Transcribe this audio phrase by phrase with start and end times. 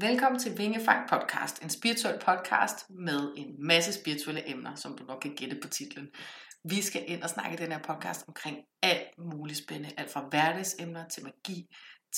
[0.00, 5.20] Velkommen til Vingefang Podcast, en spirituel podcast med en masse spirituelle emner, som du nok
[5.20, 6.08] kan gætte på titlen.
[6.64, 10.28] Vi skal ind og snakke i den her podcast omkring alt muligt spændende, alt fra
[10.28, 11.66] hverdagsemner til magi,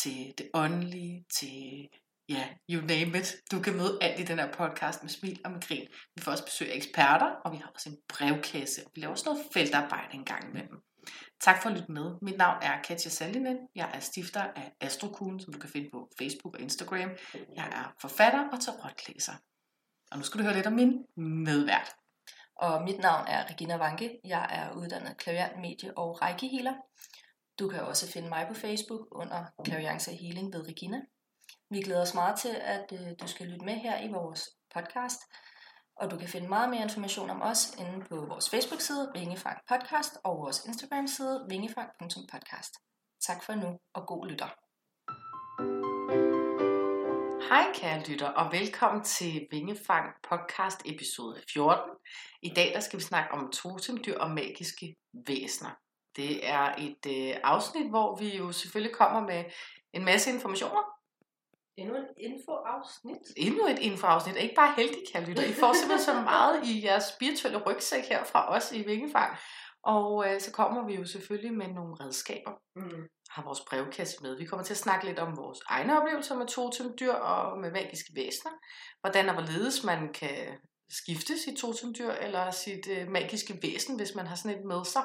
[0.02, 1.88] til det åndelige, til
[2.28, 3.36] ja, you name it.
[3.52, 5.86] Du kan møde alt i den her podcast med smil og med grin.
[6.14, 8.80] Vi får også besøg af eksperter, og vi har også en brevkasse.
[8.94, 10.85] Vi laver også noget feltarbejde en gang imellem.
[11.40, 12.14] Tak for at lytte med.
[12.22, 13.58] Mit navn er Katja Sandinen.
[13.74, 17.10] Jeg er stifter af Astrokuglen, som du kan finde på Facebook og Instagram.
[17.56, 19.32] Jeg er forfatter og tarotlæser.
[20.10, 21.94] Og nu skal du høre lidt om min medvært.
[22.56, 24.20] Og mit navn er Regina Vanke.
[24.24, 26.74] Jeg er uddannet klaviant, medie og rækkehealer.
[27.58, 31.00] Du kan også finde mig på Facebook under Klaviance Healing ved Regina.
[31.70, 35.20] Vi glæder os meget til, at øh, du skal lytte med her i vores podcast.
[36.00, 40.18] Og du kan finde meget mere information om os inde på vores Facebook-side, Vingefang Podcast,
[40.24, 42.74] og vores Instagram-side, vingefang.podcast.
[43.26, 44.48] Tak for nu, og god lytter.
[47.48, 51.90] Hej kære lytter, og velkommen til Vingefang Podcast episode 14.
[52.42, 55.70] I dag der skal vi snakke om totemdyr og magiske væsener.
[56.16, 59.44] Det er et øh, afsnit, hvor vi jo selvfølgelig kommer med
[59.92, 60.95] en masse informationer
[61.76, 63.24] Endnu et infoafsnit.
[63.36, 64.36] Endnu et infoafsnit.
[64.36, 65.42] Ikke bare heldig, kære lytter.
[65.42, 69.36] I får simpelthen så meget i jeres spirituelle rygsæk her fra os i Vingefang.
[69.82, 72.52] Og øh, så kommer vi jo selvfølgelig med nogle redskaber.
[72.76, 73.02] Mm.
[73.30, 74.38] Har vores brevkasse med.
[74.38, 78.12] Vi kommer til at snakke lidt om vores egne oplevelser med totemdyr og med magiske
[78.14, 78.52] væsener.
[79.00, 80.58] Hvordan og hvorledes man kan
[80.90, 85.04] skifte sit totemdyr eller sit øh, magiske væsen, hvis man har sådan et med sig.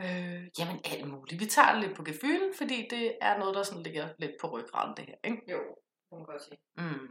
[0.00, 1.40] Øh, jamen alt muligt.
[1.40, 4.46] Vi tager det lidt på gefylen, fordi det er noget, der sådan ligger lidt på
[4.46, 5.14] ryggraden, det her.
[5.24, 5.42] Ikke?
[5.52, 5.60] Jo,
[6.10, 6.58] kan man godt sige.
[6.76, 7.08] Mm.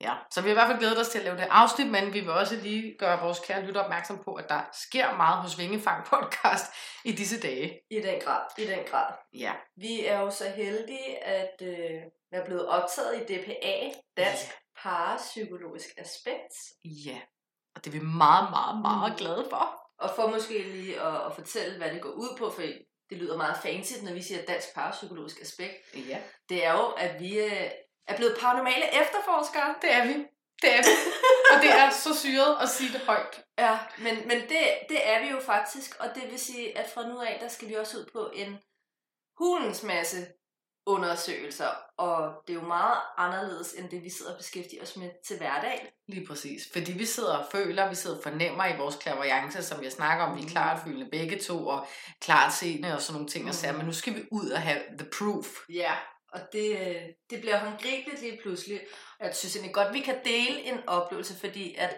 [0.00, 2.12] Ja, så vi har i hvert fald glædet os til at lave det afsnit, men
[2.12, 5.58] vi vil også lige gøre vores kære lytter opmærksom på, at der sker meget hos
[5.58, 6.66] Vingefang podcast
[7.10, 7.80] i disse dage.
[7.90, 9.14] I den grad, i den grad.
[9.32, 9.52] Ja.
[9.76, 14.52] Vi er jo så heldige at øh, være blevet optaget i DPA, Dansk ja.
[14.82, 16.54] Parapsykologisk Aspekt.
[16.84, 17.20] Ja,
[17.74, 19.18] og det er vi meget, meget, meget mm.
[19.18, 19.80] glade for.
[19.98, 22.62] Og for måske lige at, at fortælle, hvad det går ud på, for
[23.10, 25.74] det lyder meget fancy, når vi siger dansk parapsykologisk aspekt.
[25.94, 26.22] Ja.
[26.48, 27.70] Det er jo, at vi øh,
[28.10, 29.74] er blevet paranormale efterforskere.
[29.82, 30.14] Det er vi.
[30.62, 30.94] Det er vi.
[31.52, 33.44] og det er så syret at sige det højt.
[33.58, 37.08] Ja, men, men det, det er vi jo faktisk, og det vil sige, at fra
[37.08, 38.58] nu af, der skal vi også ud på en
[39.38, 40.26] hulens masse
[40.86, 41.68] undersøgelser,
[41.98, 45.36] og det er jo meget anderledes, end det vi sidder og beskæftiger os med til
[45.36, 45.92] hverdag.
[46.08, 49.82] Lige præcis, fordi vi sidder og føler, vi sidder og fornemmer i vores klaverjance, som
[49.82, 50.50] jeg snakker om, vi er mm.
[50.50, 51.86] klart følende begge to, og
[52.20, 53.48] klart seende og sådan nogle ting, mm.
[53.48, 55.46] og så, men nu skal vi ud og have the proof.
[55.68, 55.94] Ja,
[56.32, 56.76] og det,
[57.30, 58.80] det bliver håndgribeligt lige pludselig.
[59.20, 61.96] Og jeg synes egentlig godt, vi kan dele en oplevelse, fordi at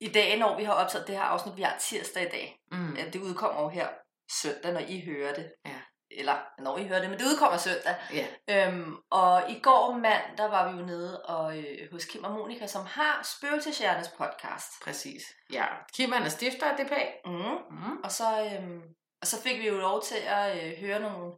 [0.00, 2.96] i dag, når vi har optaget det her afsnit, vi har tirsdag i dag, mm.
[3.12, 3.88] det udkommer jo her
[4.30, 5.52] søndag, når I hører det.
[5.66, 5.80] Ja.
[6.10, 7.94] Eller når I hører det, men det udkommer søndag.
[8.12, 8.26] Ja.
[8.50, 12.32] Øhm, og i går mand, der var vi jo nede og, øh, hos Kim og
[12.32, 14.72] Monika, som har Spøgelseshjernes podcast.
[14.84, 15.22] Præcis.
[15.52, 17.06] Ja, Kim er stifter af DPA.
[17.24, 17.32] Mm.
[17.32, 17.96] Mm.
[18.04, 18.82] Og, så, øhm,
[19.20, 21.32] og så fik vi jo lov til at øh, høre nogle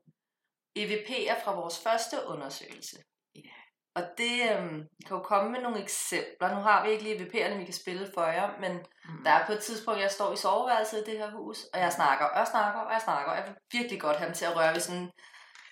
[0.77, 2.97] EVP'er fra vores første undersøgelse.
[3.37, 3.67] Yeah.
[3.97, 6.55] Og det øhm, kan jo komme med nogle eksempler.
[6.55, 9.25] Nu har vi ikke lige EVP'erne, vi kan spille for jer, men mm.
[9.25, 11.93] der er på et tidspunkt, jeg står i soveværelset i det her hus, og jeg
[11.93, 14.45] snakker, og jeg snakker, og jeg snakker, og jeg vil virkelig godt have dem til
[14.45, 15.11] at røre ved sådan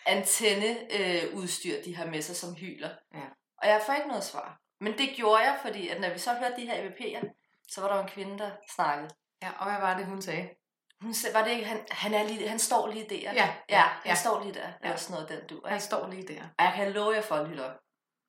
[0.06, 2.90] antenneudstyr, øh, de har med sig, som hyler.
[3.14, 3.26] Ja.
[3.62, 4.60] Og jeg får ikke noget svar.
[4.80, 7.24] Men det gjorde jeg, fordi at når vi så hørte de her EVP'er,
[7.68, 9.10] så var der en kvinde, der snakkede.
[9.42, 10.48] Ja, og hvad var det, hun sagde?
[11.02, 13.32] Hun sagde, var det ikke, han, han, er lige, han står lige der.
[13.32, 14.14] Ja, ja, han ja.
[14.14, 14.60] står lige der.
[14.60, 14.74] Ja.
[14.82, 15.62] Eller sådan noget, den du.
[15.66, 16.42] Han står lige der.
[16.58, 17.64] Jeg kan love jer for, at lytte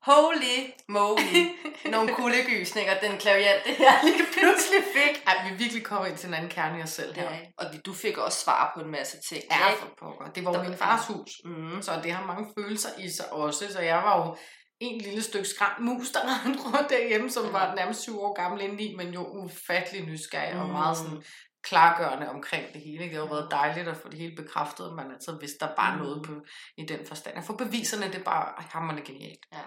[0.06, 0.58] Holy
[0.90, 1.42] moly.
[1.94, 5.24] Nogle kuldegysninger, den klaviant, det jeg lige pludselig fik.
[5.28, 7.32] Ej, vi virkelig kommer ind til en anden kerne i os selv her.
[7.32, 9.44] Ja, og du fik også svar på en masse ting.
[9.52, 10.32] Ja, for pokker.
[10.32, 11.82] Det var jo min fars hus, mm.
[11.82, 13.74] så det har mange følelser i sig også.
[13.74, 14.36] Så jeg var jo
[14.80, 18.62] en lille stykke skræmt mus, der rendte rundt derhjemme, som var nærmest syv år gammel
[18.62, 20.62] indeni, men jo ufattelig nysgerrig mm.
[20.62, 21.24] og meget sådan
[21.66, 23.04] klargørende omkring det hele.
[23.04, 25.96] Det har jo været dejligt at få det hele bekræftet, men altså, hvis der bare
[25.96, 26.02] mm.
[26.02, 26.34] noget på,
[26.78, 27.44] i den forstand.
[27.44, 29.46] For beviserne, det er bare hammerende genialt.
[29.54, 29.66] Ja.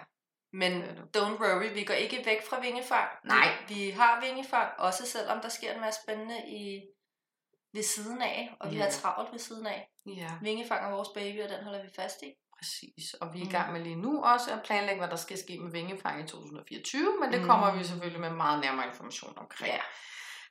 [0.52, 0.82] Men
[1.16, 3.08] don't worry, vi går ikke væk fra vingefang.
[3.24, 3.48] Nej.
[3.68, 6.82] Vi har vingefang, også selvom der sker en masse spændende i,
[7.72, 8.84] ved siden af, og vi yeah.
[8.84, 9.88] har travlt ved siden af.
[10.06, 10.30] Ja.
[10.42, 12.30] Vingefang er vores baby, og den holder vi fast i.
[12.58, 15.38] Præcis, og vi er i gang med lige nu også at planlægge, hvad der skal
[15.38, 17.78] ske med vingefang i 2024, men det kommer mm.
[17.78, 19.72] vi selvfølgelig med meget nærmere information omkring.
[19.72, 19.80] Ja.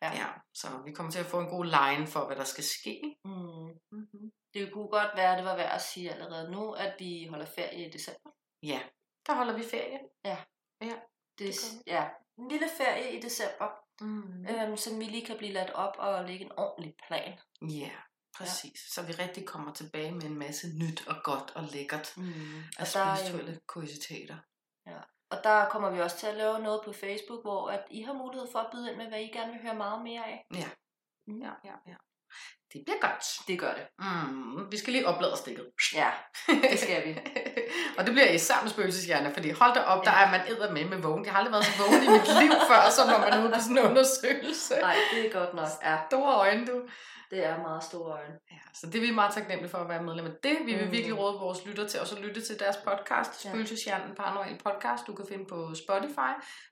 [0.02, 0.12] Ja.
[0.16, 0.28] ja.
[0.54, 3.16] Så vi kommer til at få en god line for, hvad der skal ske.
[3.26, 3.70] Mm.
[3.92, 4.32] Mm-hmm.
[4.54, 7.46] Det kunne godt være, at det var værd at sige allerede nu, at vi holder
[7.46, 8.30] ferie i december.
[8.64, 8.82] Ja,
[9.28, 10.00] der holder vi ferie.
[10.26, 10.38] Ja.
[10.82, 10.96] Ja,
[11.40, 12.10] det, det ja.
[12.38, 13.70] En lille ferie i december,
[14.02, 14.46] mm.
[14.50, 17.40] øhm, som vi lige kan blive ladt op og lægge en ordentlig plan.
[17.62, 17.92] Ja,
[18.38, 18.64] præcis.
[18.74, 18.92] Ja.
[18.94, 22.24] Så vi rigtig kommer tilbage med en masse nyt og godt og lækkert mm.
[22.80, 24.38] og, og spirituelle kuriositeter.
[24.86, 25.00] Ja.
[25.32, 28.14] Og der kommer vi også til at lave noget på Facebook, hvor at I har
[28.14, 30.46] mulighed for at byde ind med, hvad I gerne vil høre meget mere af.
[30.54, 30.70] Ja.
[31.28, 31.42] Mm.
[31.42, 31.96] Ja, ja, ja.
[32.74, 33.24] Det bliver godt.
[33.48, 33.86] Det gør det.
[34.00, 35.66] Mm, vi skal lige oplade stikket.
[35.94, 36.10] Ja,
[36.72, 37.20] det skal vi.
[37.98, 40.26] og det bliver især med spøgelseshjerner, fordi hold da op, der Ja.
[40.26, 41.26] er man edder med med vågen.
[41.26, 43.52] Jeg har aldrig været så vågen i mit liv før, som når man er ude
[43.54, 44.76] på sådan en undersøgelse.
[44.82, 45.68] Nej, det er godt nok.
[45.84, 46.78] Ja, Store øjne, du.
[47.32, 48.34] det er meget store øjne.
[48.52, 50.58] Ja, så det er vi meget taknemmelige for at være medlem af det.
[50.66, 50.92] Vi vil Mm.
[50.92, 53.50] virkelig råde vores lytter til også at lytte til deres podcast, Ja.
[53.50, 55.08] Spøgelseshjernen Paranormal Podcast.
[55.08, 56.32] Du kan finde på Spotify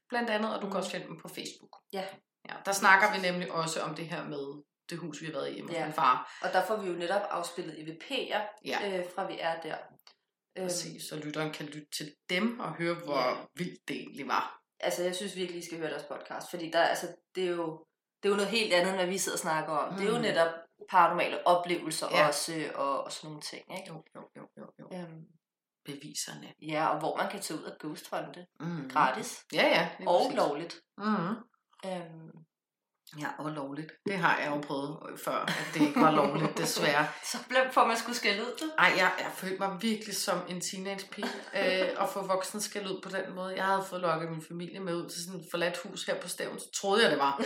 [0.10, 0.78] blandt andet, og du kan Mm.
[0.78, 1.74] også finde dem på Facebook.
[1.94, 2.04] Ja,
[2.50, 5.54] Ja, der snakker vi nemlig også om det her med det hus, vi har været
[5.58, 5.86] i hos Ja.
[5.86, 6.38] min far.
[6.42, 9.00] og der får vi jo netop afspillet EVP'er, Ja.
[9.00, 9.78] øh, fra vi er der.
[10.58, 13.36] Øhm, Præcis, så lytteren kan lytte til dem og høre, hvor Ja.
[13.56, 14.62] vildt det egentlig var.
[14.80, 17.86] altså, jeg synes virkelig, I skal høre deres podcast, fordi der, altså, det, er jo,
[18.24, 19.94] det er jo noget helt andet, end hvad vi sidder og snakker om.
[19.94, 19.98] Mm.
[20.00, 20.22] Det er jo Mm.
[20.22, 20.50] netop
[20.90, 22.28] paranormale oplevelser Ja.
[22.28, 23.78] også, og, og sådan nogle ting.
[23.80, 23.88] Ikke?
[23.94, 24.98] Jo, jo, jo, jo, jo.
[24.98, 25.26] Øhm,
[25.86, 26.54] Beviserne.
[26.62, 28.90] ja, og hvor man kan tage ud og ghost hunte Mm.
[28.90, 29.90] gratis Ja, ja.
[30.08, 30.38] og præcis.
[30.38, 30.82] lovligt.
[30.98, 31.36] Mm.
[33.40, 33.92] Og lovligt.
[34.06, 37.08] Det har jeg jo prøvet før, at det ikke var lovligt, desværre.
[37.24, 38.70] så blev for, man skulle skælde ud.
[38.78, 43.02] Ej, jeg, jeg følte mig virkelig som en teenage-pige øh, at få voksen skal ud
[43.04, 43.56] på den måde.
[43.56, 46.28] Jeg havde fået lukket min familie med ud til sådan et forladt hus her på
[46.28, 47.42] Stævn, så troede jeg det var.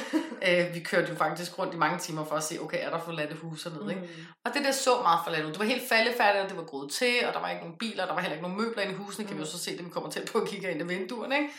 [0.47, 2.99] øh, vi kørte jo faktisk rundt i mange timer for at se, okay, er der
[2.99, 4.01] forladte hus hernede, ikke?
[4.01, 4.25] Mm.
[4.45, 5.51] Og det der så meget forladt ud.
[5.51, 8.03] Det var helt faldefærdigt, og det var groet til, og der var ikke nogen biler,
[8.03, 9.77] og der var heller ikke nogen møbler inde i husene, kan vi jo så se,
[9.77, 11.49] det vi kommer til på at kigge ind i vinduerne, ikke?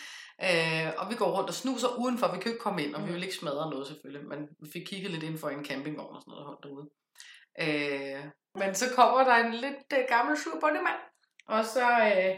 [0.43, 3.07] Øh, og vi går rundt og snuser udenfor, vi kan ikke komme ind, og vi
[3.07, 3.15] Mm.
[3.15, 6.23] vil ikke smadre noget selvfølgelig, men vi fik kigget lidt indenfor i en campingvogn og
[6.23, 6.87] sådan noget, der holdt derude.
[7.63, 11.01] Øh, men så kommer der en lidt øh, gammel sur bondemand,
[11.49, 12.35] og så, øh,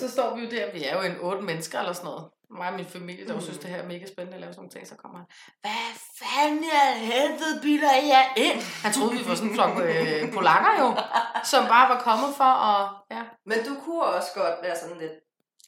[0.00, 2.24] så står vi jo der, vi er jo en otte mennesker eller sådan noget.
[2.58, 3.40] Mig og min familie, der mm.
[3.40, 5.26] Synes, det her er mega spændende at lave sådan nogle ting, så kommer han.
[5.64, 5.86] Hvad
[6.20, 8.58] fanden er helvede bilder I jer ind?
[8.84, 10.88] Han troede, vi var sådan en flok øh, polakker jo,
[11.52, 12.80] som bare var kommet for at...
[13.14, 13.22] Ja.
[13.50, 15.16] Men du kunne også godt være sådan lidt...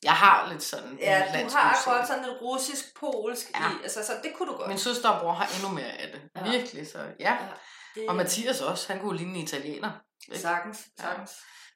[0.02, 3.64] Jeg har lidt sådan Ja, du har godt sådan lidt russisk-polsk Ja.
[3.64, 3.70] ja.
[3.70, 3.82] i.
[3.82, 4.69] Altså, så det kunne du godt.
[4.69, 6.22] Min søster og bror har endnu mere af det.
[6.37, 6.50] Ja.
[6.50, 7.12] Virkelig, så ja.
[7.20, 7.38] Ja,
[7.94, 9.90] det, Og Mathias også, han kunne ligne en italiener.
[10.28, 10.40] ikke?
[10.40, 11.02] Sagtens, Ja.
[11.04, 11.31] sagtens.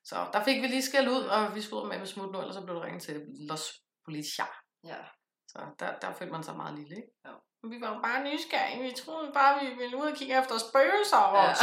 [0.04, 2.54] Så der fik vi lige skæld ud, og vi skulle med med smut nu, ellers
[2.54, 3.72] så blev det ringet til Los
[4.04, 4.44] Policia.
[4.84, 4.96] Ja.
[5.48, 7.08] Så der, der følte man sig meget lille, ikke?
[7.26, 7.32] Jo.
[7.62, 8.82] Men Vi var jo bare nysgerrige.
[8.82, 11.54] Vi troede bare, vi ville ud og kigge efter spøgelser og Ja.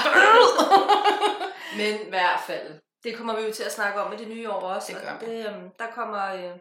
[1.78, 4.50] Men i hvert fald, det kommer vi jo til at snakke om i det nye
[4.50, 4.94] år også.
[4.94, 5.26] Det gør vi.
[5.26, 6.34] det, øhm, der kommer...
[6.34, 6.58] Øh,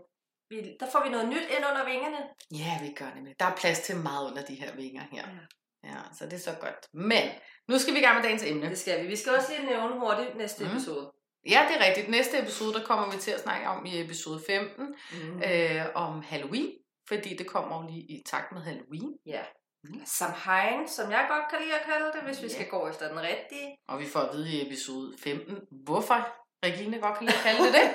[0.50, 2.18] vi, der får vi noget nyt ind under vingerne.
[2.50, 3.34] ja, vi gør nemlig.
[3.40, 5.24] Der er plads til meget under de her vinger her.
[5.28, 5.88] Ja.
[5.88, 6.74] Ja, så det er så godt.
[6.92, 7.22] Men
[7.68, 8.68] nu skal vi i gang med dagens emne.
[8.70, 9.06] Det skal vi.
[9.06, 10.70] Vi skal også lige nævne hurtigt næste mm.
[10.70, 11.12] episode.
[11.50, 12.08] Ja, det er rigtigt.
[12.08, 15.42] Næste episode, der kommer vi til at snakke om i episode 15, Mm.
[15.42, 16.70] øh, om Halloween.
[17.08, 19.12] Fordi det kommer jo lige i takt med Halloween.
[19.26, 19.42] Ja.
[19.84, 20.02] Mm.
[20.06, 22.52] Samhain, som jeg godt kan lide at kalde det, hvis vi Ja.
[22.54, 23.76] skal gå efter den rigtige.
[23.88, 26.28] Og vi får at vide i episode 15, hvorfor
[26.64, 27.90] Regine godt kan lide at kalde det det.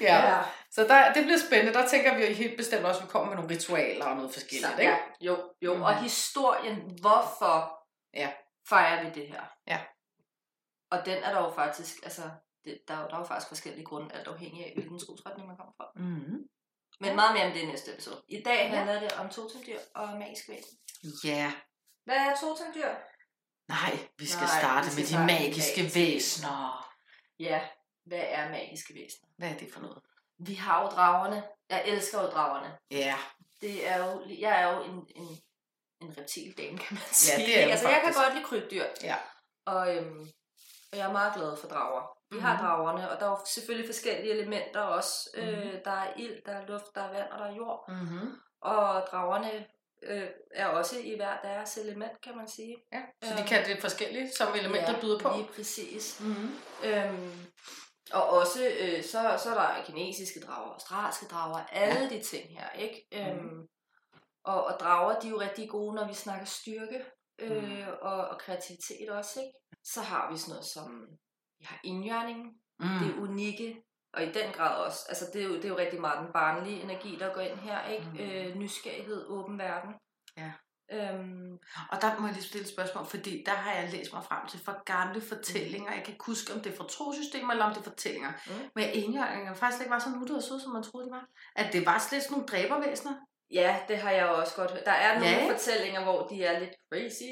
[0.08, 0.16] ja.
[0.30, 0.42] ja.
[0.70, 1.72] Så der, det bliver spændende.
[1.78, 4.32] Der tænker vi jo helt bestemt også, at vi kommer med nogle ritualer og noget
[4.32, 4.72] forskelligt.
[4.72, 4.92] Så, Ikke?
[4.92, 5.74] ja, jo, jo.
[5.74, 5.82] Mhm.
[5.82, 8.30] Og historien, hvorfor Ja.
[8.68, 9.42] fejrer vi det her?
[9.66, 9.80] Ja.
[10.90, 12.22] Og den er der jo faktisk, altså,
[12.64, 15.48] det, der, er jo, der er jo faktisk forskellige grunde, alt afhængig af, hvilken trosretning
[15.48, 15.86] man kommer fra.
[15.96, 16.38] Mm-hmm.
[17.00, 17.14] Men Ja.
[17.14, 18.22] meget mere om det i næste episode.
[18.28, 18.76] I dag Ja.
[18.76, 20.78] handler det om totemdyr og magiske væsen.
[21.24, 21.52] Ja.
[22.04, 22.88] Hvad er totemdyr?
[23.68, 26.92] Nej, vi skal Nej, starte vi skal med de starte magiske magiske væsener.
[27.38, 27.60] Ja,
[28.04, 29.28] hvad er magiske væsener?
[29.38, 30.02] Hvad er det for noget?
[30.38, 31.44] Vi har jo dragerne.
[31.70, 32.78] Jeg elsker jo dragerne.
[32.90, 33.16] Ja.
[33.60, 35.38] Det er jo, jeg er jo en, en,
[36.02, 37.46] en reptildame, kan man sige.
[37.46, 38.24] det er altså, jeg kan faktisk.
[38.24, 38.84] godt lide krybdyr.
[39.02, 39.16] Ja.
[39.66, 40.20] Og, øhm,
[40.92, 42.16] og jeg er meget glad for drager.
[42.30, 42.62] Vi har Mhm.
[42.64, 45.30] dragerne, og der er jo selvfølgelig forskellige elementer også.
[45.36, 45.42] Mhm.
[45.46, 47.84] Øh, der er ild, der er luft, der er vand, og der er jord.
[47.88, 48.30] Mm-hmm.
[48.60, 49.66] Og dragerne
[50.02, 52.76] øh, er også i hver deres element, kan man sige.
[52.92, 53.02] ja.
[53.22, 55.28] Så de Øhm, kan det forskellige, som elementer byder på.
[55.36, 56.20] Lige præcis.
[56.20, 56.50] Mm-hmm.
[56.84, 57.46] Øhm,
[58.12, 62.08] og også, øh, så, så er der kinesiske drager, australske drager, alle ja.
[62.08, 63.06] de ting her, ikke?
[63.12, 63.66] Øhm,
[64.44, 67.04] og, og drager, de er jo rigtig gode, når vi snakker styrke
[67.38, 67.82] øh, Mm.
[68.02, 69.52] og, og kreativitet også, ikke?
[69.84, 71.06] Så har vi sådan noget som,
[71.60, 72.50] vi har indjørningen,
[72.82, 72.86] Mm.
[72.88, 73.82] det er unikke,
[74.14, 76.32] og i den grad også, altså det er jo, det er jo rigtig meget den
[76.32, 78.06] barnlige energi, der går ind her, ikke?
[78.14, 78.18] Mm.
[78.20, 79.94] Øh, nysgerrighed, åben verden.
[80.36, 80.52] Ja.
[80.92, 81.58] Øhm,
[81.90, 84.46] Og der må jeg lige stille et spørgsmål, fordi der har jeg læst mig frem
[84.48, 85.92] til fra gamle fortællinger.
[85.92, 88.32] Jeg kan ikke huske, om det er fra trosystemer eller om det er fortællinger.
[88.46, 88.52] Mm.
[88.74, 91.26] Men enhjørninger faktisk ikke var så nuttede og søde, som man troede, de var.
[91.56, 93.14] At det var slet sådan nogle dræbervæsener.
[93.50, 94.84] Ja, det har jeg også godt hørt.
[94.86, 95.52] Der er nogle Ja.
[95.52, 97.30] fortællinger, hvor de er lidt crazy.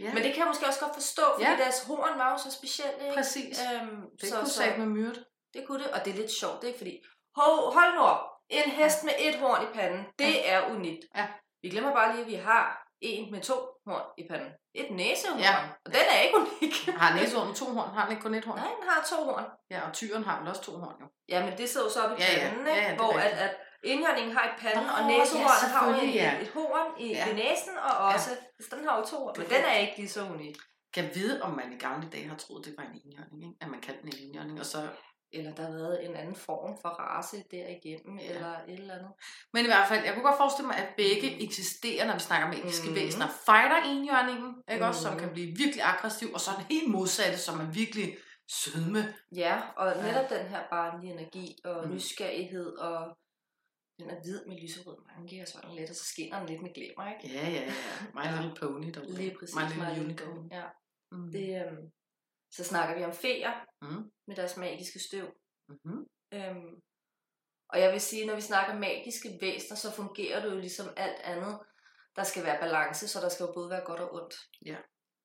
[0.00, 1.50] Ja, Men det kan jeg måske også godt forstå, fordi Ja.
[1.50, 1.56] ja.
[1.56, 3.14] deres horn var jo så specielt, ikke?
[3.14, 3.60] præcis.
[3.72, 5.24] Øhm, Det så, kunne så, sagt med myrdet.
[5.54, 6.78] det kunne det, og det er lidt sjovt, ikke?
[6.78, 7.02] Fordi,
[7.36, 11.04] hold, hold nu op, en hest med et horn i panden, det er unikt.
[11.16, 11.26] Ja.
[11.62, 13.54] Vi glemmer bare lige, at vi har en med to
[13.86, 14.50] horn i panden.
[14.74, 15.38] Et næsehorn.
[15.40, 15.54] Ja.
[15.86, 16.74] Og den er ikke unik.
[17.00, 17.94] Har næsehorn to horn?
[17.94, 18.58] Har den ikke kun et horn?
[18.58, 19.44] Nej, den har to horn.
[19.70, 21.06] Ja, og tyren har vel også to horn, jo.
[21.28, 22.48] Ja, men det sidder jo så oppe i Ja, ja.
[22.48, 22.82] panden, Ja, ikke?
[22.86, 23.56] ja, det er hvor at, at
[23.92, 26.40] indhjørningen har i panden, Nå, og ja, næsehornet har et, ja.
[26.40, 27.32] et horn i, Ja.
[27.32, 29.18] næsen, og også, så den har jo to.
[29.36, 30.56] Men den er ikke lige så unik.
[30.94, 33.56] Kan vide, om man i gamle dage har troet, det var en enhjørning, ikke?
[33.60, 34.88] At man kaldte den en enhjørning, og så...
[35.32, 38.24] Eller der har været en anden form for race derigennem, Ja.
[38.24, 38.34] ja.
[38.34, 39.10] eller et eller andet.
[39.52, 42.48] Men i hvert fald, jeg kunne godt forestille mig, at begge eksisterer, når vi snakker
[42.48, 42.94] magiske mm.
[42.94, 43.26] væsener.
[43.46, 45.02] Fighter enhjørningen, ikke også?
[45.02, 45.20] Som Mhm.
[45.20, 48.16] kan blive virkelig aggressiv, og så en helt modsatte, som er virkelig
[48.50, 49.14] sødme.
[49.36, 50.02] Ja, og Ja.
[50.02, 51.94] netop den her barnlige energi og Mm.
[51.94, 53.16] nysgerrighed, og
[53.98, 56.74] den er hvid med lyserød manke og sådan lidt, og så skinner den lidt med
[56.74, 57.34] glimmer, ikke?
[57.34, 57.72] Ja, ja, ja.
[58.14, 58.90] My Little Pony.
[58.94, 59.54] Der Lige præcis.
[59.56, 60.34] My Little My Unicorn.
[60.36, 60.66] Pony, Ja.
[61.12, 61.30] Mm.
[61.32, 61.92] Det, øhm,
[62.56, 64.10] så snakker vi om feer Mm.
[64.28, 65.26] med deres magiske støv.
[65.68, 66.06] Mm-hmm.
[66.34, 66.80] Øhm,
[67.68, 71.20] og jeg vil sige, når vi snakker magiske væsener, så fungerer det jo ligesom alt
[71.20, 71.58] andet.
[72.16, 74.34] Der skal være balance, så der skal jo både være godt og ondt.
[74.70, 74.78] Ja.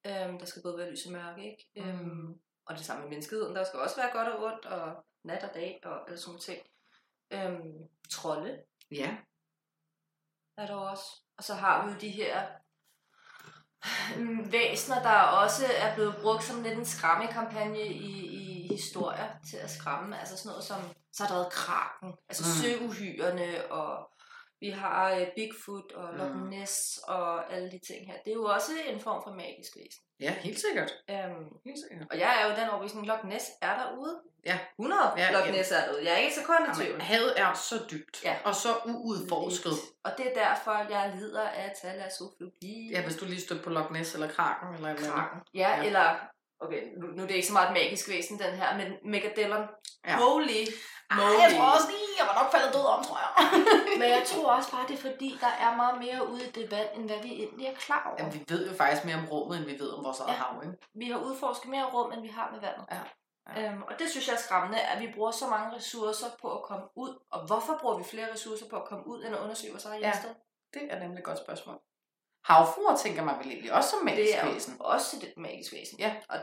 [0.08, 1.64] Øhm, der skal både være lys og mørke, ikke?
[1.76, 1.82] Mm.
[1.90, 3.56] Øhm, og det samme med menneskeheden.
[3.56, 6.62] Der skal også være godt og ondt, og nat og dag, og alle sådan ting.
[7.32, 9.18] Øhm, trolde Ja.
[10.58, 11.06] er der også.
[11.38, 12.48] Og så har vi jo de her
[14.18, 19.58] mm, væsener, der også er blevet brugt som lidt en skræmmekampagne i, i historier til
[19.58, 20.20] at skræmme.
[20.20, 22.64] Altså sådan noget som, så har der været kraken, altså mm.
[22.64, 24.11] søuhyrene, og
[24.62, 26.48] vi har uh, Bigfoot og Loch Mm.
[26.54, 26.76] Ness
[27.08, 28.18] og alle de ting her.
[28.26, 30.02] Det er jo også en form for magisk væsen.
[30.20, 30.92] Ja, helt sikkert.
[31.10, 32.08] Um, Helt sikkert.
[32.12, 34.16] og jeg er jo den overbevisning, Loch Ness er derude.
[34.46, 34.60] Ja.
[34.80, 35.52] 100 Ja, Loch.
[35.52, 36.04] Ness er derude.
[36.06, 37.02] Jeg er ikke så kun i tvivl.
[37.02, 38.36] Havet er så dybt, Ja.
[38.46, 39.74] og så uudforsket.
[40.04, 42.90] Og det er derfor, jeg lider af talassofobi.
[42.92, 45.40] Ja, hvis du lige stødte på Loch Ness eller Kraken eller kraken.
[45.54, 45.60] Ja.
[45.78, 46.16] ja, eller...
[46.66, 49.66] Okay, nu, nu er det ikke så meget et magisk væsen, den her, men Megadellon.
[50.08, 50.16] Ja.
[50.18, 50.62] Holy
[51.12, 51.40] Ej, moly.
[51.46, 53.32] jeg tror også lige, jeg var nok faldet død om, tror jeg.
[54.00, 56.72] Men jeg tror også bare, det er fordi, der er meget mere ude i det
[56.72, 58.16] vand, end hvad vi egentlig er klar over.
[58.20, 60.44] Jamen, vi ved jo faktisk mere om rummet, end vi ved om vores eget Ja.
[60.44, 60.76] hav, ikke?
[61.02, 62.86] Vi har udforsket mere rum, end vi har med vandet.
[62.92, 63.02] Ja.
[63.50, 63.54] Ja.
[63.72, 66.62] Øhm, og det synes jeg er skræmmende, at vi bruger så mange ressourcer på at
[66.70, 67.12] komme ud.
[67.32, 70.02] Og hvorfor bruger vi flere ressourcer på at komme ud, end at undersøge vores eget
[70.02, 70.06] Ja.
[70.08, 70.30] hjemsted?
[70.74, 71.78] Det er nemlig et godt spørgsmål.
[72.46, 74.74] Havfruer tænker man vel egentlig også som magisk Det er væsen.
[74.74, 76.00] jo også et magisk væsen.
[76.00, 76.16] Ja.
[76.30, 76.38] Og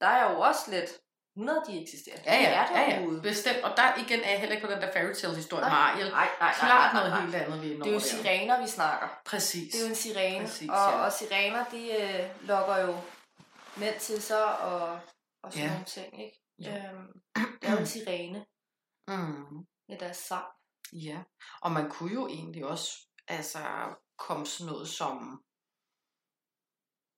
[0.00, 0.90] der er jo også lidt
[1.36, 2.16] 100, de eksisterer.
[2.26, 3.58] Ja, ja, er ja, ja, bestemt.
[3.64, 5.90] Og der igen er jeg heller ikke på den der fairytale historie med Nej.
[5.90, 6.10] Ariel.
[6.10, 8.60] Nej, nej, nej, Klart nej, noget nej, helt andet, vi er Det er jo sirener,
[8.60, 9.08] vi snakker.
[9.26, 9.72] Præcis.
[9.72, 11.04] Det er jo en sirene, Præcis, og, ja.
[11.04, 12.96] og sirener, de øh, lokker jo
[13.76, 15.00] mænd til sig og,
[15.42, 15.64] og sådan Ja.
[15.64, 15.70] ja.
[15.72, 16.42] nogle ting, ikke?
[16.62, 16.76] Ja.
[16.76, 17.20] Øhm,
[17.60, 18.44] det er jo en sirene
[19.08, 19.66] Mm.
[19.88, 20.44] med deres sang.
[20.92, 21.18] Ja,
[21.62, 22.92] og man kunne jo egentlig også
[23.28, 23.58] altså
[24.18, 25.42] komme sådan noget som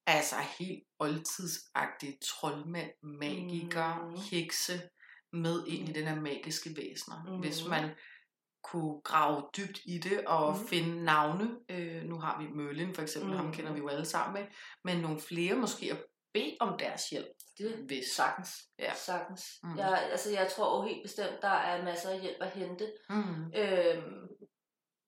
[0.07, 4.17] altså helt oldtidsagtige troldmænd, magikere, Mhm.
[4.31, 4.81] hekse
[5.33, 7.25] med ind i den her magiske væsener.
[7.27, 7.41] Mm.
[7.41, 7.91] Hvis man
[8.65, 10.67] kunne grave dybt i det og mm.
[10.67, 11.51] Finde navne.
[11.69, 13.37] Øh, nu har vi Merlin for eksempel, mm.
[13.37, 14.51] ham kender vi jo alle sammen med.
[14.85, 17.27] Men nogle flere måske at bede om deres hjælp.
[17.59, 18.05] Det Hvis.
[18.17, 18.51] sagtens.
[18.79, 18.95] Ja.
[18.95, 19.45] Sagtens.
[19.63, 19.69] Mm.
[19.71, 19.79] Mm.
[19.79, 22.93] Jeg, altså, jeg tror jo helt bestemt, der er masser af hjælp at hente.
[23.11, 23.53] Mm.
[23.57, 24.28] Øhm,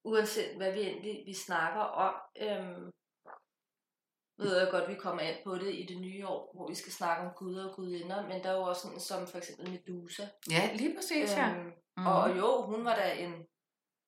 [0.05, 2.15] uanset hvad vi egentlig vi snakker om.
[2.43, 2.91] Øhm,
[4.39, 6.93] ved jeg godt, vi kommer ind på det i det nye år, hvor vi skal
[6.93, 10.27] snakke om guder og gudinder, men der er jo også sådan som for eksempel Medusa.
[10.51, 11.51] Ja, lige præcis, ja.
[11.51, 12.07] Øhm, Mm.
[12.07, 13.35] Og jo, hun var da en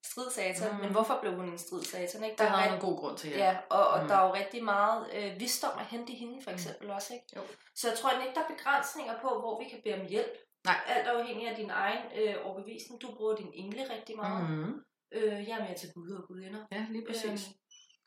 [0.06, 0.76] stridsatan, Mhm.
[0.76, 0.82] mm.
[0.82, 2.24] men hvorfor blev hun en stridsatan?
[2.24, 2.36] Ikke?
[2.38, 3.36] der Der har er en god grund til, ja.
[3.44, 4.08] Ja, og, og Mm.
[4.08, 6.94] der er jo rigtig meget øh, visdom at hente i hende, for eksempel mm.
[6.94, 7.14] også.
[7.14, 7.26] Ikke?
[7.36, 7.42] Jo.
[7.74, 10.34] Så jeg tror ikke, der er begrænsninger på, hvor vi kan bede om hjælp.
[10.64, 10.76] Nej.
[10.86, 13.02] Alt afhængig af din egen øh, overbevisning.
[13.02, 14.50] Du bruger din engle rigtig meget.
[14.50, 14.74] Mm.
[15.14, 15.18] Mm.
[15.20, 16.66] Øh, jeg er mere til guder og gudinder.
[16.72, 17.24] Ja, lige præcis.
[17.24, 17.58] Øhm,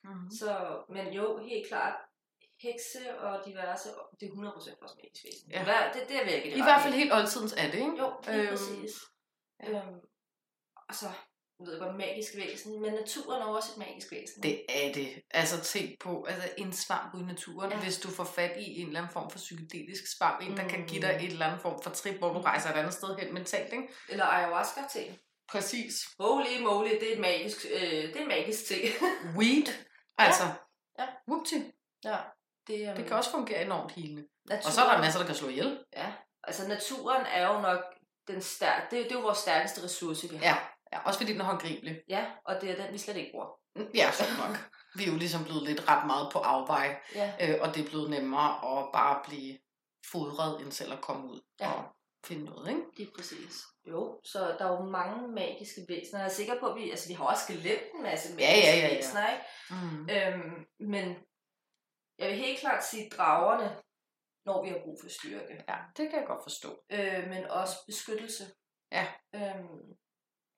[0.07, 0.29] Mm.
[0.39, 1.95] så, men jo, helt klart,
[2.61, 4.35] hekse og diverse, det er 100%
[4.81, 5.51] vores magisk væsen.
[5.51, 5.63] Ja.
[5.63, 7.97] Hvad, det, det er virkelig I hvert fald helt oldtidens er det, ikke?
[8.03, 8.91] Jo, lige Øhm, præcis.
[9.63, 9.69] ja.
[9.69, 9.99] Øhm,
[10.89, 11.05] og så,
[11.59, 14.43] jeg ved godt, magisk væsen, men naturen er også et magisk væsen.
[14.43, 15.09] Det er det.
[15.31, 17.81] Altså tænk på, altså en svamp ude i naturen, ja.
[17.83, 20.79] Hvis du får fat i en eller anden form for psykedelisk svamp, en, der kan
[20.81, 20.87] Mm.
[20.87, 23.33] give dig et eller andet form for trip, hvor du rejser et andet sted hen
[23.33, 23.87] mentalt, ikke?
[24.09, 25.19] Eller ayahuasca til.
[25.51, 25.93] Præcis.
[26.19, 28.81] Holy moly, det er et magisk, øh, det er en magisk ting.
[29.37, 29.67] Weed,
[30.17, 30.43] altså.
[30.99, 31.05] Ja.
[31.27, 31.55] Whoopty.
[32.03, 32.17] ja,
[32.67, 34.27] det, um, Det kan også fungere enormt helende.
[34.45, 35.83] naturen, Og så er der masser, der kan slå ihjel.
[35.95, 37.79] Ja, altså naturen er jo nok
[38.27, 40.45] den stærk, det, det er jo vores stærkeste ressource, vi har.
[40.45, 40.57] Ja.
[40.93, 40.99] ja.
[41.05, 42.01] Også fordi den er håndgribelig.
[42.09, 43.47] ja og det er den, vi slet ikke bruger.
[43.95, 44.57] Ja, så nok.
[44.95, 47.89] Vi er jo ligesom blevet lidt ret meget på afvej, Ja, øh, og det er
[47.89, 49.57] blevet nemmere at bare blive
[50.11, 51.71] fodret, end selv at komme ud Ja.
[51.71, 51.83] og
[52.25, 52.81] finde noget, ikke?
[52.97, 53.63] lige præcis.
[53.87, 56.19] Jo, så der er jo mange magiske væsener.
[56.19, 58.67] Jeg er sikker på, at vi, altså, vi har også glemt en masse Ja, magiske
[58.69, 58.95] ja, ja, ja.
[58.95, 59.45] væsener, ikke?
[59.69, 60.09] Mm.
[60.09, 61.15] Øhm, men
[62.19, 63.77] jeg vil helt klart sige dragerne,
[64.45, 65.63] når vi har brug for styrke.
[65.69, 66.83] Ja, det kan jeg godt forstå.
[66.91, 68.43] Øh, men også beskyttelse.
[68.91, 69.07] Ja.
[69.35, 69.95] Øhm,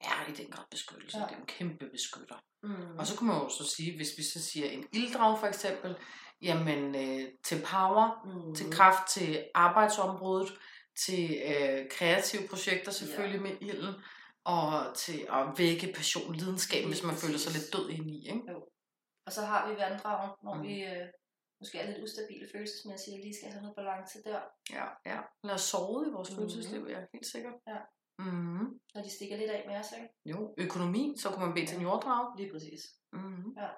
[0.03, 1.17] Ja, i den grad beskyttelse.
[1.17, 1.23] Ja.
[1.23, 1.29] Ja.
[1.29, 2.35] Det er en kæmpe beskytter.
[2.63, 5.39] mm, Og Og så kunne man jo så sige, hvis vi så siger en ilddrag
[5.39, 5.97] for eksempel,
[6.41, 8.55] jamen øh, til power, Mm.
[8.55, 10.53] til kraft, til arbejdsområdet,
[11.05, 13.43] til øh, kreative projekter selvfølgelig ja.
[13.47, 13.93] med ilden,
[14.45, 18.19] og til at vække passion, lidenskab, hvis man føler sig lidt død indeni.
[18.33, 18.55] Ikke?
[19.25, 20.59] Og så har vi vanddragen, hvor Mm.
[20.61, 20.67] mm.
[20.67, 21.07] vi øh,
[21.61, 24.39] måske er lidt ustabile følelsesmæssigt, og lige skal have noget balance der.
[24.77, 25.19] Ja, ja.
[25.43, 26.37] Lad os sove i vores Mhm.
[26.37, 27.53] følelsesliv, ja, helt sikkert.
[27.67, 27.79] Ja.
[28.19, 28.67] Mm-hmm.
[28.93, 30.09] Når de stikker lidt af med os, ikke?
[30.25, 32.37] Jo, økonomi, så kunne man bede til en jorddrag.
[32.37, 32.81] Lige præcis.
[33.13, 33.53] Mm-hmm.
[33.57, 33.69] Ja.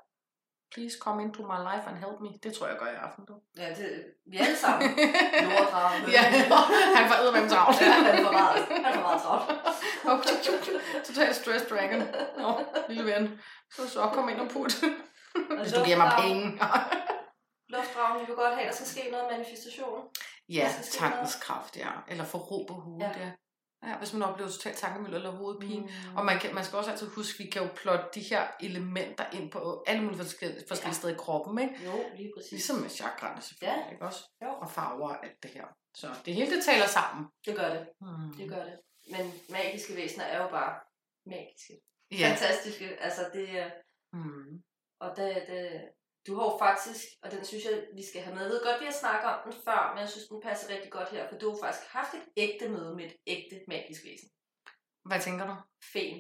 [0.74, 2.30] Please come into my life and help me.
[2.44, 3.34] Det tror jeg gør i aften, du.
[3.58, 3.88] Ja, det,
[4.32, 4.90] vi alle sammen
[5.52, 6.02] jorddragen.
[6.16, 6.22] ja,
[6.98, 7.82] han får æder med travlt.
[7.82, 9.48] ja, han for meget, han for meget travlt.
[11.08, 12.00] Total stress dragon.
[12.38, 12.60] Nå,
[12.90, 13.40] lille ven.
[13.76, 14.74] Så så kom ind og put.
[15.62, 16.60] Hvis du giver mig penge.
[17.70, 20.00] Luftdragen, vi vil godt have, at der skal ske noget manifestation.
[20.50, 21.90] ja, tankens kraft, ja.
[22.08, 23.22] Eller få ro på hovedet, ja.
[23.26, 23.32] Ja.
[23.88, 23.98] Ja.
[23.98, 25.82] hvis man oplever totalt tankemølle eller hovedpine.
[25.82, 26.16] Mm.
[26.18, 28.48] Og man, kan, man skal også altid huske, at vi kan jo plotte de her
[28.60, 31.00] elementer ind på alle mulige forskellige, forskellige Ja.
[31.00, 31.86] steder i kroppen, ikke?
[31.86, 32.52] Jo, lige præcis.
[32.52, 33.92] Ligesom med chakraerne selvfølgelig, Ja.
[33.92, 34.20] ikke også?
[34.44, 34.50] Jo.
[34.50, 35.66] Og farver og alt det her.
[35.96, 37.28] Så det hele det taler sammen.
[37.46, 38.34] Det gør det, Hmm.
[38.38, 38.80] det gør det.
[39.12, 40.80] Men magiske væsener er jo bare
[41.26, 41.74] magiske.
[42.12, 42.30] Ja.
[42.30, 42.86] Fantastiske.
[43.02, 43.70] Altså det er...
[44.14, 44.64] Hmm.
[45.00, 45.82] Og det, det,
[46.30, 48.44] du har jo faktisk, og den synes jeg, vi skal have med.
[48.44, 50.92] Jeg ved godt, vi har snakket om den før, men jeg synes, den passer rigtig
[50.98, 54.30] godt her, for du har faktisk haft et ægte møde med et ægte magisk væsen.
[55.10, 55.56] Hvad tænker du?
[55.94, 56.16] Fen,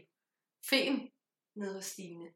[0.69, 0.93] Fen?
[1.61, 2.27] nede hos Stine.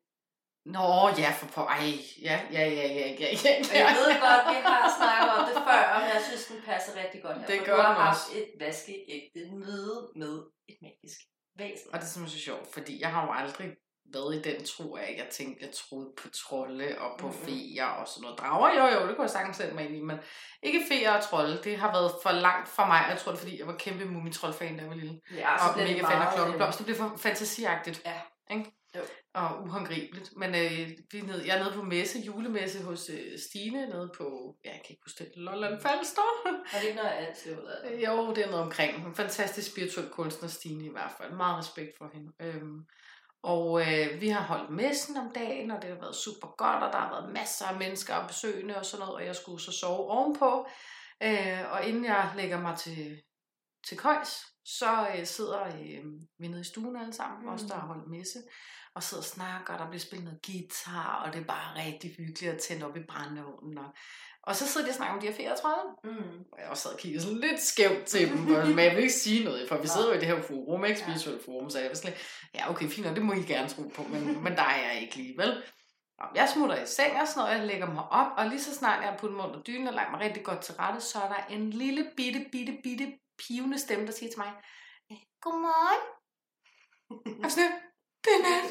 [0.76, 0.88] Nå,
[1.24, 1.62] ja, for på.
[1.78, 1.86] Ej,
[2.30, 3.52] ja, ja, ja, ja, ja, ja.
[3.72, 6.92] Og jeg ved godt, vi har snakket om det før, men jeg synes, den passer
[7.02, 7.48] rigtig godt her.
[7.52, 8.38] Det for gør du har den haft også.
[8.40, 10.34] et vaskeægte møde med
[10.72, 11.20] et magisk
[11.62, 11.88] væsen.
[11.94, 13.70] Og det er simpelthen så sjovt, fordi jeg har jo aldrig
[14.14, 17.36] været i den tro af, jeg tænkte, jeg troede på trolde og på Mhm.
[17.36, 18.40] feer og sådan noget.
[18.40, 20.18] Drager, jo jo, det kunne jeg sagtens sætte mig ind i, men
[20.64, 23.06] ikke feer og trolde, det har været for langt for mig.
[23.10, 25.20] Jeg tror det fordi jeg var kæmpe mumitroll-fan, da jeg var lille.
[25.36, 26.78] Ja, og bliver det mega fan af klokkeblomst.
[26.78, 28.02] Det blev for fantasiagtigt.
[28.06, 28.22] Ja.
[28.52, 28.72] Ikke?
[28.96, 29.02] Jo.
[29.34, 30.30] Og uhåndgribeligt.
[30.38, 34.12] Men øh, vi er nede, jeg er nede på messe, julemesse hos øh, Stine, nede
[34.18, 36.22] på, ja, jeg kan ikke huske det, Lolland Falster.
[36.46, 37.94] Og det er ikke noget.
[37.94, 39.08] Øh, Jo, det er noget omkring.
[39.08, 41.32] En fantastisk spirituel kunstner, Stine i hvert fald.
[41.32, 42.32] Meget respekt for hende.
[42.42, 42.80] Øhm,
[43.44, 46.94] og øh, vi har holdt messen om dagen, og det har været super godt, og
[46.94, 49.72] der har været masser af mennesker og besøgende og sådan noget, og jeg skulle så
[49.72, 50.68] sove ovenpå.
[51.24, 53.22] Øh, og inden jeg lægger mig til,
[53.88, 56.04] til køjs, så øh, sidder øh,
[56.40, 57.46] vi nede i stuen alle sammen, mm.
[57.46, 57.54] Mm.
[57.54, 58.40] også der har holdt messe,
[58.96, 62.16] og sidder og snakker, og der bliver spillet noget guitar, og det er bare rigtig
[62.18, 63.78] hyggeligt at tænde op i brændeovnen.
[63.78, 63.94] Og,
[64.44, 66.12] og så sidder de og snakker om de her ferie, tror jeg.
[66.14, 66.40] Mm.
[66.52, 69.14] Og jeg også sad og kiggede sådan lidt skævt til dem, men jeg vil ikke
[69.14, 71.90] sige noget, for vi sidder jo i det her forum, ikke spirituelt forum, så jeg
[71.90, 72.22] var sådan lidt,
[72.56, 75.02] ja okay, fint, og det må I gerne tro på, men, men der er jeg
[75.02, 75.64] ikke lige, vel?
[76.20, 78.76] Og jeg smutter i seng og sådan noget, jeg lægger mig op, og lige så
[78.76, 81.18] snart jeg har puttet mig under dynen og lagt mig rigtig godt til rette, så
[81.20, 83.14] er der en lille bitte, bitte, bitte
[83.48, 84.52] pivende stemme, der siger til mig,
[85.12, 86.04] "Øh, Godmorgen.
[87.44, 87.72] Og sådan,
[88.24, 88.70] det er nat.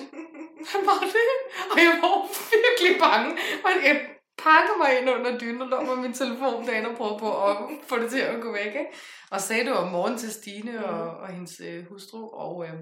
[0.70, 1.30] Hvad var det?
[1.72, 2.16] Og jeg var
[2.54, 3.30] virkelig bange.
[3.64, 7.18] Og jeg pakkede mig ind under dynen og lå med min telefon derinde og prøvede
[7.18, 7.56] på at
[7.88, 8.66] få det til at gå væk.
[8.66, 8.86] Ikke?
[9.30, 12.28] Og sagde det om morgen til Stine og, og hendes øh, hustru.
[12.34, 12.74] Og, øh,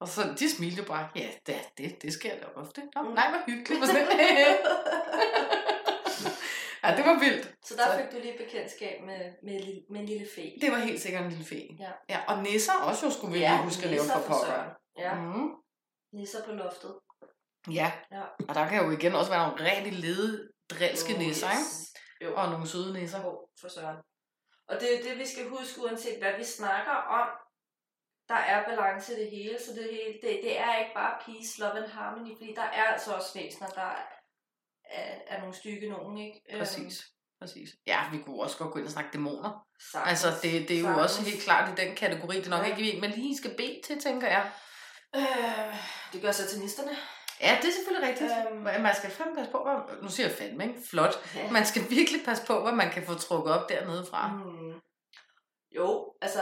[0.00, 2.82] og så de smilte bare, ja, det, det, det sker da ofte.
[2.94, 3.08] Nå, Mm.
[3.14, 3.86] nej, hvor hyggeligt.
[3.86, 4.06] Sådan,
[6.84, 7.54] ja, det var vildt.
[7.64, 10.52] Så der Så- fik du lige bekendtskab med, med, lille- med en lille fe.
[10.60, 11.60] Det var helt sikkert en lille fe.
[11.80, 11.90] Ja.
[12.08, 14.62] ja og nisser også jo skulle vi lige huske at lave for pokker.
[14.98, 15.48] Ja, Mm.
[16.12, 16.94] nisser på loftet.
[17.70, 17.92] Ja.
[18.12, 18.22] Ja.
[18.48, 21.64] og der kan jo igen også være nogle rigtig lede drilske Oh, nisser, ikke?
[22.24, 22.36] Jo.
[22.36, 23.20] Og nogle søde nisser.
[23.24, 23.96] Jo, for søren.
[24.68, 27.28] Og det er det, vi skal huske, uanset hvad vi snakker om.
[28.28, 31.60] Der er balance i det hele, så det, hele, det, det er ikke bare peace,
[31.60, 33.90] love and harmony, fordi der er altså også væsener, der
[34.84, 36.40] er, er nogle stykke nogen, ikke?
[36.58, 37.04] Præcis.
[37.40, 37.68] Præcis.
[37.86, 39.66] Ja, vi kunne også godt gå ind og snakke dæmoner.
[39.94, 41.02] Øhm, Altså, det, det er jo sagtens.
[41.04, 42.36] også helt klart i den kategori.
[42.36, 42.76] Det er nok Ja.
[42.76, 44.50] ikke, man lige skal bede til, tænker jeg.
[45.16, 45.74] Øh,
[46.12, 46.90] det gør satanisterne.
[47.42, 48.30] Ja, det er selvfølgelig rigtigt.
[48.50, 48.82] Øhm.
[48.82, 50.80] Man skal fandme passe på, hvad, nu siger jeg fandme, ikke?
[50.90, 51.14] Flot.
[51.36, 51.50] Ja.
[51.50, 54.32] Man skal virkelig passe på, hvad man kan få trukket op dernede fra.
[54.32, 54.80] Mm.
[55.76, 56.40] Jo, altså,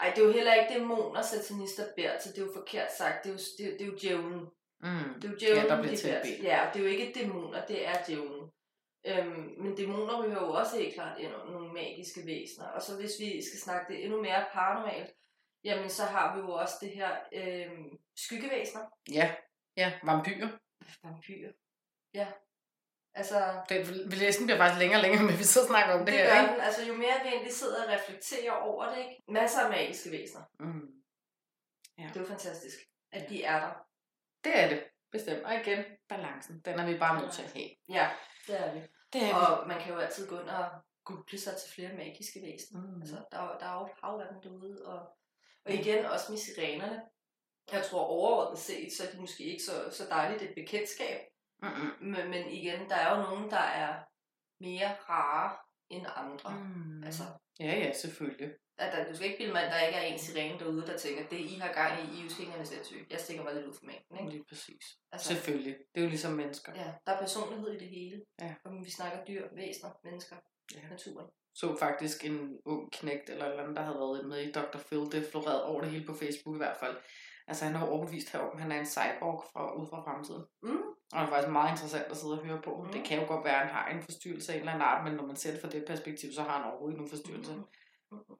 [0.00, 2.30] ej, det er jo heller ikke dæmoner, satanister beder til.
[2.30, 3.24] Det er jo forkert sagt.
[3.24, 4.40] Det er jo, det er, det er jo djævlen.
[4.80, 5.20] Mm.
[5.20, 6.42] Det er jo djævlen, Ja, der bliver de til.
[6.42, 8.50] Ja, det er jo ikke dæmoner, det er djævlen.
[9.06, 12.66] Øhm, men dæmoner ryger jo også helt klart ind under nogle magiske væsener.
[12.66, 15.10] Og så hvis vi skal snakke det endnu mere paranormalt,
[15.64, 18.82] jamen så har vi jo også det her øhm, skyggevæsener.
[19.12, 19.34] Ja,
[19.76, 20.48] ja, vampyrer.
[21.04, 21.52] Vampyrer.
[22.14, 22.26] Ja.
[23.14, 26.00] Altså, Det, vi læsen bliver faktisk længere og længere, men vi sidder og snakker om
[26.00, 26.52] det, det, her, gør ikke?
[26.52, 26.60] den.
[26.60, 29.22] Altså, jo mere vi egentlig sidder og reflekterer over det, ikke?
[29.28, 30.44] Masser af magiske væsener.
[30.60, 31.02] Mm.
[31.96, 32.76] Det er jo fantastisk,
[33.12, 33.72] at de er der.
[34.44, 35.44] Det er det, bestemt.
[35.44, 37.70] Og igen, balancen, den er vi bare nødt til at have.
[37.88, 38.10] Ja,
[38.46, 38.80] det er vi.
[39.12, 40.70] Det er Og man kan jo altid gå ind og
[41.04, 42.80] google sig til flere magiske væsener.
[42.80, 43.00] Mm.
[43.02, 44.86] Altså, der, er der er jo et hav af dem derude.
[44.86, 45.00] Og,
[45.64, 47.02] og igen, også med sirenerne.
[47.72, 51.18] Jeg tror overordnet set, så er de måske ikke så, så dejligt et bekendtskab.
[51.62, 52.08] Mm-mm.
[52.10, 54.02] Men, men igen, der er jo nogen, der er
[54.60, 55.56] mere rare
[55.90, 56.50] end andre.
[56.64, 57.04] Mm.
[57.04, 57.22] Altså,
[57.60, 58.50] Ja, ja, selvfølgelig.
[58.78, 60.96] at der, du skal ikke bilde mig, ind, der ikke er en sirene derude, der
[60.98, 63.10] tænker, det I har gang i, I er jo sindssygt.
[63.12, 64.30] Jeg stikker mig lidt ud for mængden, ikke?
[64.30, 64.84] Lige præcis.
[65.12, 65.74] Altså, Selvfølgelig.
[65.94, 66.72] Det er jo ligesom mennesker.
[66.74, 68.22] ja, der er personlighed i det hele.
[68.40, 68.54] Ja.
[68.64, 70.36] Om vi snakker dyr, væsener, mennesker,
[70.74, 70.88] Ja.
[70.90, 71.26] naturen.
[71.54, 74.78] så faktisk en ung knægt eller eller andet, der havde været med i Dr.
[74.86, 75.12] Phil.
[75.12, 76.96] Det florerede over det hele på Facebook i hvert fald.
[77.48, 80.44] Altså han har overbevist her om, at han er en cyborg fra, ud fra fremtiden.
[80.62, 80.82] Mm.
[81.12, 82.82] Og det er faktisk meget interessant at sidde og høre på.
[82.84, 82.92] Mm.
[82.92, 85.04] Det kan jo godt være, at han har en forstyrrelse af en eller anden art,
[85.04, 87.52] men når man ser det fra det perspektiv, så har han overhovedet ikke nogen forstyrrelse.
[87.54, 87.62] Mm.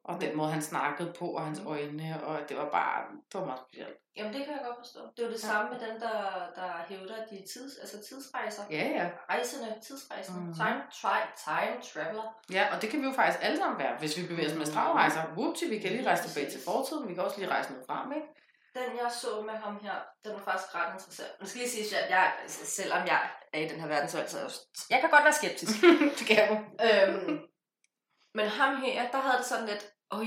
[0.05, 1.67] Og den måde, han snakkede på, og hans Mm.
[1.67, 2.97] øjne, og det var bare,
[3.33, 3.97] det var meget specielt.
[4.17, 5.01] Jamen, det kan jeg godt forstå.
[5.17, 5.49] Det er jo det Ja.
[5.53, 6.17] samme med dem, der,
[6.59, 8.63] der hævder, de tids, altså tidsrejser.
[8.71, 9.07] Ja, ja.
[9.31, 10.33] Rejsende, tidsrejser.
[10.41, 10.55] Mhm.
[10.55, 12.27] Time, tri- time traveler.
[12.57, 14.67] Ja, og det kan vi jo faktisk alle sammen være, hvis vi bevæger os med
[14.69, 15.23] astralrejser.
[15.37, 18.13] Whoopty, vi kan lige rejse tilbage til fortiden, vi kan også lige rejse noget frem,
[18.13, 18.27] ikke?
[18.75, 21.41] Den, jeg så med ham her, den var faktisk ret interessant.
[21.41, 24.67] Nu skal lige sige, at jeg, selvom jeg er i den her verden, så altså,
[24.91, 25.73] jeg kan godt være skeptisk.
[26.19, 26.57] det kan du.
[26.89, 27.41] øhm,
[28.35, 30.27] men ham her, der havde det sådan lidt, Øj,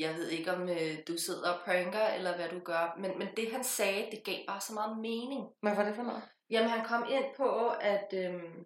[0.00, 2.96] jeg ved ikke, om øh, du sidder og pranker, eller hvad du gør.
[2.98, 5.42] Men, men det, han sagde, det gav bare så meget mening.
[5.62, 6.22] Hvad var det for noget?
[6.50, 8.64] Jamen, han kom ind på, at øhm,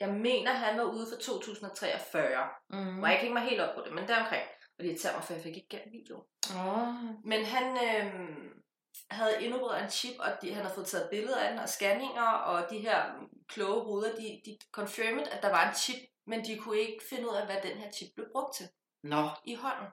[0.00, 2.48] jeg mener, han var ude for 2043.
[2.70, 2.76] Mm.
[2.78, 4.42] Må jeg ikke hænge mig helt op på det, men deromkring.
[4.78, 6.24] Og det irriterer mig, for jeg fik ikke gennem video.
[6.50, 6.94] Oh.
[7.24, 8.62] Men han øhm,
[9.10, 12.22] havde indopereret en chip, og de, han havde fået taget billeder af den, og scanninger,
[12.22, 13.04] og de her
[13.48, 17.30] kloge ruder, de, de confirmed, at der var en chip, men de kunne ikke finde
[17.30, 18.68] ud af, hvad den her chip blev brugt til
[19.02, 19.86] Nå, i hånden.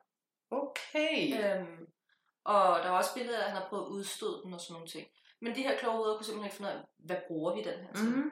[0.51, 1.43] okay.
[1.43, 1.87] Øhm,
[2.43, 4.73] og der var også billeder af, at han har prøvet at udstøde den og sådan
[4.73, 5.07] nogle ting.
[5.41, 7.79] Men de her kloge ruder kunne simpelthen ikke finde ud af, hvad bruger vi den
[7.79, 8.05] her til?
[8.05, 8.31] Mm.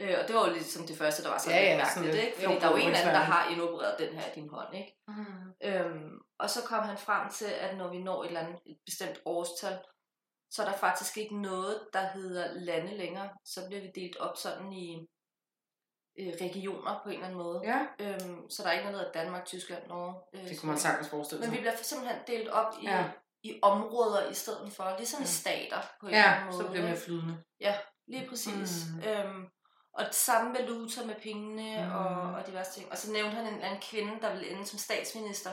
[0.00, 1.84] Øh, og det var jo ligesom det første, der var sådan Ja, ja, ja, lidt
[1.84, 2.40] mærkeligt, sådan lidt- ikke?
[2.40, 4.74] Fordi jo, der er jo en anden, der har indopereret den her i din hånd,
[4.76, 4.96] ikke?
[5.08, 5.52] Mm.
[5.64, 8.78] Øhm, og så kom han frem til, at når vi når et, eller andet, et
[8.86, 9.78] bestemt årstal,
[10.50, 13.28] så er der faktisk ikke noget, der hedder lande længere.
[13.44, 15.06] Så bliver vi delt op sådan i
[16.20, 17.60] øh, regioner på en eller anden måde.
[17.64, 20.14] Ja, Øhm, så der er ikke noget, der hedder Danmark, Tyskland, Norge.
[20.34, 21.56] Øh, det kunne man sagtens forestille Men sig.
[21.56, 22.96] vi bliver simpelthen delt op i, Ja.
[22.98, 23.10] ja.
[23.42, 25.26] i områder i stedet for, ligesom i Ja.
[25.28, 26.64] stater på en eller Ja, anden måde.
[26.64, 27.00] så bliver ikke?
[27.00, 27.36] flydende.
[28.08, 28.84] Lige præcis.
[28.94, 28.96] Mm.
[28.96, 29.08] Mm.
[29.08, 29.48] Øhm,
[29.98, 31.94] og det samme valuta med pengene Mm.
[31.94, 32.92] og, og diverse ting.
[32.92, 35.50] Og så nævnte han en, en kvinde, der ville ende som statsminister.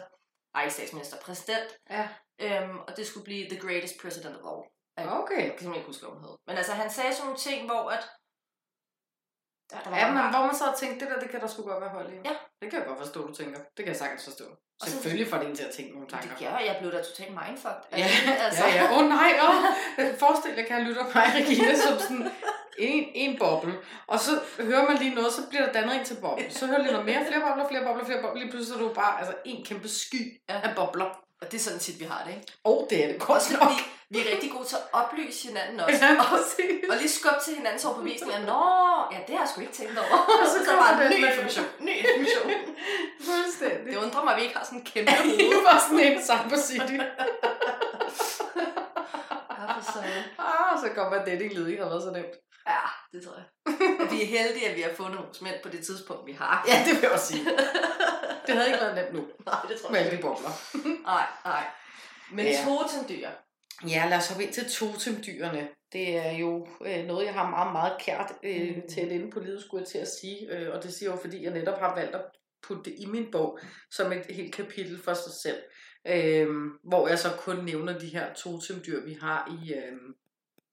[0.54, 1.70] Nej, ikke statsminister, præsident.
[1.90, 2.08] Ja.
[2.42, 4.62] Øhm, og det skulle blive the greatest president of all.
[4.98, 5.36] Jeg Okay.
[5.36, 6.36] kan simpelthen ikke huske, hvad hun hed.
[6.48, 8.04] Men altså, han sagde sådan nogle ting, hvor at...
[9.72, 11.48] Der, der var Ja, men hvor man så har tænkt, det der, det kan der
[11.48, 12.16] sgu godt være hold i.
[12.30, 12.36] Ja.
[12.62, 13.60] Det kan jeg godt forstå, du tænker.
[13.60, 14.46] Det kan jeg sagtens forstå.
[14.82, 16.30] Og Selvfølgelig får det en til at tænke nogle tanker.
[16.30, 17.84] det gør, jeg blev da totalt mindfucked.
[18.02, 18.08] Ja,
[18.46, 18.92] altså, ja, ja.
[18.92, 19.56] Åh oh, nej, åh.
[20.20, 22.32] Forestil jer, kan jeg lytte mig, Regina, som sådan
[22.78, 23.74] en, en boble.
[24.08, 26.46] Og så hører man lige noget, så bliver der dannet en til boble.
[26.52, 28.42] Så hører lige noget mere, flere bobler, flere bobler, flere bobler.
[28.42, 30.56] Lige pludselig så er du bare altså, en kæmpe sky Ja.
[30.64, 31.06] af bobler.
[31.42, 32.48] Og det er sådan tit, vi har det, ikke?
[32.64, 33.62] Og oh, det er det godt Også nok.
[33.62, 33.76] fordi
[34.10, 36.06] vi er rigtig gode til at oplyse hinanden også.
[36.06, 36.40] Ja, og,
[36.92, 38.34] og lige skubbe til hinandens overbevisning.
[38.38, 38.62] Og, Nå,
[39.14, 40.18] ja, det har jeg sgu ikke tænkt over.
[40.42, 41.66] Og så så kommer var den ny information.
[41.88, 42.46] Ny information.
[43.30, 43.86] Fuldstændig.
[43.94, 45.38] Det undrer mig, at vi ikke har sådan en kæmpe hoved.
[45.54, 46.98] Det var sådan en Samba City.
[47.02, 47.08] Ja.
[50.40, 50.88] Ah, så
[51.26, 52.34] det ikke lyd, ikke har været så nemt.
[52.68, 53.46] Ja, det tror jeg.
[54.12, 56.66] Vi er heldige, at vi har fundet vores mænd på det tidspunkt, vi har.
[56.68, 57.46] Ja, det vil jeg også sige.
[58.48, 60.22] Det havde ikke været nemt nu, Nej, det tror med jeg de ikke.
[60.28, 60.50] bobler.
[61.04, 61.64] Nej, nej.
[62.32, 62.66] Men Ja.
[62.66, 63.30] totemdyr.
[63.88, 65.68] Ja, lad os hoppe ind til totemdyrene.
[65.94, 68.82] Det er jo øh, noget, jeg har meget, meget kært øh, Mm.
[68.90, 70.52] til inde på livet, skulle jeg til at sige.
[70.52, 72.22] Øh, og det siger jo, fordi jeg netop har valgt at
[72.68, 73.60] putte det i min bog
[73.92, 75.62] som et helt kapitel for sig selv.
[76.08, 76.48] Øh,
[76.84, 79.94] hvor jeg så kun nævner de her totemdyr, vi har i, øh,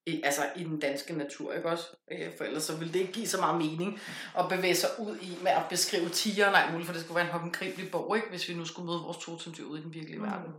[0.06, 1.96] i, altså i den danske natur, ikke også?
[2.12, 4.00] Øh, for ellers så ville det ikke give så meget mening
[4.38, 7.24] at bevæge sig ud i med at beskrive tiger og muligt, for det skulle være
[7.24, 8.28] en hoppengribelig bog, ikke?
[8.28, 10.52] Hvis vi nu skulle møde vores totemdyr ude i den virkelige verden.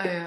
[0.00, 0.26] Øh,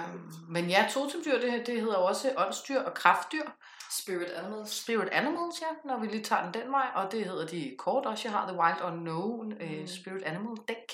[0.49, 3.43] men ja, totemdyr, det, det hedder også åndsdyr og kraftdyr.
[3.91, 4.69] Spirit animals.
[4.69, 6.87] Spirit animals, ja, når vi lige tager den den vej.
[6.95, 8.27] Og det hedder de kort også.
[8.27, 9.87] Jeg har The Wild Unknown øh, Mm.
[9.87, 10.91] Spirit Animal Deck.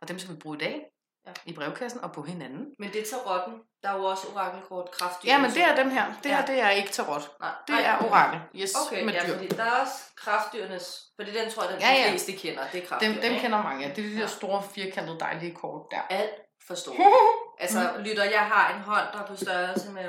[0.00, 0.82] Og dem skal vi bruge i dag
[1.28, 1.50] Ja.
[1.50, 2.64] i brevkassen og på hinanden.
[2.78, 3.54] Men det er tarotten.
[3.82, 5.28] Der er jo også orakelkort, kraftdyr.
[5.30, 6.04] Ja, men det er dem her.
[6.22, 6.46] Det her, Ja.
[6.52, 7.24] det er ikke tarot.
[7.40, 7.82] Nej, Det nej.
[7.84, 8.40] er orakel.
[8.60, 9.32] Yes, Okay, med ja, dyr.
[9.32, 10.86] fordi der er også kraftdyrenes...
[11.18, 12.10] Fordi den tror jeg, at de Ja, ja.
[12.10, 12.62] fleste kender.
[12.72, 13.40] Det er kraftdyr, Dem, dem ikke?
[13.42, 13.88] kender mange.
[13.88, 14.26] Det er de der Ja.
[14.26, 16.00] store, firkantede, dejlige kort der.
[16.10, 16.30] Alt
[16.68, 16.94] forstår.
[17.62, 20.04] altså, lytter, jeg har en hånd, der er på størrelse med...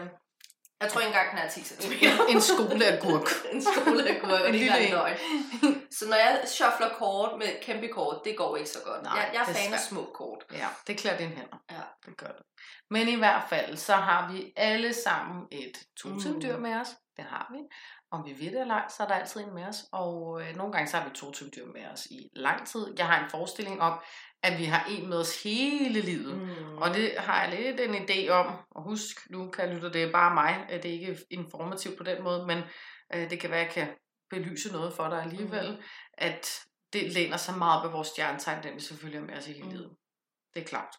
[0.81, 1.91] Jeg tror ikke engang, den er 10 cm.
[2.29, 3.27] en skole af gurk.
[3.53, 5.17] en skoleagurk, og det er ikke løgn.
[5.91, 9.03] Så når jeg shuffler kort med kæmpe kort, det går ikke så godt.
[9.03, 10.43] Nej, jeg, jeg er fan af små kort.
[10.53, 11.57] Ja, det klæder dine hænder.
[11.71, 11.81] Ja.
[12.05, 12.43] Det gør det.
[12.89, 16.61] Men i hvert fald, så har vi alle sammen et totemdyr Mm.
[16.61, 16.87] med os.
[17.17, 17.59] Det har vi.
[18.11, 19.77] Om vi ved det eller ej, så er der altid en med os.
[19.91, 22.87] Og øh, nogle gange så har vi totemdyr med os i lang tid.
[22.97, 23.99] Jeg har en forestilling om,
[24.43, 26.37] at vi har en med os hele livet.
[26.37, 26.77] Mm.
[26.77, 28.55] Og det har jeg lidt en idé om.
[28.71, 30.65] Og husk, nu kan jeg lytte, det er bare mig.
[30.69, 32.57] Det er ikke informativt på den måde, men
[33.15, 33.95] øh, det kan være, at jeg kan
[34.29, 35.83] belyse noget for dig alligevel, mm.
[36.17, 36.59] at
[36.93, 39.63] det læner sig meget på vores stjernetegn, den vi selvfølgelig har med os i hele
[39.65, 39.71] Mm.
[39.71, 39.89] livet.
[40.53, 40.95] Det er klart.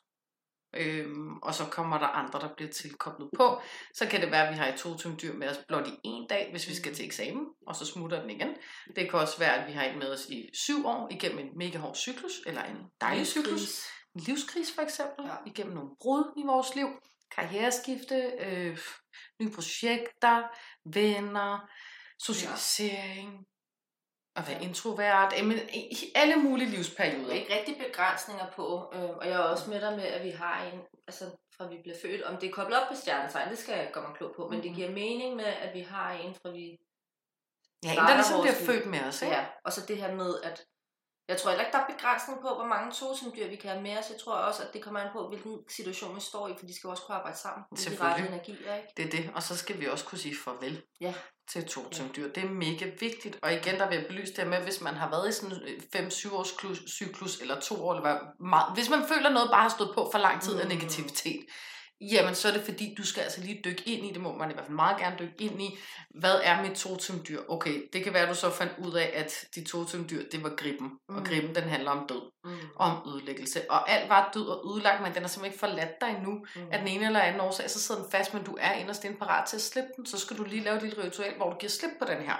[0.76, 3.60] Øhm, og så kommer der andre, der bliver tilkoblet på.
[3.94, 6.48] Så kan det være, at vi har et totemdyr med os blot i en dag,
[6.50, 8.56] hvis vi skal til eksamen, og så smutter den igen.
[8.96, 11.58] Det kan også være, at vi har en med os i syv år, igennem en
[11.58, 13.84] mega hård cyklus, eller en dejlig cyklus.
[14.14, 15.30] En livskris for eksempel, Ja.
[15.30, 15.36] ja.
[15.46, 16.88] igennem nogle brud i vores liv,
[17.36, 18.78] karriereskifte, øh,
[19.40, 20.42] nye projekter,
[20.94, 21.68] venner,
[22.18, 23.46] socialisering,
[24.36, 27.26] at være introvert, jamen, i alle mulige livsperioder.
[27.26, 30.24] Der er ikke rigtig begrænsninger på, øh, og jeg er også med dig med, at
[30.24, 31.24] vi har en, altså
[31.56, 34.08] fra vi bliver født, om det er koblet op på stjernetegn, det skal jeg gøre
[34.08, 34.74] mig klog på, men det Mhm.
[34.76, 36.78] giver mening med, at vi har en fra vi
[37.84, 38.66] Ja, en, der ligesom bliver liv.
[38.66, 39.34] født med os, ikke?
[39.34, 40.64] Ja, og så det her med, at
[41.28, 43.98] jeg tror heller ikke, der er begrænsning på, hvor mange totemdyr vi kan have med
[43.98, 44.10] os.
[44.10, 46.74] Jeg tror også, at det kommer an på, hvilken situation vi står i, for de
[46.76, 47.64] skal jo også kunne arbejde sammen.
[47.70, 48.88] Det er de rette energier, ikke?
[48.96, 51.14] Det er det, og så skal vi også kunne sige farvel Ja.
[51.52, 52.32] Til totemdyr.
[52.32, 55.10] Det er mega vigtigt, og igen der vil jeg belyse det med, hvis man har
[55.10, 58.16] været i sådan en 5-7 års klus- cyklus, eller to år, eller hvad,
[58.50, 60.72] meget, hvis man føler noget bare har stået på for lang tid af Mm.
[60.72, 61.40] negativitet,
[62.00, 64.50] jamen så er det fordi, du skal altså lige dykke ind i, det må man
[64.50, 65.78] i hvert fald meget gerne dykke ind i,
[66.20, 67.40] hvad er mit totemdyr?
[67.48, 70.54] Okay, det kan være, at du så fandt ud af, at dit totemdyr, det var
[70.56, 71.16] griben, mm.
[71.16, 72.58] og griben, den handler om død, Mm.
[72.76, 76.08] om ødelæggelse, og alt var død og ødelagt, men den er simpelthen ikke forladt dig
[76.16, 76.68] endnu, Mm.
[76.72, 79.16] af den ene eller anden årsag, så sidder den fast, men du er inderst inde
[79.18, 81.70] parat til at slippe den, så skal du lige lave lille ritual, hvor du giver
[81.70, 82.36] slip på den her.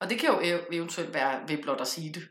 [0.00, 2.22] Og det kan jo ev- eventuelt være ved blot at sige det.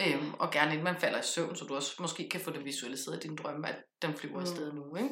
[0.00, 2.64] Øhm, og gerne inden man falder i søvn, så du også måske kan få det
[2.64, 4.40] visualiseret i dine drømme, at den flyver Mm.
[4.40, 4.96] afsted nu.
[4.96, 5.10] Ikke?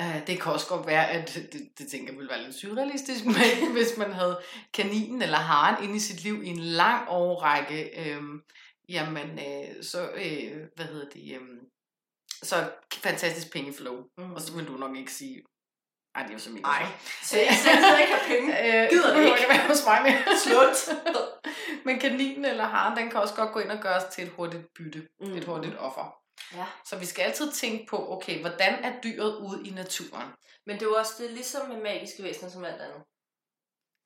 [0.00, 3.24] Uh, det kan også godt være, at det, det tænker jeg ville være lidt surrealistisk,
[3.36, 4.40] men hvis man havde
[4.74, 8.42] kaninen eller haren inde i sit liv i en lang årrække, øhm,
[8.88, 11.58] jamen øh, så, øh, hvad hedder det, øhm,
[12.42, 13.96] så fantastisk pengeflow.
[14.18, 14.32] Mm.
[14.32, 15.42] Og så vil du nok ikke sige,
[16.14, 16.82] ej, det er jo så mega Nej.
[16.82, 18.48] sjovt." Så jeg selv ikke har penge.
[18.64, 19.46] Øh, Gider det ikke.
[19.48, 20.38] være hos mig mere.
[20.44, 20.96] Slut.
[21.86, 24.30] Men kaninen eller haren, den kan også godt gå ind og gøre os til et
[24.30, 25.08] hurtigt bytte.
[25.20, 25.32] Mm.
[25.32, 26.25] Et hurtigt offer.
[26.54, 26.66] Ja.
[26.84, 30.28] Så vi skal altid tænke på, okay, hvordan er dyret ude i naturen?
[30.66, 33.02] Men det er jo også det, ligesom med magiske væsener som alt andet.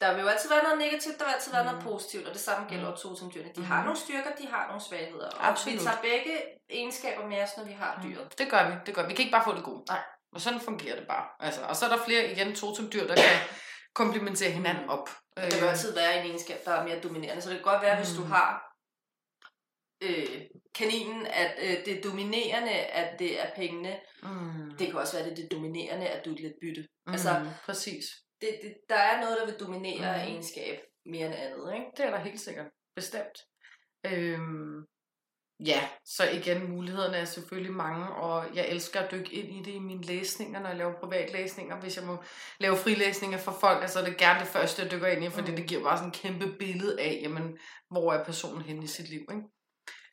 [0.00, 1.84] Der vil jo altid være noget negativt, der vil altid være noget Mm.
[1.90, 2.90] positivt, og det samme gælder Mm.
[2.90, 2.96] mm.
[2.96, 3.50] totemdyrene.
[3.54, 3.66] De Mm.
[3.66, 5.30] har nogle styrker, de har nogle svagheder.
[5.30, 5.78] Og Absolut.
[5.78, 6.32] vi tager begge
[6.70, 8.38] egenskaber med os, når vi har dyret.
[8.38, 9.08] Det gør vi, det gør vi.
[9.08, 9.84] Vi kan ikke bare få det gode.
[9.88, 10.02] Nej.
[10.32, 11.24] Og sådan fungerer det bare.
[11.40, 13.38] Altså, og så er der flere igen totemdyr, der kan
[13.94, 15.08] komplementere hinanden op.
[15.36, 17.42] Der vil Øh, altid være en egenskab, der er mere dominerende.
[17.42, 18.30] Så det kan godt være, hvis du Mm.
[18.30, 18.69] har
[20.00, 20.40] øh,
[20.74, 24.00] kaninen, at øh, det dominerende, at det er pengene.
[24.22, 26.54] mm, Det kan også være, at det er det dominerende, at du er et lidt
[26.62, 26.88] bytte.
[27.06, 28.04] mm, altså- præcis.
[28.40, 30.20] Det, det, der er noget, der vil dominere mm.
[30.30, 31.74] egenskab mere end andet.
[31.74, 31.86] Ikke?
[31.96, 32.66] Det er der helt sikkert.
[32.96, 33.38] Bestemt.
[34.06, 34.84] Øhm,
[35.66, 39.76] ja, så igen, mulighederne er selvfølgelig mange, og jeg elsker at dykke ind i det
[39.76, 41.80] i mine læsninger, når jeg laver privatlæsninger.
[41.80, 42.22] Hvis jeg må
[42.60, 45.50] lave frilæsninger for folk, altså er det gerne det første, jeg dykker ind i, fordi
[45.50, 45.56] Mm.
[45.56, 47.58] det giver bare sådan en kæmpe billede af, jamen,
[47.90, 49.42] hvor er personen henne i sit liv, ikke?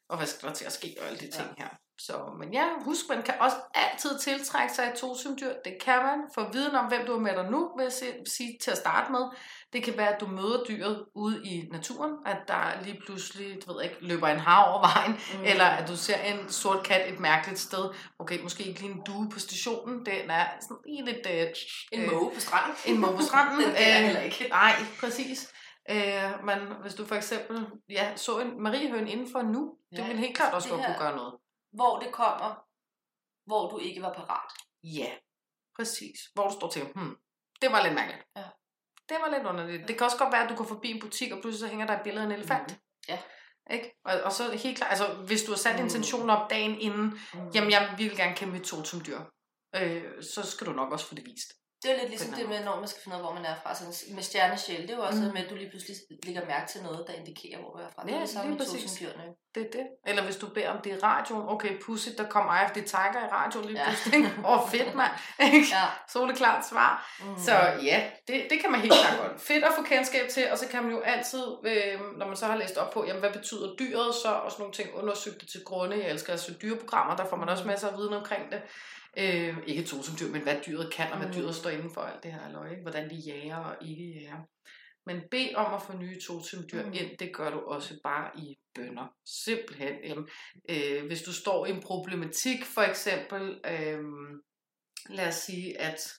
[0.10, 1.68] Og hvad skal der til at ske, og alle de ting her.
[2.00, 5.54] Så, men ja, husk, man kan også altid tiltrække sig et totemdyr.
[5.66, 6.20] Det kan man.
[6.36, 7.94] Få viden om, hvem du er med dig nu, vil jeg
[8.28, 9.22] sige til at starte med.
[9.74, 13.74] Det kan være, at du møder dyret ude i naturen, at der lige pludselig, du
[13.74, 15.44] ved ikke, løber en har over vejen, mm.
[15.46, 17.90] eller at du ser en sort kat et mærkeligt sted.
[18.20, 21.28] Okay, måske ikke lige en due på stationen, den er sådan lige lidt...
[21.30, 21.48] Øh,
[21.92, 22.76] En øh, måge på stranden.
[22.86, 23.60] En måge på stranden.
[23.64, 24.48] Den øh, heller ikke.
[24.50, 25.54] Nej, præcis.
[25.90, 30.08] Øh, men hvis du for eksempel ja, så en mariehøn inden for nu, det Ja,
[30.08, 31.36] ville helt klart også det godt kunne gøre noget.
[31.74, 32.64] Hvor det kommer,
[33.46, 34.52] hvor du ikke var parat.
[34.84, 35.12] Ja,
[35.76, 36.20] præcis.
[36.34, 37.16] Hvor du står til, hmm,
[37.62, 38.24] det var lidt mærkeligt.
[38.36, 38.44] Ja.
[39.10, 39.88] Det var lidt underligt.
[39.88, 41.88] Det kan også godt være, at du går forbi en butik, og pludselig så hænger
[41.88, 42.72] der et billede af en elefant.
[42.72, 42.80] Mhm.
[43.10, 43.20] Ja.
[43.72, 43.96] Ikke?
[44.06, 45.84] Og, og så det helt klart, altså hvis du har sat Mm.
[45.86, 47.50] intention op dagen inden, Mm.
[47.56, 49.20] jamen jeg vil gerne kæmpe mit totemdyr,
[49.76, 51.54] øh, så skal du nok også få det vist.
[51.84, 53.56] Det er lidt ligesom det med, når man skal finde ud af, hvor man er
[53.64, 53.76] fra.
[53.76, 53.84] Så
[54.16, 55.34] med stjernesjæl, det er jo også Mm.
[55.34, 58.04] med, at du lige pludselig lægger mærke til noget, der indikerer, hvor du er fra.
[58.04, 58.58] Det Ja, er det samme lige
[59.18, 59.34] med.
[59.56, 59.86] Det er det.
[60.08, 62.82] Eller hvis du beder om det i radioen, okay, pudsigt, der kom Eye of the
[62.82, 63.86] Tiger i radioen lige Ja.
[63.86, 64.32] pludselig.
[64.46, 65.12] Åh, oh, fedt mand.
[65.76, 65.84] Ja.
[66.10, 66.92] Soleklart svar.
[67.22, 67.38] Mm.
[67.46, 69.42] Så ja, det, det kan man helt klart godt.
[69.42, 72.46] Fedt at få kendskab til, og så kan man jo altid, øh, når man så
[72.46, 75.50] har læst op på, jamen, hvad betyder dyret så, og sådan nogle ting, undersøge det
[75.50, 75.98] til grunde.
[76.00, 78.62] Jeg elsker altså dyreprogrammer, der får man også masser af viden omkring det.
[79.18, 81.34] Øh, ikke to som dyr, men hvad dyret kan, og hvad Mm.
[81.34, 82.82] dyret står inden for alt det her, ikke?
[82.82, 84.42] hvordan de jager og ikke jager.
[85.06, 86.94] Men bed om at få nye totemdyr mm.
[86.94, 89.08] ind, det gør du også bare i bønder.
[89.26, 89.94] Simpelthen.
[90.04, 90.28] Jamen,
[90.70, 94.00] øh, hvis du står i en problematik, for eksempel, øh,
[95.10, 96.14] lad os sige, at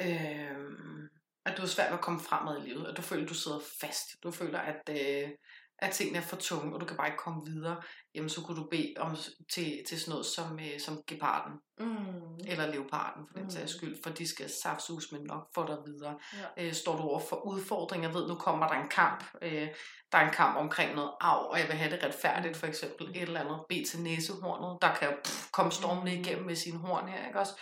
[0.00, 1.08] øh,
[1.48, 3.34] at du er svært ved at komme fremad i livet, at du føler, at du
[3.34, 4.06] sidder fast.
[4.22, 5.30] Du føler, at, øh,
[5.78, 7.76] at tingene er for tunge, og du kan bare ikke komme videre,
[8.14, 9.16] jamen så kunne du bede om
[9.54, 12.38] til, til sådan noget som, øh, som geparden, Mm.
[12.48, 13.50] eller leoparden for den Mm.
[13.50, 16.18] sags skyld, for de skal saftsus med nok få dig videre.
[16.58, 16.64] Ja.
[16.66, 19.68] Øh, står du over for udfordringer, ved nu kommer der en kamp, øh,
[20.12, 23.08] der er en kamp omkring noget af, og jeg vil have det retfærdigt, for eksempel
[23.14, 26.20] et eller andet, bed til næsehornet, der kan pff, komme stormende Mm.
[26.20, 27.52] igennem med sine horn her, ikke også?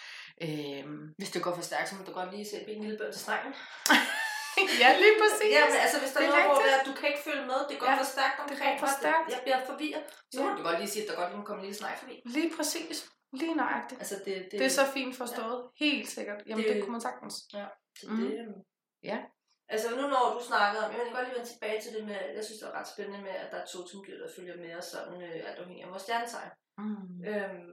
[0.42, 3.12] Øhm, Hvis det går for stærkt, så må du godt lige sætte en lille bøn
[3.12, 3.54] til strengen.
[4.84, 5.50] ja, lige præcis.
[5.56, 7.44] Ja, men altså hvis der Det er noget, hvor det er, du kan ikke følge
[7.52, 9.26] med, det går Ja, for stærkt omkring for mig, stærkt.
[9.34, 10.56] jeg bliver forvirret, så må Ja.
[10.58, 12.16] du godt lige sige, at der godt lige må komme en lille snej forbi.
[12.36, 12.96] Lige præcis.
[13.40, 13.98] Lige nøjagtigt.
[14.02, 15.58] Altså det, det, Det er så fint forstået.
[15.84, 16.38] Helt sikkert.
[16.46, 17.34] Jamen, det, Det- det kunne man sagtens.
[17.52, 17.68] det,
[18.10, 18.16] Mhm.
[18.22, 18.58] det, øhm,
[19.10, 19.18] Ja.
[19.74, 22.18] Altså nu når du snakkede om, jeg vil godt lige vende tilbage til det med,
[22.36, 24.76] jeg synes det er ret spændende med, at der er to dyr, der følger med
[24.78, 26.50] os sådan, øh, alt afhængig af vores stjernetegn.
[26.78, 27.24] Mm.
[27.30, 27.70] Øhm,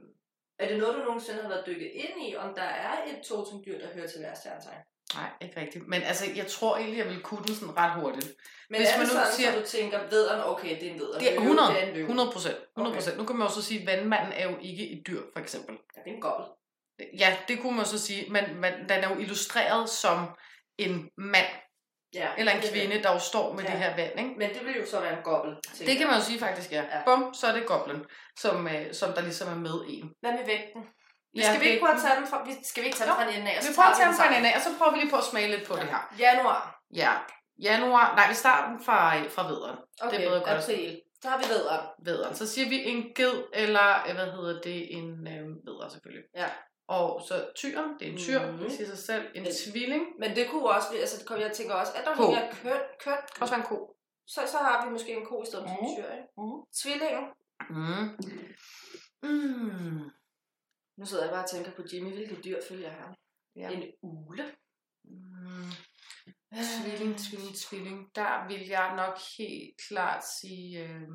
[0.58, 3.78] er det noget, du nogensinde har været dykket ind i, om der er et totemdyr,
[3.78, 4.82] der hører til hver stjernetegn?
[5.14, 5.88] Nej, ikke rigtigt.
[5.88, 8.32] Men altså, jeg tror egentlig, jeg vil kunne den sådan ret hurtigt.
[8.70, 10.98] Men Hvis er man nu sådan, siger- så du tænker, vederen, okay, det er en
[11.00, 11.18] veder.
[11.18, 12.04] Det er løve, 100, det er en løve.
[12.06, 12.56] 100 procent.
[12.76, 13.18] 100 procent.
[13.18, 15.74] Nu kan man også sige, at vandmanden er jo ikke et dyr, for eksempel.
[15.96, 16.46] Ja, det er en gobbel.
[17.18, 20.18] Ja, det kunne man så sige, men, men den er jo illustreret som
[20.78, 21.46] en mand
[22.14, 23.70] Ja, eller en kvinde, der jo står med Ja.
[23.70, 24.18] det her vand.
[24.18, 24.34] Ikke?
[24.38, 25.54] Men det vil jo så være en gobbel.
[25.78, 26.82] Det kan man jo sige faktisk, ja.
[26.92, 27.04] Ja.
[27.06, 28.04] Bum, så er det goblen,
[28.38, 30.02] som, øh, som der ligesom er med i.
[30.20, 30.82] Hvad med vægten?
[31.36, 33.16] Ja, skal vi ikke prøve at tage den fra, vi, skal vi ikke tage den
[33.16, 33.56] fra en ende af?
[33.68, 35.16] Vi prøver at tage den fra en ende af, og så prøver vi lige på
[35.16, 36.00] at smage lidt på det her.
[36.18, 36.60] Januar.
[36.94, 37.12] Ja,
[37.62, 38.98] januar, nej, vi starter den fra,
[39.36, 39.78] fra vederen.
[40.02, 40.48] Okay, det er godt.
[40.62, 41.00] april.
[41.22, 41.86] Så har vi vederen.
[42.08, 42.34] Vederen.
[42.34, 46.24] Så siger vi en ged, eller øh, hvad hedder det, en øh, veder selvfølgelig.
[46.36, 46.48] Ja.
[46.88, 48.58] Og så tyren, det er en tyr, Mhm.
[48.58, 49.24] det siger sig selv.
[49.34, 52.04] En Men- tvilling, Men det kunne også, være- altså det kommer jeg tænker også, at
[52.04, 52.22] der Ko.
[52.32, 52.72] er køn,
[53.04, 53.96] køn, også en ko.
[54.26, 55.94] så, så har vi måske en ko i stedet for en Mhm.
[55.96, 56.28] tyr, ikke?
[56.38, 56.56] Mhm.
[56.82, 57.24] Tvillingen.
[57.70, 58.08] Mm.
[59.22, 60.10] Mm.
[60.96, 63.14] Nu sidder jeg bare og tænker på Jimmy, hvilket dyr følger han?
[63.56, 63.70] Ja.
[63.70, 64.54] En ule.
[65.04, 65.70] Mm.
[66.52, 68.14] Tvilling, tvilling, tvilling.
[68.14, 71.08] Der vil jeg nok helt klart sige, øh,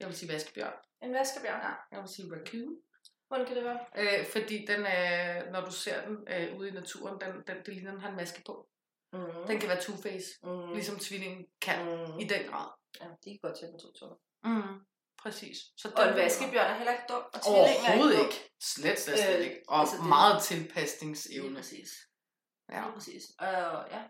[0.00, 0.74] jeg vil sige vaskebjørn.
[1.02, 1.60] En vaskebjørn.
[1.60, 2.82] Ja, jeg vil sige raccoon.
[3.28, 3.80] Hvordan kan det være?
[3.96, 7.74] Øh, fordi den er, når du ser den øh, ude i naturen, den, den, det
[7.74, 8.68] ligner, den har en maske på.
[9.12, 9.46] Mm.
[9.46, 10.72] Den kan være two-face, mm.
[10.72, 12.18] ligesom tvillingen kan mm.
[12.18, 12.68] i den grad.
[13.00, 14.16] Ja, de kan godt tage på to tunger.
[14.44, 14.86] Mm,
[15.22, 15.56] præcis.
[15.76, 17.22] Så Og den en vaskebjørn er heller ikke dum.
[17.22, 18.26] Og er Overhovedet dum.
[18.26, 18.50] ikke.
[18.62, 19.60] Slet, slet, slet Øh, ikke.
[19.68, 21.56] Og altså, det- meget Lige tilpasningsevne.
[21.56, 21.88] præcis.
[22.72, 22.80] Ja.
[22.82, 23.22] Lige præcis.
[23.42, 24.02] Øh, ja,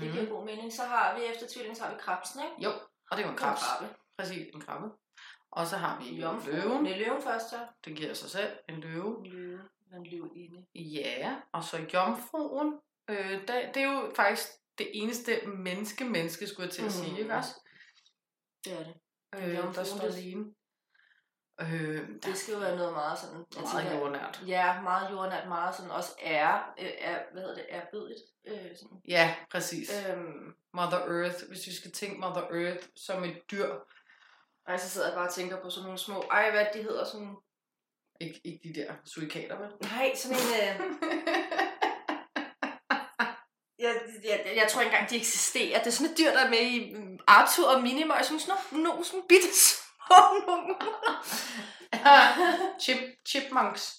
[0.00, 0.28] det giver Mm.
[0.28, 0.72] god mening.
[0.72, 2.62] Så har vi efter tvillingen, så har vi krabsen, ikke?
[2.64, 2.70] Jo,
[3.10, 3.60] og det er jo en krabs.
[3.62, 3.94] krabbe.
[4.18, 4.88] Præcis, en krabbe.
[5.52, 6.50] Og så har vi Jomfru.
[6.50, 6.84] løven.
[6.84, 7.66] Det er løven først, så.
[7.84, 9.18] Den giver sig selv en løve.
[9.26, 9.60] En løve.
[9.96, 10.66] En løve inde.
[10.74, 12.80] Ja, og så jomfruen.
[13.10, 14.48] Øh, der, det er jo faktisk
[14.78, 17.16] det eneste menneske-menneske, skulle jeg til at sige, Mm.
[17.18, 17.54] ikke også?
[18.64, 18.94] Det er det.
[19.38, 20.44] Øh, der Jomfruen, står alene.
[21.60, 23.36] Øh, der Det skal jo være noget meget sådan...
[23.54, 24.42] jeg er meget tænker- jordnært.
[24.46, 28.20] Ja, meget jordnært, meget sådan også ære, øh, er, hvad hedder det, ærbødigt.
[28.46, 29.00] Øh, sådan.
[29.08, 29.90] Ja, præcis.
[30.08, 33.68] Øhm, Mother Earth, hvis vi skal tænke Mother Earth som et dyr.
[34.66, 37.04] ej, så sidder jeg bare og tænker på sådan nogle små, ej, hvad de hedder,
[37.04, 37.36] sådan,
[38.20, 39.70] Ikke, ikke de der surikater, vel?
[39.80, 40.80] nej, sådan en, øh,
[43.84, 43.94] jeg,
[44.24, 45.78] jeg, jeg, jeg tror ikke engang, de eksisterer.
[45.78, 48.78] Det er sådan et dyr, der er med i mm, Arthur og Minimøj, sådan sådan
[48.86, 50.16] nogle sådan bitte små
[50.46, 50.74] nogle.
[52.82, 52.96] Chip,
[53.28, 53.94] chipmunks.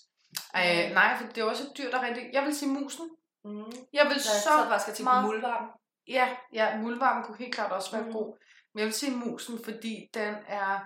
[0.55, 2.23] Øh, nej, for det er også et dyr, der er rigtig...
[2.33, 3.09] Jeg vil sige musen.
[3.45, 3.71] Mm.
[3.93, 4.49] Jeg vil Så, så...
[4.69, 5.67] faktisk at tænke meget- muldvarpen.
[6.07, 8.13] Ja, ja, muldvarpen kunne helt klart også være Mhm.
[8.13, 8.37] god.
[8.73, 10.79] Men jeg vil sige musen, fordi den er...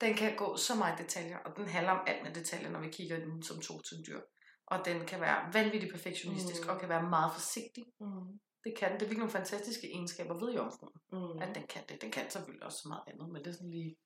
[0.00, 2.88] Den kan gå så meget detaljer, og den handler om alt med detaljer, når vi
[2.88, 4.20] kigger den som to til dyr.
[4.66, 6.70] Og den kan være vanvittigt perfektionistisk, Mhm.
[6.70, 7.84] og kan være meget forsigtig.
[8.00, 8.40] Mm.
[8.64, 8.88] Det kan.
[8.92, 11.38] Det er virkelig nogle fantastiske egenskaber ved jomfruen, Mm.
[11.42, 12.02] at den kan det.
[12.02, 13.96] Den kan selvfølgelig også så meget andet, men det er sådan lige...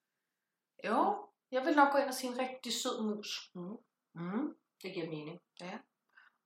[0.86, 3.50] Jo, jeg vil nok gå ind og sige en rigtig sød mus.
[3.54, 3.76] Mm.
[4.14, 4.54] Mm.
[4.82, 5.38] Det giver mening.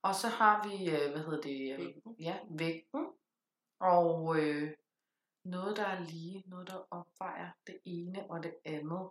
[0.01, 1.73] Og så har vi, øh, hvad hedder det?
[1.73, 2.15] øh, Vægten.
[2.19, 3.05] Ja, vægten.
[3.79, 4.71] Og øh,
[5.45, 9.09] noget, der er lige, noget, der opvejer det ene og det andet.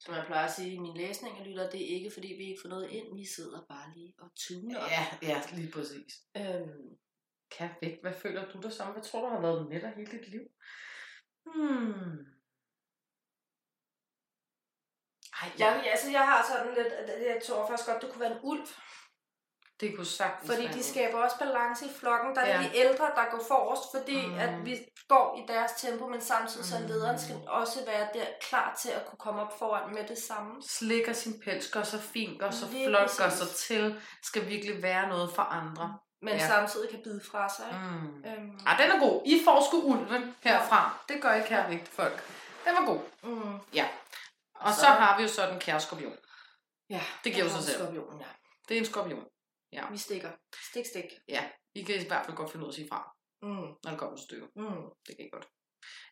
[0.00, 2.44] Som jeg plejer at sige i min læsning, jeg lytter, det er ikke, fordi vi
[2.44, 4.80] ikke får noget ind, vi sidder bare lige og tuner.
[4.80, 6.12] Ja, ja, lige præcis.
[6.36, 6.98] Øhm,
[7.50, 8.00] Kan vægt.
[8.00, 8.92] Hvad føler du dig som?
[8.92, 10.44] Hvad tror du har været med dig hele dit liv?
[11.46, 12.16] Hmm.
[15.42, 16.92] Ej, ja, jeg, altså, jeg har sådan lidt,
[17.32, 18.66] jeg tror faktisk godt, du kunne være en ulv.
[19.80, 22.34] Det kunne sagtens Fordi de skaber også balance i flokken.
[22.34, 22.60] Der er Ja.
[22.60, 22.68] ja.
[22.68, 24.38] de ældre, der går forrest, fordi Mm.
[24.38, 26.86] at vi går i deres tempo, men samtidig så Mm.
[26.86, 30.62] lederen skal også være der klar til at kunne komme op foran med det samme.
[30.68, 33.38] Slikker sin pels, gør sig fint, gør sig Lige flot, gør præcis.
[33.38, 34.02] sig til.
[34.22, 35.98] Skal virkelig være noget for andre.
[36.22, 36.40] Men Ja.
[36.40, 36.46] ja.
[36.48, 37.66] samtidig kan bide fra sig.
[37.72, 38.30] Mm.
[38.30, 39.22] Øhm, Ah, den er god.
[39.26, 40.98] I får sgu ulven herfra.
[41.08, 42.24] Det gør ikke her vigtigt folk.
[42.64, 43.00] Den var god.
[43.22, 43.54] mm.
[44.60, 46.16] Og så, Så- har vi jo så den kære skorpion.
[46.90, 47.78] Ja, Det giver jo sig selv.
[47.82, 48.26] Skorpionen, ja.
[48.68, 49.24] Det er en skorpion.
[49.76, 49.90] Ja.
[49.90, 50.30] Vi stikker.
[50.70, 51.04] Stik, stik.
[51.28, 53.12] Ja, I kan i hvert fald godt finde ud af at sige fra,
[53.42, 53.48] Mm.
[53.84, 54.48] når det kommer til stykket.
[54.56, 54.84] Mm.
[55.06, 55.48] Det kan I godt.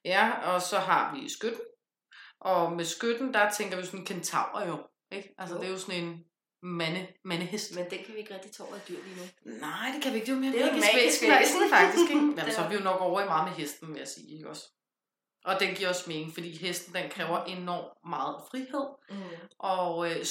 [0.04, 1.60] Ja, og så har vi skytten.
[2.40, 4.88] Og med skytten, der tænker vi sådan en kentaur jo.
[5.12, 5.34] Ikke?
[5.38, 5.60] Altså, Jo.
[5.60, 6.24] det er jo sådan en
[6.62, 7.74] mande, mandehest.
[7.74, 9.22] Men den kan vi ikke rigtig tage over dyr lige nu.
[9.60, 10.26] Nej, det kan vi ikke.
[10.26, 12.10] Det er jo mere Det er magisk magisk væsen, faktisk.
[12.10, 12.26] Ikke?
[12.38, 14.36] Jamen, så er- vi jo nok over i meget med hesten, vil jeg sige.
[14.36, 14.64] Ikke også?
[15.44, 19.48] Og den giver også mening, fordi hesten den kræver enormt meget frihed Mm.
[19.58, 20.24] og øh,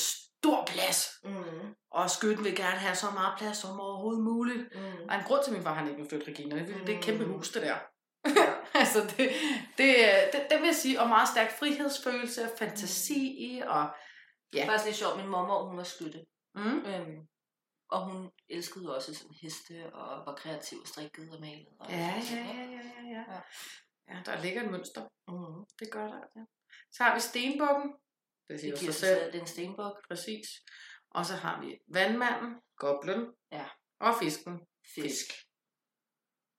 [0.44, 1.00] stor plads.
[1.24, 1.76] Mm.
[1.92, 4.76] Og skytten vil gerne have så meget plads som overhovedet muligt.
[4.76, 5.10] Mm.
[5.10, 6.94] Og en grund til, at min far han ikke vil flytte Regina, det er, det
[6.94, 7.32] er et kæmpe Mm.
[7.34, 7.78] hus, det der.
[8.26, 8.46] Ja.
[8.82, 9.30] altså, det,
[9.78, 9.96] det,
[10.34, 13.90] det, det vil jeg sige, og meget stærk frihedsfølelse og fantasi og
[14.54, 15.18] Det er faktisk lidt sjovt.
[15.18, 16.26] Min mormor, hun var skytte.
[16.56, 17.18] mm, Øhm,
[17.92, 21.66] og hun elskede også sådan heste og var kreativ og strikkede og malede.
[21.80, 21.98] Og ja,
[22.32, 23.24] ja, ja, ja, ja, ja.
[23.34, 23.40] Ja.
[24.10, 25.02] Ja, der ligger et mønster.
[25.28, 25.66] Mm.
[25.80, 26.42] Det gør der, ja.
[26.92, 27.94] Så har vi stenbukken.
[28.50, 29.18] Det siger Det giver sig selv.
[29.20, 29.96] selv, det er en stenbuk.
[30.08, 30.48] Præcis.
[31.12, 33.66] Og så har vi vandmanden, goblen Ja.
[34.00, 34.60] og fisken.
[34.96, 35.26] Fisk.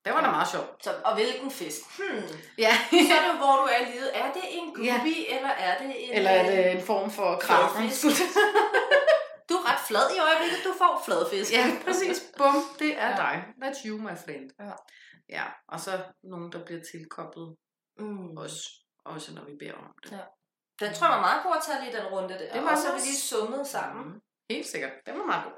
[0.04, 0.84] Det var da meget sjovt.
[0.84, 1.80] Så, og hvilken fisk?
[1.98, 2.22] Hmm.
[2.58, 2.72] Ja.
[3.08, 4.10] Så er det hvor du er i livet.
[4.16, 5.36] Er det en gubi, ja.
[5.36, 6.12] eller er det en...
[6.16, 7.40] Eller er det en form for?
[7.44, 8.04] Fladfisk?
[9.48, 10.58] Du er ret flad i øjeblikket.
[10.64, 11.52] Du får fladfisk.
[11.52, 12.32] ja, præcis.
[12.38, 13.16] Bum, det er Ja.
[13.16, 13.44] dig.
[13.62, 14.50] That's you, my friend.
[14.60, 14.72] Ja.
[15.28, 17.56] Ja, og så nogen, der bliver tilkoblet
[17.98, 18.38] Mm.
[18.38, 18.56] os,
[19.04, 20.12] også når vi beder om det.
[20.12, 20.18] Ja.
[20.80, 22.52] Den tror jeg var meget god at tage lige den runde der.
[22.52, 24.04] Det var og så vi lige summet sammen.
[24.06, 24.20] Mm.
[24.50, 24.90] Helt sikkert.
[25.06, 25.54] Det var meget godt.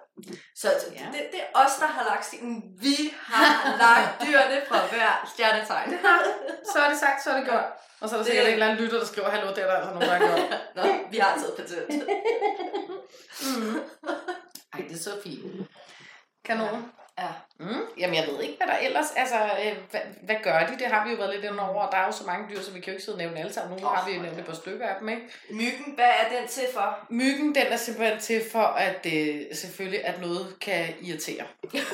[0.60, 1.06] Så så Ja.
[1.12, 2.62] det, det er os, der har lagt stilen.
[2.80, 3.52] Vi har
[3.84, 5.90] lagt dyrene fra hver stjernetegn.
[6.72, 7.64] Så er det sagt, så er det gjort.
[8.00, 9.66] Og så er der Det- sikkert en eller anden lytter, der skriver, hallo, det er
[9.66, 10.60] der altså nogen, der har gjort.
[10.76, 12.08] Nå, vi har taget patent.
[13.42, 13.80] Mm.
[14.72, 15.68] Ej, det er så fint.
[16.44, 16.66] Kanon.
[16.74, 16.80] Ja.
[17.60, 17.82] Mm.
[17.98, 19.06] Jamen, jeg ved ikke, hvad der ellers...
[19.16, 20.78] Altså, øh, hvad, hvad gør de?
[20.78, 21.90] Det har vi jo været lidt inde over.
[21.90, 23.52] Der er jo så mange dyr, så vi kan jo ikke sidde og nævne alle
[23.52, 23.78] sammen.
[23.80, 24.22] Nu Åh, har vi jo ja.
[24.22, 25.22] nævnt et par stykker af dem, ikke?
[25.50, 27.06] Myggen, hvad er den til for?
[27.10, 31.44] Myggen, den er simpelthen til for, at øh, selvfølgelig, at noget kan irritere.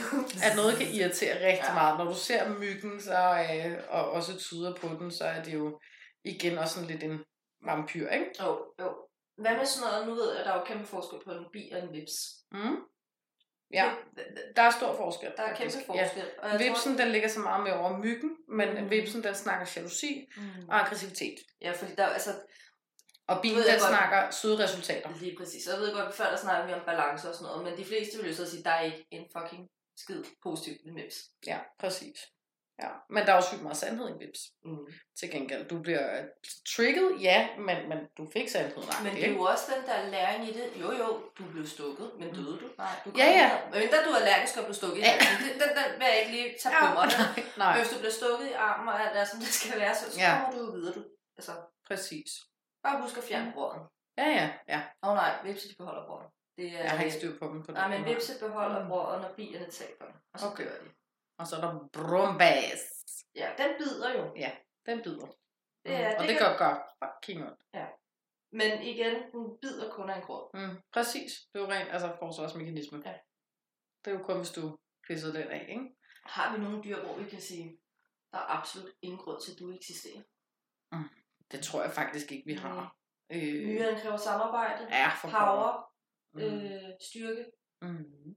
[0.47, 1.69] At noget kan irritere rigtig Ja.
[1.69, 1.75] ja.
[1.75, 1.99] meget.
[1.99, 5.81] Når du ser myggen, så, øh, og også tyder på den, så er det jo
[6.25, 7.21] igen også sådan lidt en
[7.65, 8.27] vampyr, ikke?
[8.43, 8.89] Jo, jo.
[9.39, 10.07] Hvad med sådan noget?
[10.09, 12.13] Nu ved jeg, at der er jo kæmpe forskel på en bi og en vips.
[12.53, 12.77] Mm.
[13.73, 13.91] Ja,
[14.57, 15.33] der er stor forskel.
[15.37, 15.87] Der er kæmpe faktisk.
[15.87, 16.25] forskel.
[16.39, 16.69] Og jeg Ja.
[16.69, 18.91] Vipsen, den ligger så meget mere over myggen, men Mm.
[18.91, 20.69] vipsen, den snakker jalousi mm.
[20.69, 21.35] og aggressivitet.
[21.61, 22.31] Ja, fordi der er altså
[23.27, 23.83] Og bilen, den godt.
[23.89, 25.11] snakker søde resultater.
[25.21, 25.67] lige præcis.
[25.67, 28.19] Jeg ved godt, før der snakker vi om balance og sådan noget, men de fleste
[28.19, 31.17] vil jo så sige, at der er ikke en fucking skid positivt ved mips.
[31.47, 32.19] Ja, præcis.
[32.83, 32.89] Ja.
[33.15, 34.41] Men der er også sygt meget sandhed i vips.
[34.65, 34.87] Mm.
[35.19, 36.25] Til gengæld, du bliver øh,
[36.77, 38.83] trigget, ja, men, men du fik sandhed.
[39.05, 40.67] Men det er jo også den der læring i det.
[40.83, 41.09] Jo, jo,
[41.39, 42.69] du blev stukket, men døde du?
[42.79, 43.17] Nej, du Mm.
[43.17, 43.51] Ja, ja.
[43.71, 45.11] Men mindre du er allergisk og blev stukket i Ja.
[45.11, 45.45] halsen.
[45.49, 47.07] Den, den, den vil jeg ikke lige tage på mig.
[47.07, 49.95] nej, nej, Hvis du bliver stukket i armen og alt er, som det skal være,
[49.95, 50.31] så, så Ja.
[50.41, 50.95] kommer du jo videre.
[50.95, 51.03] Du.
[51.39, 51.53] Altså,
[51.89, 52.31] præcis.
[52.85, 53.83] bare husk at fjerne brøden.
[54.19, 54.81] Ja, ja, ja.
[55.03, 56.29] Åh oh, nej, vipse de beholder brøden.
[56.57, 58.89] Det er, Jeg har ikke styr på dem på den Nej, men vipse beholder Mm.
[58.89, 60.15] brøden, når bierne taber den.
[60.35, 60.65] Og så Okay.
[60.65, 60.89] dør de.
[61.43, 62.81] Og så er der brumbas.
[63.35, 64.25] Ja, den bider jo.
[64.87, 65.27] Den bider.
[65.85, 66.81] Det er- og det det kan- gør godt.
[67.03, 67.63] Fucking ondt.
[68.53, 70.47] Men igen, den bider kun af en grund.
[70.55, 71.33] Mm, præcis.
[71.53, 73.03] Det er jo rent altså, forsvarsmekanisme.
[73.07, 73.15] Ja.
[74.05, 74.79] Det er jo kun, hvis du
[75.09, 75.97] pisser den af, ikke?
[76.25, 77.81] Har vi nogle dyr, hvor vi kan sige,
[78.33, 80.23] der er absolut ingen grund til, at du eksisterer?
[81.53, 82.97] Det tror jeg faktisk ikke, vi har.
[83.33, 85.93] Øh, Myren kræver samarbejde, ja, for power,
[86.33, 86.41] Mm.
[86.41, 87.45] øh, styrke.
[87.83, 88.37] Mm.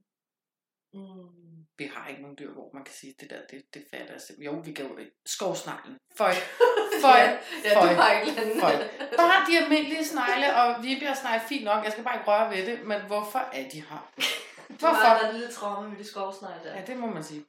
[0.92, 1.45] Mm.
[1.78, 4.20] Vi har ikke nogen dyr, hvor man kan sige, det der, det, det fatter jeg
[4.20, 4.54] simpelthen.
[4.54, 5.96] Jo, vi jo skovsneglen.
[6.18, 6.34] Føj.
[7.04, 7.20] Føj.
[7.64, 8.16] Ja, du Føj.
[8.60, 8.74] Føj.
[9.16, 11.84] Bare de almindelige snegle, og vibjergsnegle er fint nok.
[11.84, 12.86] Jeg skal bare ikke røre ved det.
[12.86, 14.10] Men hvorfor er de her?
[14.80, 15.08] Hvorfor?
[15.20, 16.76] der et lille traume med de skovsnegle der.
[16.76, 17.44] Ja, det må man sige.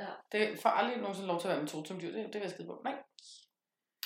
[0.00, 0.06] Ja.
[0.32, 2.12] Det får aldrig nogensinde lov til at være med totemdyr.
[2.12, 2.80] Det, det vil jeg skide på.
[2.84, 2.94] Nej.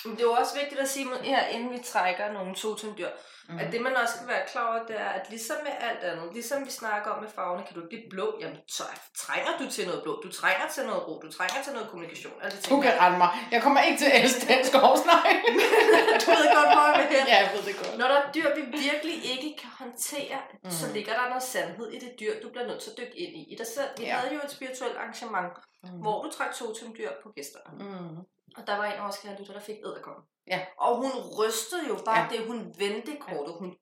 [0.07, 3.09] Men det er jo også vigtigt at sige her, inden vi trækker nogle totemdyr,
[3.49, 3.59] Mm.
[3.59, 6.27] at det man også skal være klar over, det er, at ligesom med alt andet,
[6.37, 8.83] ligesom vi snakker om med farverne, kan du ikke blive blå, jamen så
[9.23, 12.33] trænger du til noget blå, du trænger til noget ro, du trænger til noget kommunikation.
[12.45, 13.29] Altså, Du kan rende mig.
[13.51, 15.39] Jeg kommer ikke til at elske den skovsnegle.
[16.23, 17.27] du ved godt, hvor jeg vil hen.
[17.33, 17.97] ja, jeg ved det godt.
[18.01, 20.71] Når der er dyr, vi virkelig ikke kan håndtere, mm.
[20.79, 23.33] så ligger der noget sandhed i det dyr, du bliver nødt til at dykke ind
[23.41, 23.41] i.
[23.53, 23.89] I dig selv.
[23.97, 24.15] Vi Ja.
[24.19, 25.53] havde jo et spirituelt arrangement,
[25.83, 25.89] Mm.
[26.03, 27.59] hvor du trak totemdyr på gæster.
[27.79, 28.17] Mm.
[28.57, 30.23] Og der var en af vores kære lytter, der fik æderkoppen.
[30.47, 30.65] Ja.
[30.79, 32.27] Og hun rystede jo bare Ja.
[32.31, 33.53] det, hun vendte kortet.
[33.59, 33.77] Hun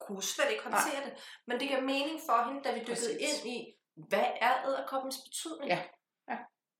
[0.00, 1.12] kunne slet ikke håndtere det.
[1.46, 3.28] Men det gav mening for hende, da vi dykkede Præcis.
[3.44, 3.58] ind i,
[4.08, 5.68] hvad er æderkoppens betydning?
[5.70, 5.80] Ja.
[6.30, 6.38] Ja.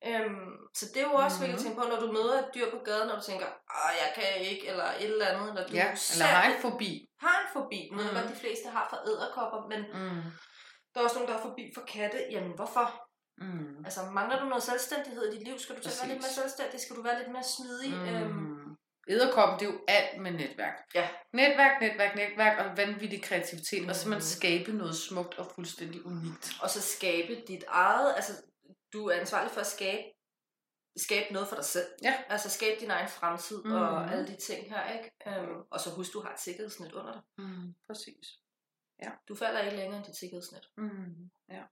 [0.08, 1.42] Øhm, så det er jo også mm-hmm.
[1.42, 3.92] vigtigt at tænke på, når du møder et dyr på gaden, og du tænker, Åh,
[4.02, 6.90] jeg kan ikke, eller et eller andet, eller du Ja, eller har en fobi.
[7.20, 7.80] har en fobi.
[7.92, 8.00] Mhm.
[8.14, 10.22] godt, de fleste har for æderkopper, men Mm.
[10.94, 12.18] der er også nogen, der har fobi for katte.
[12.30, 12.86] Jamen, hvorfor?
[13.40, 13.84] Mm.
[13.84, 15.58] Altså, mangler du noget selvstændighed i dit liv?
[15.58, 16.80] Skal du til at være lidt mere selvstændig?
[16.80, 17.92] Skal du være lidt mere smidig?
[17.92, 18.76] Øhm, Mm.
[19.08, 20.74] Æderkoppen, det er jo alt med netværk.
[20.94, 21.08] Ja.
[21.32, 23.88] Netværk, netværk, netværk og vanvittig kreativitet.
[23.90, 24.36] Og simpelthen Mhm.
[24.38, 26.52] skabe noget smukt og fuldstændig unikt.
[26.62, 28.32] og så skabe dit eget, altså
[28.92, 30.02] du er ansvarlig for at skabe
[30.96, 31.86] skabe noget for dig selv.
[32.02, 32.22] Ja.
[32.28, 33.72] Altså skabe din egen fremtid mm.
[33.72, 35.40] Og alle de ting her, ikke?
[35.40, 37.22] Um, og så husk, du har et sikkerhedsnet under dig.
[37.38, 38.26] Mm, præcis.
[39.28, 40.68] Du falder ikke længere end dit sikkerhedsnet.
[40.76, 41.62] Mm, ja.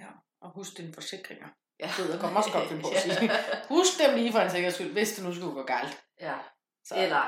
[0.00, 0.10] ja.
[0.40, 1.48] Og husk dine forsikringer.
[1.80, 1.86] Ja.
[1.96, 3.30] Det ved jeg godt, også godt finde på at sige.
[3.74, 5.94] Husk dem lige for en sikkerheds skyld, hvis det nu skulle gå galt.
[6.20, 6.36] ja.
[6.84, 6.94] Så.
[6.96, 7.22] Eller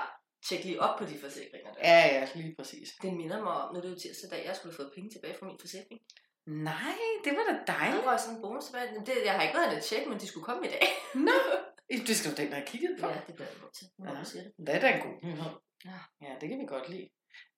[0.49, 1.81] tjek lige op på de forsikringer der.
[1.91, 2.89] Ja, ja, lige præcis.
[3.03, 5.11] Det minder mig om, nu er det jo tirsdag dag, jeg skulle have fået penge
[5.11, 6.01] tilbage fra min forsikring.
[6.71, 8.05] Nej, det var da Der dejligt.
[8.07, 8.87] var sådan en bonus tilbage.
[9.09, 10.83] Det, jeg har ikke været at tjekke, men de skulle komme i dag.
[11.29, 11.37] Nå,
[12.09, 13.07] det skal du da have kigget på.
[13.09, 13.87] Ja, det bliver jeg nødt til.
[13.99, 14.19] Nu, Ja.
[14.19, 14.25] ja.
[14.25, 14.53] siger det.
[14.67, 15.53] Det er da en god nyhed.
[15.85, 15.99] Ja.
[16.27, 17.09] ja, det kan vi godt lide.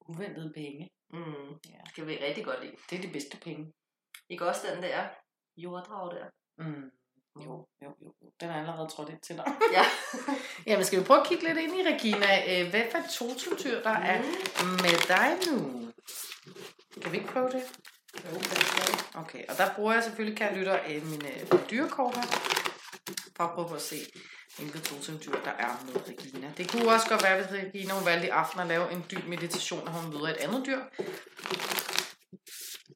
[0.09, 0.83] Uventede penge.
[1.11, 1.51] Mm.
[1.73, 1.81] Ja.
[1.87, 2.77] Det kan vi rigtig godt lide.
[2.91, 3.73] Det er de bedste penge.
[4.31, 4.99] Ikke også den der
[5.57, 6.27] jorddrag der?
[6.59, 6.91] Mm.
[7.45, 8.13] Jo, jo, jo.
[8.41, 9.45] Den er allerede trådt ind til dig.
[9.77, 9.85] Ja.
[10.67, 12.61] Jamen, skal vi prøve at kigge lidt ind i, Regina?
[12.63, 14.23] Øh, Hvad for et totemdyr, der er
[14.85, 15.57] med dig nu?
[17.03, 17.63] Kan vi ikke prøve det?
[18.25, 19.09] Jo, det.
[19.15, 21.31] Okay, og der bruger jeg selvfølgelig, kan jeg lytte, øh, mine
[21.71, 22.23] dyrekort her,
[23.37, 23.97] for at prøve at se,
[24.59, 26.53] hvilket totemdyr der er med Regina.
[26.57, 29.25] Det kunne også godt være, hvis Regina hun valgte i aften at lave en dyb
[29.29, 30.81] meditation, og hun møder et andet dyr,